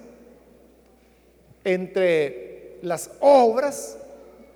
entre 1.63 2.79
las 2.81 3.11
obras 3.19 3.97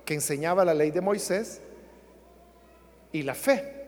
que 0.04 0.14
enseñaba 0.14 0.64
la 0.64 0.74
ley 0.74 0.90
de 0.90 1.00
Moisés 1.00 1.60
y 3.12 3.22
la 3.22 3.34
fe, 3.34 3.86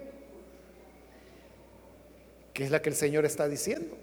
que 2.53 2.65
es 2.65 2.71
la 2.71 2.83
que 2.83 2.91
el 2.91 2.97
Señor 2.97 3.25
está 3.25 3.49
diciendo. 3.49 3.97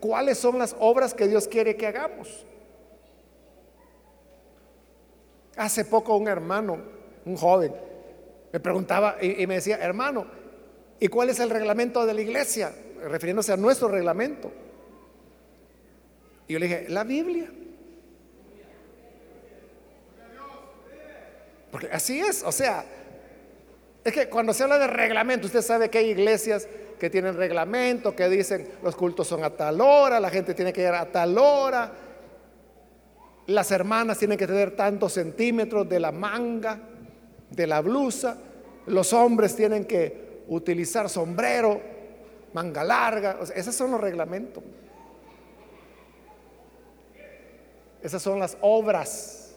¿Cuáles 0.00 0.38
son 0.38 0.58
las 0.58 0.76
obras 0.78 1.14
que 1.14 1.26
Dios 1.26 1.48
quiere 1.48 1.76
que 1.76 1.86
hagamos? 1.86 2.44
Hace 5.56 5.84
poco 5.84 6.16
un 6.16 6.28
hermano, 6.28 6.78
un 7.24 7.36
joven, 7.36 7.74
me 8.52 8.60
preguntaba 8.60 9.16
y, 9.20 9.46
me 9.46 9.54
decía, 9.54 9.78
hermano, 9.78 10.26
¿y 11.00 11.08
cuál 11.08 11.30
es 11.30 11.40
el 11.40 11.50
reglamento 11.50 12.04
de 12.06 12.14
la 12.14 12.20
iglesia? 12.20 12.72
Refiriéndose 13.02 13.52
a 13.52 13.56
nuestro 13.56 13.88
reglamento. 13.88 14.50
Y 16.46 16.54
yo 16.54 16.58
le 16.58 16.66
dije, 16.66 16.86
la 16.88 17.04
Biblia. 17.04 17.50
Porque 21.70 21.88
así 21.90 22.20
es, 22.20 22.42
o 22.44 22.52
sea, 22.52 22.84
es 24.04 24.12
que 24.12 24.28
cuando 24.28 24.52
se 24.52 24.62
habla 24.62 24.78
de 24.78 24.86
reglamento, 24.86 25.46
usted 25.46 25.62
sabe 25.62 25.88
que 25.88 25.98
hay 25.98 26.10
iglesias 26.10 26.68
que 27.00 27.10
tienen 27.10 27.36
reglamento, 27.36 28.14
que 28.14 28.28
dicen 28.28 28.68
los 28.82 28.94
cultos 28.94 29.26
son 29.26 29.42
a 29.42 29.50
tal 29.50 29.80
hora, 29.80 30.20
la 30.20 30.30
gente 30.30 30.54
tiene 30.54 30.72
que 30.72 30.82
ir 30.82 30.88
a 30.88 31.10
tal 31.10 31.36
hora, 31.36 31.90
las 33.46 33.70
hermanas 33.70 34.18
tienen 34.18 34.38
que 34.38 34.46
tener 34.46 34.76
tantos 34.76 35.14
centímetros 35.14 35.88
de 35.88 36.00
la 36.00 36.12
manga, 36.12 36.78
de 37.50 37.66
la 37.66 37.80
blusa, 37.80 38.38
los 38.86 39.12
hombres 39.12 39.56
tienen 39.56 39.84
que 39.84 40.33
utilizar 40.48 41.08
sombrero, 41.08 41.80
manga 42.52 42.84
larga, 42.84 43.38
esos 43.54 43.74
son 43.74 43.92
los 43.92 44.00
reglamentos. 44.00 44.62
Esas 48.02 48.22
son 48.22 48.38
las 48.38 48.56
obras. 48.60 49.54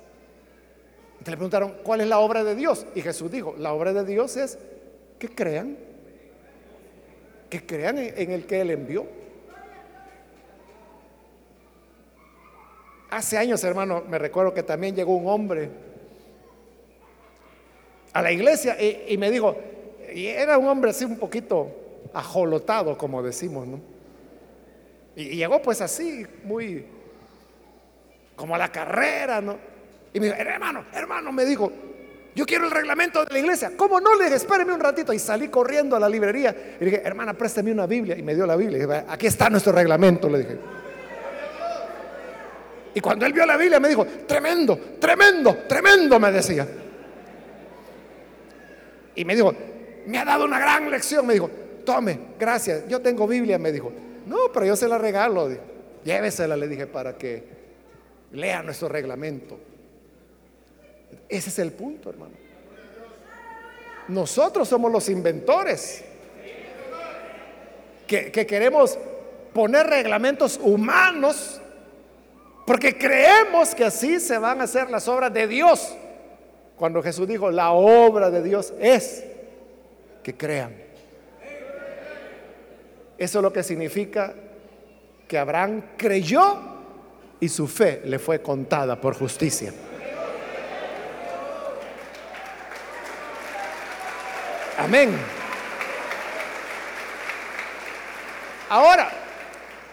Te 1.24 1.32
le 1.32 1.38
preguntaron, 1.38 1.76
¿cuál 1.84 2.02
es 2.02 2.08
la 2.08 2.20
obra 2.20 2.44
de 2.44 2.56
Dios? 2.56 2.86
Y 2.96 3.02
Jesús 3.02 3.30
dijo, 3.30 3.56
la 3.58 3.74
obra 3.74 3.92
de 3.92 4.06
Dios 4.06 4.38
es 4.38 4.58
que 5.20 5.28
crean, 5.28 5.78
que 7.50 7.66
crean 7.66 7.98
en 7.98 8.32
el 8.32 8.46
que 8.46 8.62
Él 8.62 8.72
envió. 8.72 9.06
Hace 13.10 13.38
años, 13.38 13.64
hermano, 13.64 14.04
me 14.08 14.18
recuerdo 14.18 14.54
que 14.54 14.64
también 14.64 14.96
llegó 14.96 15.16
un 15.16 15.28
hombre 15.28 15.70
a 18.14 18.22
la 18.22 18.32
iglesia 18.32 18.76
y, 18.82 19.18
me 19.18 19.32
dijo, 19.32 19.56
y 20.18 20.26
era 20.26 20.58
un 20.58 20.68
hombre 20.68 20.90
así 20.90 21.06
un 21.06 21.16
poquito 21.16 21.70
ajolotado, 22.12 22.98
como 22.98 23.22
decimos, 23.22 23.68
¿no? 23.68 23.80
Y, 25.16 25.36
llegó 25.36 25.62
pues 25.62 25.80
así, 25.80 26.26
muy 26.44 26.88
como 28.36 28.56
a 28.56 28.58
la 28.58 28.72
carrera, 28.72 29.42
¿no? 29.42 29.60
Y 30.12 30.20
me 30.20 30.26
dijo, 30.26 30.38
hermano, 30.40 30.86
hermano, 30.92 31.32
me 31.32 31.46
dijo, 31.46 31.72
yo 32.34 32.48
quiero 32.48 32.66
el 32.66 32.72
reglamento 32.72 33.24
de 33.26 33.32
la 33.32 33.38
iglesia. 33.38 33.74
¿Cómo 33.78 34.02
no? 34.02 34.16
Le 34.16 34.24
dije, 34.24 34.38
espéreme 34.38 34.74
un 34.74 34.80
ratito. 34.80 35.14
Y 35.14 35.20
salí 35.20 35.50
corriendo 35.50 35.96
a 35.96 36.00
la 36.00 36.10
librería. 36.10 36.76
Y 36.80 36.84
le 36.84 36.90
dije, 36.90 37.02
hermana, 37.06 37.36
préstame 37.36 37.72
una 37.72 37.86
Biblia. 37.86 38.18
Y 38.18 38.24
me 38.24 38.34
dio 38.34 38.48
la 38.48 38.56
Biblia. 38.56 38.80
Y 38.80 38.82
dije, 38.82 39.04
aquí 39.08 39.28
está 39.28 39.52
nuestro 39.52 39.72
reglamento, 39.72 40.28
le 40.30 40.40
dije. 40.40 40.58
Y 42.96 43.02
cuando 43.02 43.24
él 43.28 43.34
vio 43.34 43.46
la 43.46 43.56
Biblia 43.56 43.80
me 43.80 43.90
dijo, 43.90 44.04
tremendo, 44.26 44.80
tremendo, 45.00 45.58
tremendo, 45.68 46.20
me 46.20 46.32
decía. 46.32 46.68
Y 49.14 49.24
me 49.24 49.36
dijo, 49.36 49.54
me 50.08 50.18
ha 50.18 50.26
dado 50.26 50.46
una 50.46 50.60
gran 50.60 50.90
lección. 50.90 51.28
Me 51.28 51.34
dijo, 51.34 51.50
tome, 51.86 52.20
gracias, 52.40 52.88
yo 52.88 53.02
tengo 53.02 53.28
Biblia, 53.28 53.60
me 53.60 53.72
dijo. 53.72 53.92
No, 54.26 54.52
pero 54.54 54.66
yo 54.66 54.76
se 54.76 54.88
la 54.88 54.98
regalo. 54.98 55.50
Llévesela, 56.04 56.56
le 56.56 56.68
dije, 56.68 56.88
para 56.88 57.18
que 57.18 57.44
lea 58.32 58.64
nuestro 58.64 58.90
reglamento. 58.90 59.60
Ese 61.30 61.50
es 61.50 61.60
el 61.60 61.72
punto, 61.74 62.10
hermano. 62.10 62.34
Nosotros 64.08 64.68
somos 64.68 64.92
los 64.92 65.10
inventores 65.10 66.04
que, 68.08 68.32
que 68.32 68.46
queremos 68.46 68.98
poner 69.54 69.88
reglamentos 69.88 70.58
humanos 70.64 71.60
porque 72.66 72.98
creemos 72.98 73.76
que 73.76 73.84
así 73.84 74.20
se 74.20 74.38
van 74.38 74.62
a 74.62 74.66
hacer 74.66 74.90
las 74.90 75.08
obras 75.10 75.34
de 75.34 75.48
Dios. 75.48 75.94
Cuando 76.78 77.02
Jesús 77.04 77.28
dijo, 77.28 77.52
la 77.52 77.72
obra 77.72 78.30
de 78.30 78.44
Dios 78.44 78.74
es 78.80 79.24
que 80.28 80.36
crean. 80.36 80.76
Eso 83.18 83.40
es 83.40 83.42
lo 83.42 83.54
que 83.54 83.64
significa 83.64 84.34
que 85.26 85.38
Abraham 85.38 85.92
creyó 85.96 86.58
y 87.40 87.48
su 87.48 87.66
fe 87.66 88.02
le 88.04 88.20
fue 88.20 88.42
contada 88.42 89.00
por 89.00 89.18
justicia. 89.18 89.72
Amén. 94.78 95.18
Ahora, 98.68 99.10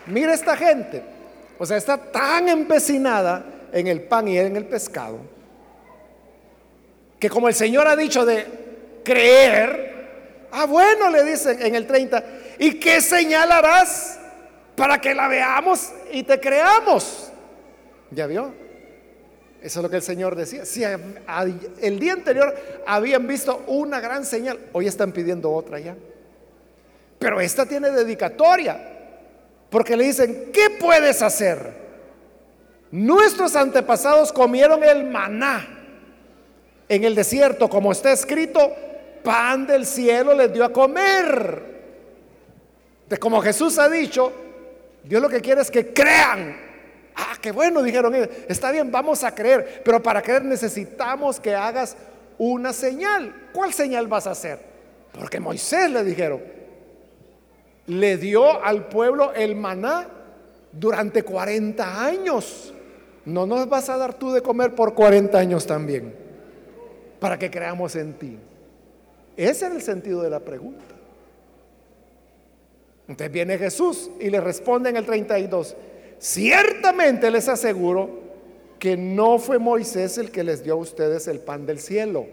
mira 0.07 0.35
esta 0.35 0.57
gente. 0.57 1.01
O 1.61 1.65
sea, 1.65 1.77
está 1.77 1.97
tan 1.97 2.49
empecinada 2.49 3.69
en 3.73 3.87
el 3.87 4.03
pan 4.03 4.27
y 4.27 4.37
en 4.37 4.57
el 4.57 4.65
pescado 4.65 5.21
que 7.21 7.31
como 7.31 7.47
el 7.47 7.55
Señor 7.55 7.87
ha 7.87 7.95
dicho 7.95 8.27
de 8.27 8.65
creer, 9.05 9.94
ah, 10.55 10.67
bueno, 10.67 11.11
le 11.11 11.25
dicen 11.25 11.61
en 11.61 11.75
el 11.75 11.87
30, 11.87 12.25
¿y 12.59 12.79
qué 12.79 13.01
señalarás 13.01 14.19
para 14.77 15.01
que 15.01 15.15
la 15.15 15.29
veamos 15.29 15.93
y 16.13 16.23
te 16.23 16.39
creamos? 16.41 17.31
¿Ya 18.11 18.27
vio? 18.27 18.53
Eso 19.61 19.81
es 19.81 19.83
lo 19.83 19.89
que 19.89 19.97
el 19.97 20.03
Señor 20.03 20.37
decía. 20.37 20.65
Si 20.67 20.85
el 20.85 21.99
día 21.99 22.13
anterior 22.13 22.55
habían 22.87 23.27
visto 23.27 23.65
una 23.67 23.99
gran 23.99 24.25
señal, 24.27 24.59
hoy 24.73 24.87
están 24.87 25.13
pidiendo 25.13 25.51
otra 25.51 25.79
ya. 25.79 25.97
Pero 27.19 27.41
esta 27.41 27.65
tiene 27.65 27.91
dedicatoria, 27.91 28.79
porque 29.71 29.97
le 29.97 30.05
dicen, 30.05 30.51
¿qué 30.53 30.69
puedes 30.79 31.23
hacer? 31.23 31.83
Nuestros 32.91 33.57
antepasados 33.57 34.33
comieron 34.33 34.85
el 34.85 35.05
maná 35.05 35.67
en 36.89 37.05
el 37.05 37.15
desierto, 37.15 37.69
como 37.71 37.91
está 37.91 38.13
escrito, 38.13 38.71
pan 39.25 39.67
del 39.67 39.85
cielo 39.85 40.35
les 40.35 40.53
dio 40.53 40.65
a 40.65 40.73
comer. 40.73 41.75
De 43.09 43.17
como 43.17 43.41
Jesús 43.41 43.79
ha 43.79 43.89
dicho, 43.89 44.33
Dios 45.03 45.21
lo 45.21 45.29
que 45.29 45.41
quiere 45.41 45.63
es 45.63 45.71
que 45.71 45.93
crean. 45.93 46.57
Ah, 47.17 47.37
qué 47.41 47.51
bueno, 47.51 47.83
dijeron 47.83 48.15
ellos. 48.15 48.29
Está 48.49 48.71
bien, 48.71 48.93
vamos 48.93 49.25
a 49.25 49.35
creer, 49.35 49.83
pero 49.85 50.03
para 50.03 50.23
creer 50.23 50.45
necesitamos 50.45 51.41
que 51.41 51.55
hagas 51.55 51.97
una 52.39 52.73
señal. 52.73 53.51
¿Cuál 53.53 53.73
señal 53.73 54.07
vas 54.07 54.27
a 54.27 54.33
hacer? 54.33 54.59
Porque 55.13 55.41
Moisés 55.41 55.91
le 55.91 56.05
dijeron, 56.05 56.41
le 57.87 58.17
dio 58.17 58.63
al 58.63 58.87
pueblo 58.89 59.33
el 59.35 59.57
maná 59.57 60.09
durante 60.73 61.23
40 61.23 62.05
años. 62.05 62.73
No 63.25 63.47
nos 63.47 63.69
vas 63.69 63.89
a 63.89 63.97
dar 63.97 64.15
tú 64.15 64.33
de 64.33 64.43
comer 64.43 64.75
por 64.75 64.95
40 64.95 65.39
años 65.39 65.67
también 65.67 66.15
para 67.21 67.39
que 67.39 67.51
creamos 67.51 67.97
en 67.97 68.15
ti. 68.15 68.39
Ese 69.37 69.67
era 69.67 69.75
el 69.75 69.83
sentido 69.83 70.23
de 70.23 70.31
la 70.31 70.41
pregunta. 70.41 70.95
Entonces 73.09 73.33
viene 73.33 73.59
Jesús 73.59 74.11
y 74.21 74.31
le 74.31 74.41
responde 74.41 74.91
en 74.91 74.97
el 74.97 75.05
32, 75.05 75.77
ciertamente 76.19 77.31
les 77.31 77.49
aseguro 77.49 78.23
que 78.79 78.97
no 78.97 79.39
fue 79.39 79.59
Moisés 79.59 80.19
el 80.19 80.31
que 80.31 80.45
les 80.45 80.63
dio 80.63 80.75
a 80.75 80.77
ustedes 80.77 81.29
el 81.29 81.41
pan 81.41 81.67
del 81.67 81.79
cielo. 81.81 82.27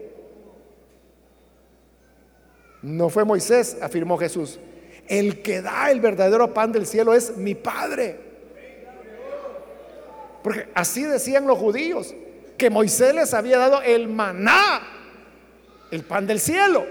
No 2.81 3.09
fue 3.09 3.25
Moisés, 3.25 3.77
afirmó 3.81 4.17
Jesús. 4.17 4.59
El 5.07 5.41
que 5.41 5.61
da 5.61 5.91
el 5.91 5.99
verdadero 5.99 6.53
pan 6.53 6.71
del 6.71 6.87
cielo 6.87 7.13
es 7.13 7.37
mi 7.37 7.53
Padre. 7.53 8.17
Porque 10.41 10.67
así 10.73 11.03
decían 11.03 11.45
los 11.45 11.57
judíos 11.57 12.15
que 12.57 12.69
Moisés 12.69 13.13
les 13.13 13.33
había 13.33 13.57
dado 13.57 13.81
el 13.81 14.07
maná, 14.07 14.81
el 15.91 16.03
pan 16.03 16.25
del 16.25 16.39
cielo. 16.39 16.85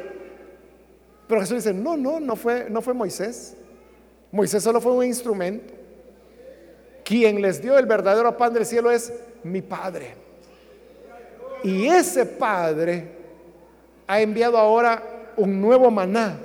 Pero 1.26 1.40
Jesús 1.40 1.64
dice, 1.64 1.72
no, 1.72 1.96
no, 1.96 2.20
no 2.20 2.36
fue, 2.36 2.68
no 2.68 2.82
fue 2.82 2.94
Moisés. 2.94 3.56
Moisés 4.30 4.62
solo 4.62 4.80
fue 4.80 4.92
un 4.92 5.04
instrumento. 5.04 5.74
Quien 7.04 7.40
les 7.42 7.60
dio 7.60 7.78
el 7.78 7.86
verdadero 7.86 8.36
pan 8.36 8.52
del 8.52 8.66
cielo 8.66 8.90
es 8.90 9.12
mi 9.42 9.62
Padre. 9.62 10.14
Y 11.64 11.86
ese 11.86 12.26
Padre 12.26 13.08
ha 14.06 14.20
enviado 14.20 14.58
ahora 14.58 15.32
un 15.36 15.60
nuevo 15.60 15.90
maná. 15.90 16.38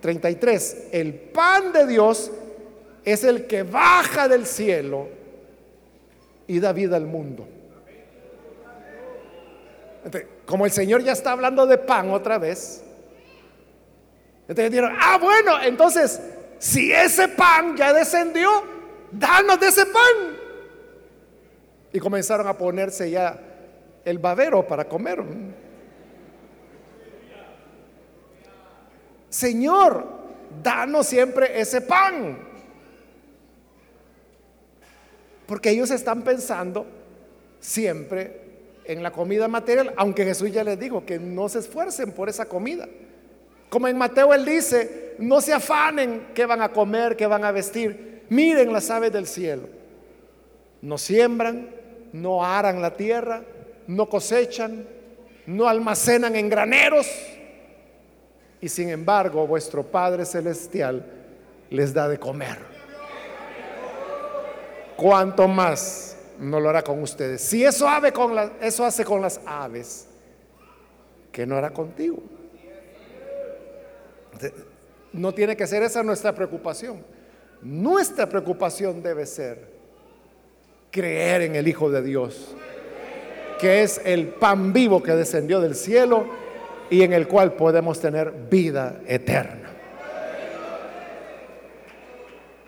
33. 0.00 0.88
El 0.92 1.14
pan 1.14 1.72
de 1.72 1.86
Dios 1.86 2.30
es 3.04 3.24
el 3.24 3.46
que 3.46 3.62
baja 3.62 4.28
del 4.28 4.46
cielo 4.46 5.08
y 6.46 6.60
da 6.60 6.72
vida 6.72 6.96
al 6.96 7.06
mundo. 7.06 7.46
Como 10.46 10.66
el 10.66 10.72
Señor 10.72 11.02
ya 11.02 11.12
está 11.12 11.32
hablando 11.32 11.66
de 11.66 11.78
pan 11.78 12.10
otra 12.10 12.38
vez, 12.38 12.84
entonces 14.46 14.70
dijeron, 14.70 14.94
ah, 15.00 15.18
bueno, 15.18 15.62
entonces, 15.62 16.20
si 16.58 16.92
ese 16.92 17.28
pan 17.28 17.76
ya 17.76 17.92
descendió, 17.92 18.50
danos 19.10 19.58
de 19.58 19.68
ese 19.68 19.86
pan. 19.86 20.36
Y 21.92 21.98
comenzaron 21.98 22.46
a 22.46 22.58
ponerse 22.58 23.10
ya 23.10 23.40
el 24.04 24.18
babero 24.18 24.66
para 24.66 24.84
comer. 24.86 25.24
Señor, 29.30 30.06
danos 30.62 31.06
siempre 31.06 31.58
ese 31.58 31.80
pan. 31.80 32.38
Porque 35.46 35.70
ellos 35.70 35.90
están 35.90 36.22
pensando 36.22 36.86
siempre 37.60 38.43
en 38.84 39.02
la 39.02 39.10
comida 39.10 39.48
material, 39.48 39.92
aunque 39.96 40.24
Jesús 40.24 40.52
ya 40.52 40.64
les 40.64 40.78
dijo 40.78 41.04
que 41.04 41.18
no 41.18 41.48
se 41.48 41.60
esfuercen 41.60 42.12
por 42.12 42.28
esa 42.28 42.46
comida. 42.46 42.88
Como 43.68 43.88
en 43.88 43.96
Mateo 43.96 44.32
él 44.34 44.44
dice, 44.44 45.14
no 45.18 45.40
se 45.40 45.52
afanen 45.52 46.28
qué 46.34 46.46
van 46.46 46.62
a 46.62 46.70
comer, 46.70 47.16
qué 47.16 47.26
van 47.26 47.44
a 47.44 47.52
vestir. 47.52 48.22
Miren 48.28 48.72
las 48.72 48.90
aves 48.90 49.12
del 49.12 49.26
cielo. 49.26 49.68
No 50.82 50.98
siembran, 50.98 51.70
no 52.12 52.44
aran 52.44 52.80
la 52.80 52.94
tierra, 52.94 53.42
no 53.86 54.08
cosechan, 54.08 54.86
no 55.46 55.68
almacenan 55.68 56.36
en 56.36 56.48
graneros. 56.48 57.06
Y 58.60 58.68
sin 58.68 58.90
embargo, 58.90 59.46
vuestro 59.46 59.82
Padre 59.82 60.24
Celestial 60.24 61.04
les 61.70 61.92
da 61.92 62.08
de 62.08 62.18
comer. 62.18 62.58
¿Cuánto 64.96 65.48
más 65.48 66.13
no 66.38 66.60
lo 66.60 66.68
hará 66.68 66.82
con 66.82 67.00
ustedes? 67.02 67.40
Si 67.40 67.64
eso, 67.64 67.88
ave 67.88 68.12
con 68.12 68.32
eso 68.60 68.84
hace 68.84 69.04
con 69.04 69.20
las 69.20 69.40
aves, 69.46 70.06
que 71.32 71.46
no 71.46 71.56
hará 71.56 71.70
contigo? 71.70 72.22
No 75.12 75.32
tiene 75.32 75.56
que 75.56 75.66
ser 75.66 75.82
esa 75.82 76.02
nuestra 76.02 76.34
preocupación. 76.34 77.04
Nuestra 77.62 78.28
preocupación 78.28 79.02
debe 79.02 79.26
ser 79.26 79.74
creer 80.90 81.42
en 81.42 81.56
el 81.56 81.66
Hijo 81.66 81.90
de 81.90 82.02
Dios, 82.02 82.54
que 83.60 83.82
es 83.82 84.00
el 84.04 84.28
pan 84.28 84.72
vivo 84.72 85.02
que 85.02 85.12
descendió 85.12 85.60
del 85.60 85.74
cielo 85.74 86.26
y 86.90 87.02
en 87.02 87.12
el 87.12 87.26
cual 87.26 87.54
podemos 87.54 88.00
tener 88.00 88.30
vida 88.50 89.00
eterna. 89.06 89.70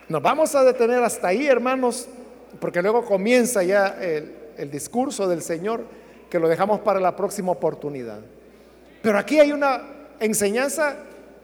Nos 0.08 0.22
vamos 0.22 0.54
a 0.54 0.64
detener 0.64 1.02
hasta 1.02 1.28
ahí, 1.28 1.46
hermanos, 1.46 2.08
porque 2.60 2.82
luego 2.82 3.04
comienza 3.04 3.62
ya 3.62 3.96
el, 4.00 4.34
el 4.56 4.70
discurso 4.70 5.28
del 5.28 5.42
Señor, 5.42 5.84
que 6.30 6.38
lo 6.38 6.48
dejamos 6.48 6.80
para 6.80 7.00
la 7.00 7.14
próxima 7.14 7.52
oportunidad. 7.52 8.20
Pero 9.02 9.18
aquí 9.18 9.38
hay 9.38 9.52
una 9.52 9.82
enseñanza 10.20 10.96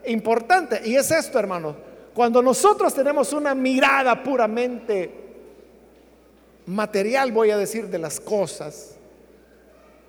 importante 0.06 0.80
y 0.84 0.96
es 0.96 1.10
esto, 1.10 1.38
hermanos. 1.38 1.76
Cuando 2.14 2.42
nosotros 2.42 2.94
tenemos 2.94 3.32
una 3.32 3.54
mirada 3.54 4.22
puramente 4.22 5.10
material, 6.66 7.32
voy 7.32 7.50
a 7.50 7.56
decir, 7.56 7.88
de 7.88 7.98
las 7.98 8.20
cosas, 8.20 8.96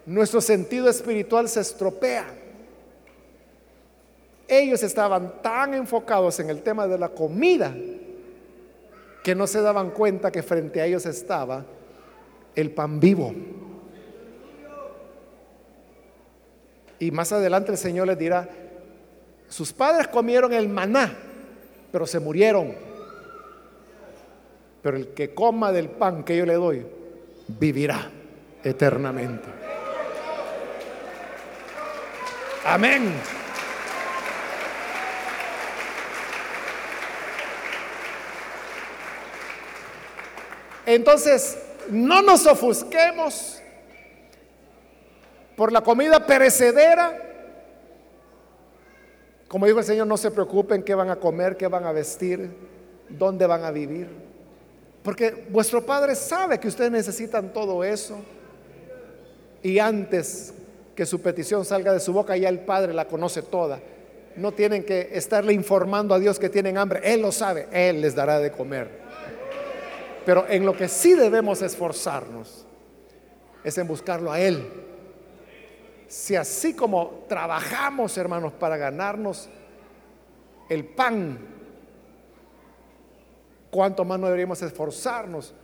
nuestro 0.05 0.41
sentido 0.41 0.89
espiritual 0.89 1.47
se 1.47 1.61
estropea. 1.61 2.25
Ellos 4.47 4.83
estaban 4.83 5.41
tan 5.41 5.73
enfocados 5.73 6.39
en 6.39 6.49
el 6.49 6.61
tema 6.61 6.87
de 6.87 6.97
la 6.97 7.09
comida 7.09 7.73
que 9.23 9.33
no 9.35 9.47
se 9.47 9.61
daban 9.61 9.91
cuenta 9.91 10.31
que 10.31 10.43
frente 10.43 10.81
a 10.81 10.85
ellos 10.85 11.05
estaba 11.05 11.65
el 12.55 12.71
pan 12.71 12.99
vivo. 12.99 13.33
Y 16.99 17.11
más 17.11 17.31
adelante 17.31 17.71
el 17.71 17.77
Señor 17.77 18.07
les 18.07 18.17
dirá, 18.17 18.49
sus 19.47 19.71
padres 19.73 20.07
comieron 20.07 20.53
el 20.53 20.67
maná, 20.69 21.13
pero 21.91 22.05
se 22.05 22.19
murieron. 22.19 22.75
Pero 24.81 24.97
el 24.97 25.07
que 25.13 25.33
coma 25.33 25.71
del 25.71 25.89
pan 25.89 26.23
que 26.23 26.35
yo 26.35 26.45
le 26.45 26.55
doy, 26.55 26.85
vivirá 27.47 28.09
eternamente. 28.63 29.47
Amén. 32.65 33.13
Entonces, 40.85 41.57
no 41.89 42.21
nos 42.21 42.45
ofusquemos 42.45 43.61
por 45.55 45.71
la 45.71 45.81
comida 45.81 46.25
perecedera 46.25 47.23
como 49.53 49.67
dijo 49.67 49.77
el 49.77 49.85
Señor, 49.85 50.07
no 50.07 50.17
se 50.17 50.31
preocupen 50.31 50.81
qué 50.81 50.95
van 50.95 51.11
a 51.11 51.17
comer, 51.17 51.55
qué 51.57 51.67
van 51.67 51.85
a 51.85 51.91
vestir, 51.91 52.49
dónde 53.07 53.45
van 53.45 53.63
a 53.63 53.69
vivir. 53.69 54.09
Porque 55.03 55.45
vuestro 55.51 55.85
Padre 55.85 56.15
sabe 56.15 56.59
que 56.59 56.67
ustedes 56.67 56.89
necesitan 56.89 57.53
todo 57.53 57.83
eso. 57.83 58.17
Y 59.61 59.77
antes 59.77 60.55
que 60.95 61.05
su 61.05 61.21
petición 61.21 61.65
salga 61.65 61.93
de 61.93 61.99
su 61.99 62.13
boca, 62.13 62.35
ya 62.35 62.49
el 62.49 62.61
Padre 62.61 62.95
la 62.95 63.05
conoce 63.05 63.43
toda. 63.43 63.79
No 64.35 64.53
tienen 64.53 64.83
que 64.83 65.09
estarle 65.13 65.53
informando 65.53 66.15
a 66.15 66.19
Dios 66.19 66.39
que 66.39 66.49
tienen 66.49 66.79
hambre. 66.79 67.01
Él 67.03 67.21
lo 67.21 67.31
sabe, 67.31 67.67
Él 67.71 68.01
les 68.01 68.15
dará 68.15 68.39
de 68.39 68.51
comer. 68.51 69.02
Pero 70.25 70.45
en 70.47 70.65
lo 70.65 70.75
que 70.75 70.87
sí 70.87 71.13
debemos 71.13 71.61
esforzarnos 71.61 72.65
es 73.63 73.77
en 73.77 73.87
buscarlo 73.87 74.31
a 74.31 74.39
Él 74.39 74.83
si 76.13 76.35
así 76.35 76.75
como 76.75 77.25
trabajamos, 77.27 78.15
hermanos, 78.19 78.53
para 78.53 78.77
ganarnos 78.77 79.49
el 80.69 80.85
pan, 80.85 81.39
cuánto 83.71 84.05
más 84.05 84.19
no 84.19 84.27
deberíamos 84.27 84.61
esforzarnos 84.61 85.55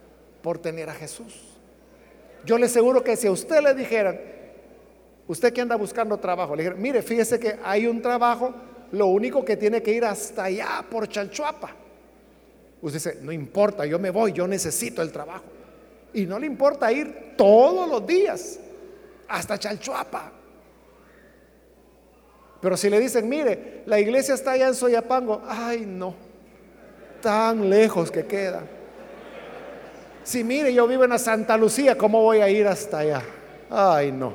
por 0.42 0.58
tener 0.58 0.90
a 0.90 0.96
Jesús. 0.96 1.56
Yo 2.46 2.58
le 2.58 2.66
aseguro 2.66 3.04
que 3.04 3.16
si 3.16 3.28
a 3.28 3.32
usted 3.32 3.62
le 3.62 3.76
dijeran, 3.76 4.20
usted 5.28 5.54
que 5.54 5.62
anda 5.62 5.76
buscando 5.76 6.18
trabajo, 6.18 6.56
le 6.56 6.64
dijeran, 6.64 6.82
mire, 6.82 7.04
fíjese 7.04 7.40
que 7.40 7.60
hay 7.64 7.86
un 7.86 8.02
trabajo, 8.02 8.52
lo 8.92 9.06
único 9.06 9.46
que 9.46 9.56
tiene 9.56 9.84
que 9.84 9.92
ir 9.92 10.04
hasta 10.04 10.46
allá 10.46 10.84
por 10.90 11.08
Chalchuapa. 11.08 11.76
Usted 12.82 12.98
dice, 12.98 13.20
no 13.22 13.32
importa, 13.32 13.86
yo 13.86 14.00
me 14.00 14.10
voy, 14.10 14.32
yo 14.32 14.48
necesito 14.48 15.02
el 15.02 15.12
trabajo. 15.12 15.46
Y 16.14 16.26
no 16.26 16.40
le 16.40 16.48
importa 16.48 16.92
ir 16.92 17.34
todos 17.36 17.90
los 17.90 18.06
días 18.06 18.60
hasta 19.28 19.58
Chalchuapa. 19.60 20.32
Pero 22.62 22.76
si 22.76 22.90
le 22.90 23.00
dicen, 23.00 23.30
mire, 23.30 23.84
la 23.86 24.00
iglesia 24.00 24.34
está 24.34 24.52
allá 24.52 24.68
en 24.68 24.76
Soyapango, 24.76 25.42
ay 25.48 25.86
no, 25.86 26.14
tan 27.22 27.70
lejos 27.70 28.12
que 28.12 28.26
queda. 28.26 28.64
Si 30.24 30.44
mire, 30.44 30.74
yo 30.74 30.86
vivo 30.88 31.06
en 31.06 31.12
la 31.12 31.18
Santa 31.18 31.58
Lucía, 31.58 31.98
¿cómo 31.98 32.22
voy 32.22 32.40
a 32.40 32.50
ir 32.50 32.68
hasta 32.68 33.00
allá? 33.00 33.24
Ay 33.70 34.12
no. 34.12 34.34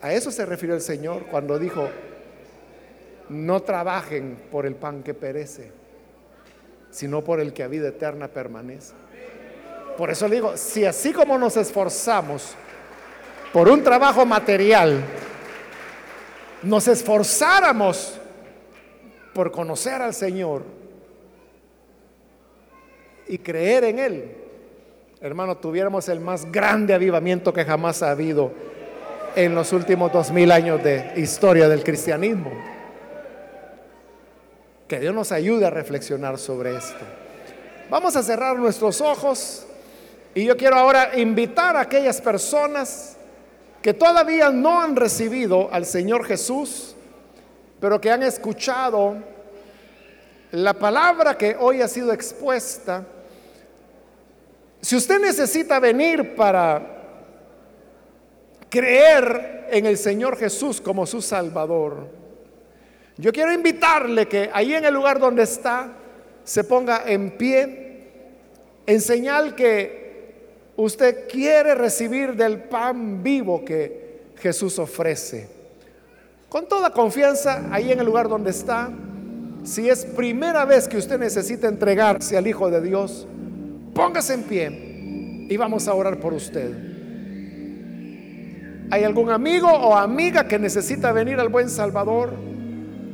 A 0.00 0.12
eso 0.12 0.30
se 0.30 0.46
refirió 0.46 0.74
el 0.74 0.80
Señor 0.80 1.26
cuando 1.26 1.58
dijo, 1.58 1.88
no 3.28 3.60
trabajen 3.60 4.38
por 4.50 4.66
el 4.66 4.74
pan 4.74 5.02
que 5.02 5.14
perece, 5.14 5.72
sino 6.90 7.22
por 7.22 7.40
el 7.40 7.52
que 7.52 7.62
a 7.62 7.68
vida 7.68 7.88
eterna 7.88 8.28
permanece. 8.28 8.92
Por 9.96 10.10
eso 10.10 10.28
le 10.28 10.36
digo, 10.36 10.56
si 10.56 10.84
así 10.84 11.12
como 11.12 11.38
nos 11.38 11.56
esforzamos 11.56 12.54
por 13.52 13.68
un 13.68 13.82
trabajo 13.82 14.24
material, 14.24 15.02
nos 16.62 16.88
esforzáramos 16.88 18.18
por 19.34 19.50
conocer 19.50 20.00
al 20.02 20.14
Señor 20.14 20.62
y 23.28 23.38
creer 23.38 23.84
en 23.84 23.98
Él, 23.98 24.36
hermano, 25.20 25.56
tuviéramos 25.56 26.08
el 26.08 26.20
más 26.20 26.50
grande 26.50 26.94
avivamiento 26.94 27.52
que 27.52 27.64
jamás 27.64 28.02
ha 28.02 28.10
habido 28.10 28.52
en 29.36 29.54
los 29.54 29.72
últimos 29.72 30.12
dos 30.12 30.30
mil 30.30 30.50
años 30.50 30.82
de 30.82 31.12
historia 31.16 31.68
del 31.68 31.84
cristianismo. 31.84 32.50
Que 34.90 34.98
Dios 34.98 35.14
nos 35.14 35.30
ayude 35.30 35.66
a 35.66 35.70
reflexionar 35.70 36.36
sobre 36.36 36.76
esto. 36.76 37.04
Vamos 37.88 38.16
a 38.16 38.24
cerrar 38.24 38.58
nuestros 38.58 39.00
ojos 39.00 39.64
y 40.34 40.44
yo 40.44 40.56
quiero 40.56 40.74
ahora 40.74 41.16
invitar 41.16 41.76
a 41.76 41.82
aquellas 41.82 42.20
personas 42.20 43.16
que 43.82 43.94
todavía 43.94 44.50
no 44.50 44.80
han 44.80 44.96
recibido 44.96 45.72
al 45.72 45.86
Señor 45.86 46.24
Jesús, 46.24 46.96
pero 47.78 48.00
que 48.00 48.10
han 48.10 48.24
escuchado 48.24 49.14
la 50.50 50.74
palabra 50.74 51.38
que 51.38 51.56
hoy 51.56 51.82
ha 51.82 51.86
sido 51.86 52.12
expuesta, 52.12 53.06
si 54.80 54.96
usted 54.96 55.20
necesita 55.20 55.78
venir 55.78 56.34
para 56.34 56.82
creer 58.68 59.68
en 59.70 59.86
el 59.86 59.96
Señor 59.96 60.36
Jesús 60.36 60.80
como 60.80 61.06
su 61.06 61.22
Salvador, 61.22 62.19
yo 63.20 63.32
quiero 63.32 63.52
invitarle 63.52 64.26
que 64.26 64.50
ahí 64.52 64.74
en 64.74 64.84
el 64.84 64.94
lugar 64.94 65.18
donde 65.18 65.42
está 65.42 65.92
se 66.42 66.64
ponga 66.64 67.02
en 67.06 67.36
pie 67.36 67.90
en 68.86 69.00
señal 69.00 69.54
que 69.54 70.00
usted 70.76 71.28
quiere 71.28 71.74
recibir 71.74 72.34
del 72.34 72.58
pan 72.64 73.22
vivo 73.22 73.64
que 73.64 74.32
Jesús 74.36 74.78
ofrece. 74.78 75.48
Con 76.48 76.66
toda 76.66 76.90
confianza, 76.90 77.68
ahí 77.70 77.92
en 77.92 78.00
el 78.00 78.06
lugar 78.06 78.28
donde 78.28 78.50
está, 78.50 78.90
si 79.62 79.88
es 79.88 80.04
primera 80.04 80.64
vez 80.64 80.88
que 80.88 80.96
usted 80.96 81.18
necesita 81.18 81.68
entregarse 81.68 82.36
al 82.36 82.46
Hijo 82.46 82.70
de 82.70 82.80
Dios, 82.80 83.28
póngase 83.94 84.34
en 84.34 84.42
pie 84.44 85.46
y 85.48 85.56
vamos 85.56 85.86
a 85.86 85.94
orar 85.94 86.18
por 86.18 86.32
usted. 86.32 86.72
¿Hay 88.90 89.04
algún 89.04 89.30
amigo 89.30 89.68
o 89.68 89.94
amiga 89.94 90.48
que 90.48 90.58
necesita 90.58 91.12
venir 91.12 91.38
al 91.38 91.48
buen 91.48 91.70
Salvador? 91.70 92.32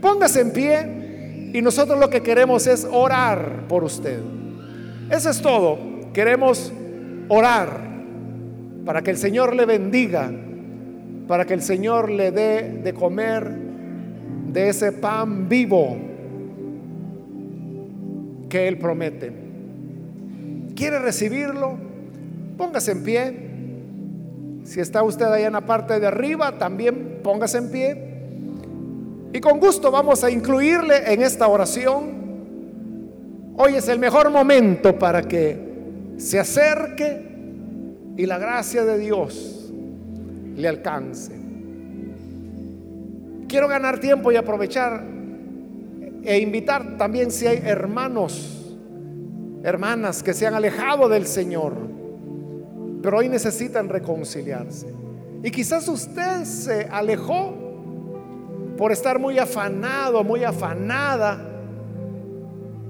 Póngase 0.01 0.41
en 0.41 0.53
pie 0.53 1.51
y 1.53 1.63
nosotros 1.63 1.99
lo 1.99 2.11
que 2.11 2.23
queremos 2.23 2.67
es 2.67 2.87
orar 2.91 3.67
por 3.69 3.85
usted. 3.85 4.21
Eso 5.11 5.31
es 5.31 5.41
todo. 5.41 5.79
Queremos 6.13 6.73
orar 7.29 7.81
para 8.85 9.03
que 9.03 9.11
el 9.11 9.17
Señor 9.17 9.55
le 9.55 9.67
bendiga, 9.67 10.31
para 11.27 11.45
que 11.45 11.55
el 11.55 11.63
Señor 11.63 12.11
le 12.11 12.31
dé 12.31 12.81
de 12.83 12.95
comer 12.95 13.51
de 14.53 14.69
ese 14.69 14.93
pan 14.93 15.49
vivo 15.49 15.97
que 18.49 18.69
Él 18.69 18.79
promete. 18.79 19.33
¿Quiere 20.75 20.99
recibirlo? 20.99 21.77
Póngase 22.57 22.93
en 22.93 23.03
pie. 23.03 23.47
Si 24.65 24.81
está 24.81 25.03
usted 25.03 25.27
ahí 25.27 25.45
en 25.45 25.53
la 25.53 25.63
parte 25.63 25.99
de 26.01 26.07
arriba, 26.07 26.59
también 26.59 27.21
póngase 27.23 27.59
en 27.59 27.71
pie. 27.71 28.16
Y 29.37 29.41
con 29.43 29.61
gusto 29.61 29.91
vamos 29.91 30.25
a 30.25 30.31
incluirle 30.31 31.13
en 31.13 31.21
esta 31.21 31.47
oración. 31.47 32.07
Hoy 33.59 33.75
es 33.75 33.87
el 33.87 33.99
mejor 33.99 34.31
momento 34.31 34.99
para 34.99 35.21
que 35.21 35.59
se 36.17 36.39
acerque 36.39 37.21
y 38.17 38.25
la 38.25 38.39
gracia 38.39 38.87
de 38.87 38.97
Dios 38.97 39.71
le 40.57 40.67
alcance. 40.67 41.33
Quiero 43.47 43.69
ganar 43.69 44.01
tiempo 44.01 44.33
y 44.33 44.37
aprovechar 44.37 45.05
e 46.25 46.39
invitar 46.39 46.97
también 46.97 47.31
si 47.31 47.47
hay 47.47 47.61
hermanos, 47.63 48.75
hermanas 49.63 50.23
que 50.23 50.33
se 50.33 50.47
han 50.47 50.55
alejado 50.55 51.11
del 51.11 51.27
Señor, 51.27 51.75
pero 53.03 53.19
hoy 53.19 53.29
necesitan 53.29 53.91
reconciliarse. 53.91 54.87
Y 55.43 55.51
quizás 55.51 55.87
usted 55.89 56.45
se 56.45 56.89
alejó 56.91 57.66
por 58.77 58.93
estar 58.93 59.19
muy 59.19 59.39
afanado, 59.39 60.23
muy 60.23 60.45
afanada 60.45 61.39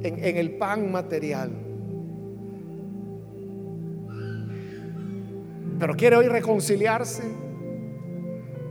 en, 0.03 0.37
el 0.37 0.57
pan 0.57 0.91
material. 0.91 1.51
Pero 5.78 5.95
quiere 5.95 6.16
hoy 6.16 6.26
reconciliarse 6.26 7.22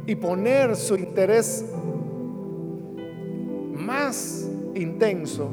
y 0.07 0.16
poner 0.16 0.76
su 0.76 0.95
interés 0.95 1.66
más 3.74 4.49
intenso 4.74 5.49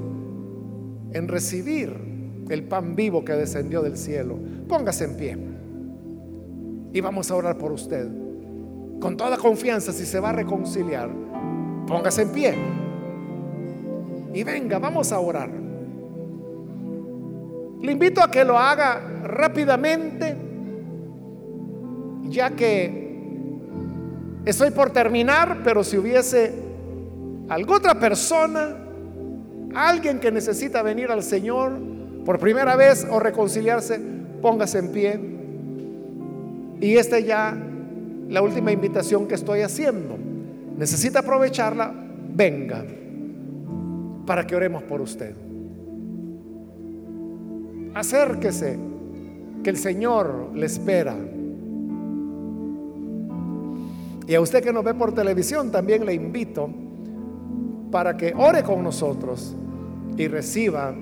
en 1.12 1.28
recibir 1.28 1.94
el 2.48 2.64
pan 2.64 2.96
vivo 2.96 3.24
que 3.24 3.32
descendió 3.32 3.82
del 3.82 3.96
cielo. 3.96 4.38
Póngase 4.68 5.04
en 5.04 5.16
pie 5.16 5.36
y 6.92 7.00
vamos 7.00 7.30
a 7.30 7.36
orar 7.36 7.58
por 7.58 7.72
usted. 7.72 8.08
Con 9.00 9.16
toda 9.16 9.36
confianza, 9.36 9.92
si 9.92 10.06
se 10.06 10.20
va 10.20 10.30
a 10.30 10.32
reconciliar, 10.32 11.10
póngase 11.86 12.22
en 12.22 12.32
pie 12.32 12.54
y 14.34 14.44
venga, 14.44 14.78
vamos 14.78 15.12
a 15.12 15.20
orar. 15.20 15.50
Le 17.80 17.92
invito 17.92 18.22
a 18.22 18.30
que 18.30 18.44
lo 18.44 18.58
haga 18.58 19.00
rápidamente, 19.24 20.36
ya 22.24 22.50
que 22.50 23.02
estoy 24.44 24.70
por 24.70 24.90
terminar, 24.90 25.58
pero 25.62 25.84
si 25.84 25.98
hubiese 25.98 26.54
alguna 27.48 27.76
otra 27.76 27.94
persona, 27.94 28.76
alguien 29.74 30.18
que 30.18 30.30
necesita 30.30 30.82
venir 30.82 31.10
al 31.10 31.22
Señor 31.22 31.72
por 32.24 32.38
primera 32.38 32.76
vez 32.76 33.06
o 33.10 33.18
reconciliarse, 33.18 34.00
póngase 34.40 34.78
en 34.78 34.92
pie. 34.92 35.20
Y 36.80 36.96
esta 36.96 37.18
ya 37.18 37.54
la 38.28 38.40
última 38.40 38.72
invitación 38.72 39.26
que 39.26 39.34
estoy 39.34 39.60
haciendo. 39.60 40.21
Necesita 40.82 41.20
aprovecharla, 41.20 41.94
venga, 42.34 42.84
para 44.26 44.44
que 44.44 44.56
oremos 44.56 44.82
por 44.82 45.00
usted. 45.00 45.32
Acérquese, 47.94 48.76
que 49.62 49.70
el 49.70 49.76
Señor 49.76 50.50
le 50.52 50.66
espera. 50.66 51.14
Y 54.26 54.34
a 54.34 54.40
usted 54.40 54.60
que 54.60 54.72
nos 54.72 54.82
ve 54.82 54.94
por 54.94 55.14
televisión, 55.14 55.70
también 55.70 56.04
le 56.04 56.14
invito 56.14 56.68
para 57.92 58.16
que 58.16 58.34
ore 58.36 58.64
con 58.64 58.82
nosotros 58.82 59.54
y 60.16 60.26
reciba 60.26 60.92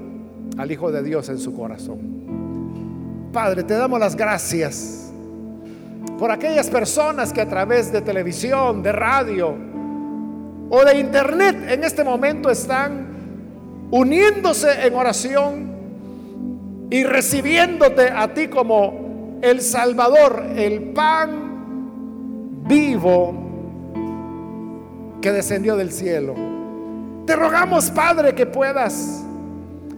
al 0.59 0.71
Hijo 0.71 0.93
de 0.93 1.03
Dios 1.03 1.31
en 1.31 1.39
su 1.39 1.55
corazón. 1.55 3.31
Padre, 3.33 3.63
te 3.63 3.73
damos 3.73 3.99
las 3.99 4.15
gracias 4.15 5.11
por 6.19 6.31
aquellas 6.31 6.69
personas 6.69 7.33
que 7.33 7.41
a 7.41 7.49
través 7.49 7.91
de 7.91 8.03
televisión, 8.03 8.83
de 8.83 8.93
radio 8.93 9.70
o 10.71 10.85
de 10.85 10.99
internet 10.99 11.57
en 11.69 11.85
este 11.85 12.05
momento 12.05 12.49
están 12.49 13.09
uniéndose 13.91 14.87
en 14.87 14.95
oración 14.95 15.71
y 16.91 17.03
recibiéndote 17.05 18.11
a 18.11 18.33
ti 18.33 18.47
como 18.49 19.39
el 19.43 19.61
Salvador, 19.61 20.45
el 20.57 20.93
pan 20.93 22.63
vivo 22.69 23.35
que 25.21 25.33
descendió 25.33 25.77
del 25.77 25.93
cielo. 25.93 26.35
Te 27.27 27.35
rogamos, 27.35 27.91
Padre, 27.91 28.35
que 28.35 28.47
puedas 28.47 29.25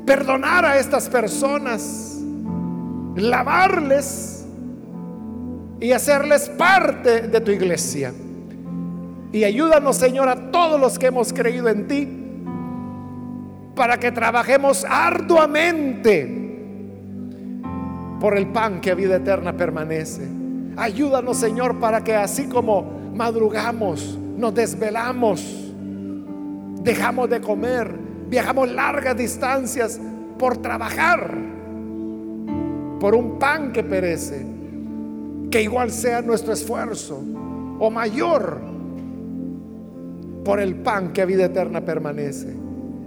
perdonar 0.07 0.65
a 0.65 0.79
estas 0.79 1.09
personas, 1.09 2.19
lavarles 3.17 4.47
y 5.81 5.93
hacerles 5.93 6.49
parte 6.49 7.29
de 7.29 7.41
tu 7.41 7.51
iglesia. 7.51 8.13
Y 9.33 9.45
ayúdanos, 9.45 9.97
Señor, 9.97 10.29
a 10.29 10.51
todos 10.51 10.79
los 10.79 10.99
que 10.99 11.07
hemos 11.07 11.33
creído 11.33 11.69
en 11.71 11.89
ti, 11.89 12.09
para 13.75 13.99
que 13.99 14.13
trabajemos 14.13 14.85
arduamente 14.89 16.41
por 18.21 18.37
el 18.37 18.49
pan 18.49 18.81
que 18.83 18.91
a 18.91 18.95
vida 18.95 19.17
eterna 19.17 19.57
permanece. 19.57 20.29
Ayúdanos, 20.77 21.39
Señor, 21.39 21.81
para 21.81 22.05
que 22.05 22.15
así 22.15 22.45
como 22.45 22.85
madrugamos, 23.15 24.19
nos 24.37 24.55
desvelamos, 24.55 25.73
dejamos 26.83 27.31
de 27.31 27.41
comer, 27.41 27.91
viajamos 28.29 28.71
largas 28.71 29.17
distancias 29.17 29.99
por 30.39 30.59
trabajar, 30.59 31.35
por 33.01 33.15
un 33.15 33.39
pan 33.39 33.73
que 33.73 33.83
perece, 33.83 34.47
que 35.51 35.63
igual 35.63 35.91
sea 35.91 36.21
nuestro 36.21 36.53
esfuerzo 36.53 37.19
o 37.79 37.91
mayor 37.91 38.72
por 40.45 40.61
el 40.61 40.77
pan 40.77 41.13
que 41.13 41.23
a 41.23 41.27
vida 41.27 41.47
eterna 41.47 41.81
permanece. 41.83 42.55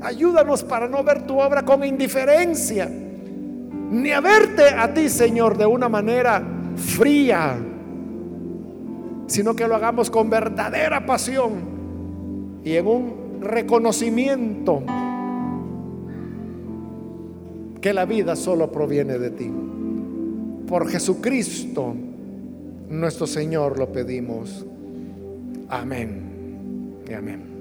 Ayúdanos 0.02 0.64
para 0.64 0.88
no 0.88 1.04
ver 1.04 1.26
tu 1.26 1.40
obra 1.40 1.64
con 1.64 1.84
indiferencia 1.84 2.90
ni 3.92 4.12
a 4.12 4.20
verte 4.20 4.70
a 4.70 4.94
ti, 4.94 5.10
Señor, 5.10 5.58
de 5.58 5.66
una 5.66 5.90
manera 5.90 6.44
fría, 6.76 7.58
sino 9.28 9.56
que 9.56 9.68
lo 9.68 9.76
hagamos 9.76 10.10
con 10.10 10.30
verdadera 10.30 11.06
pasión 11.06 11.76
y 12.64 12.74
en 12.74 12.88
un 12.88 13.14
reconocimiento 13.42 14.84
que 17.80 17.94
la 17.94 18.06
vida 18.06 18.36
solo 18.36 18.72
proviene 18.72 19.20
de 19.20 19.30
ti. 19.30 19.52
Por 20.68 20.90
Jesucristo, 20.90 21.94
nuestro 22.90 23.28
Señor, 23.28 23.78
lo 23.78 23.92
pedimos. 23.92 24.66
Amén 25.70 26.25
amén. 27.14 27.55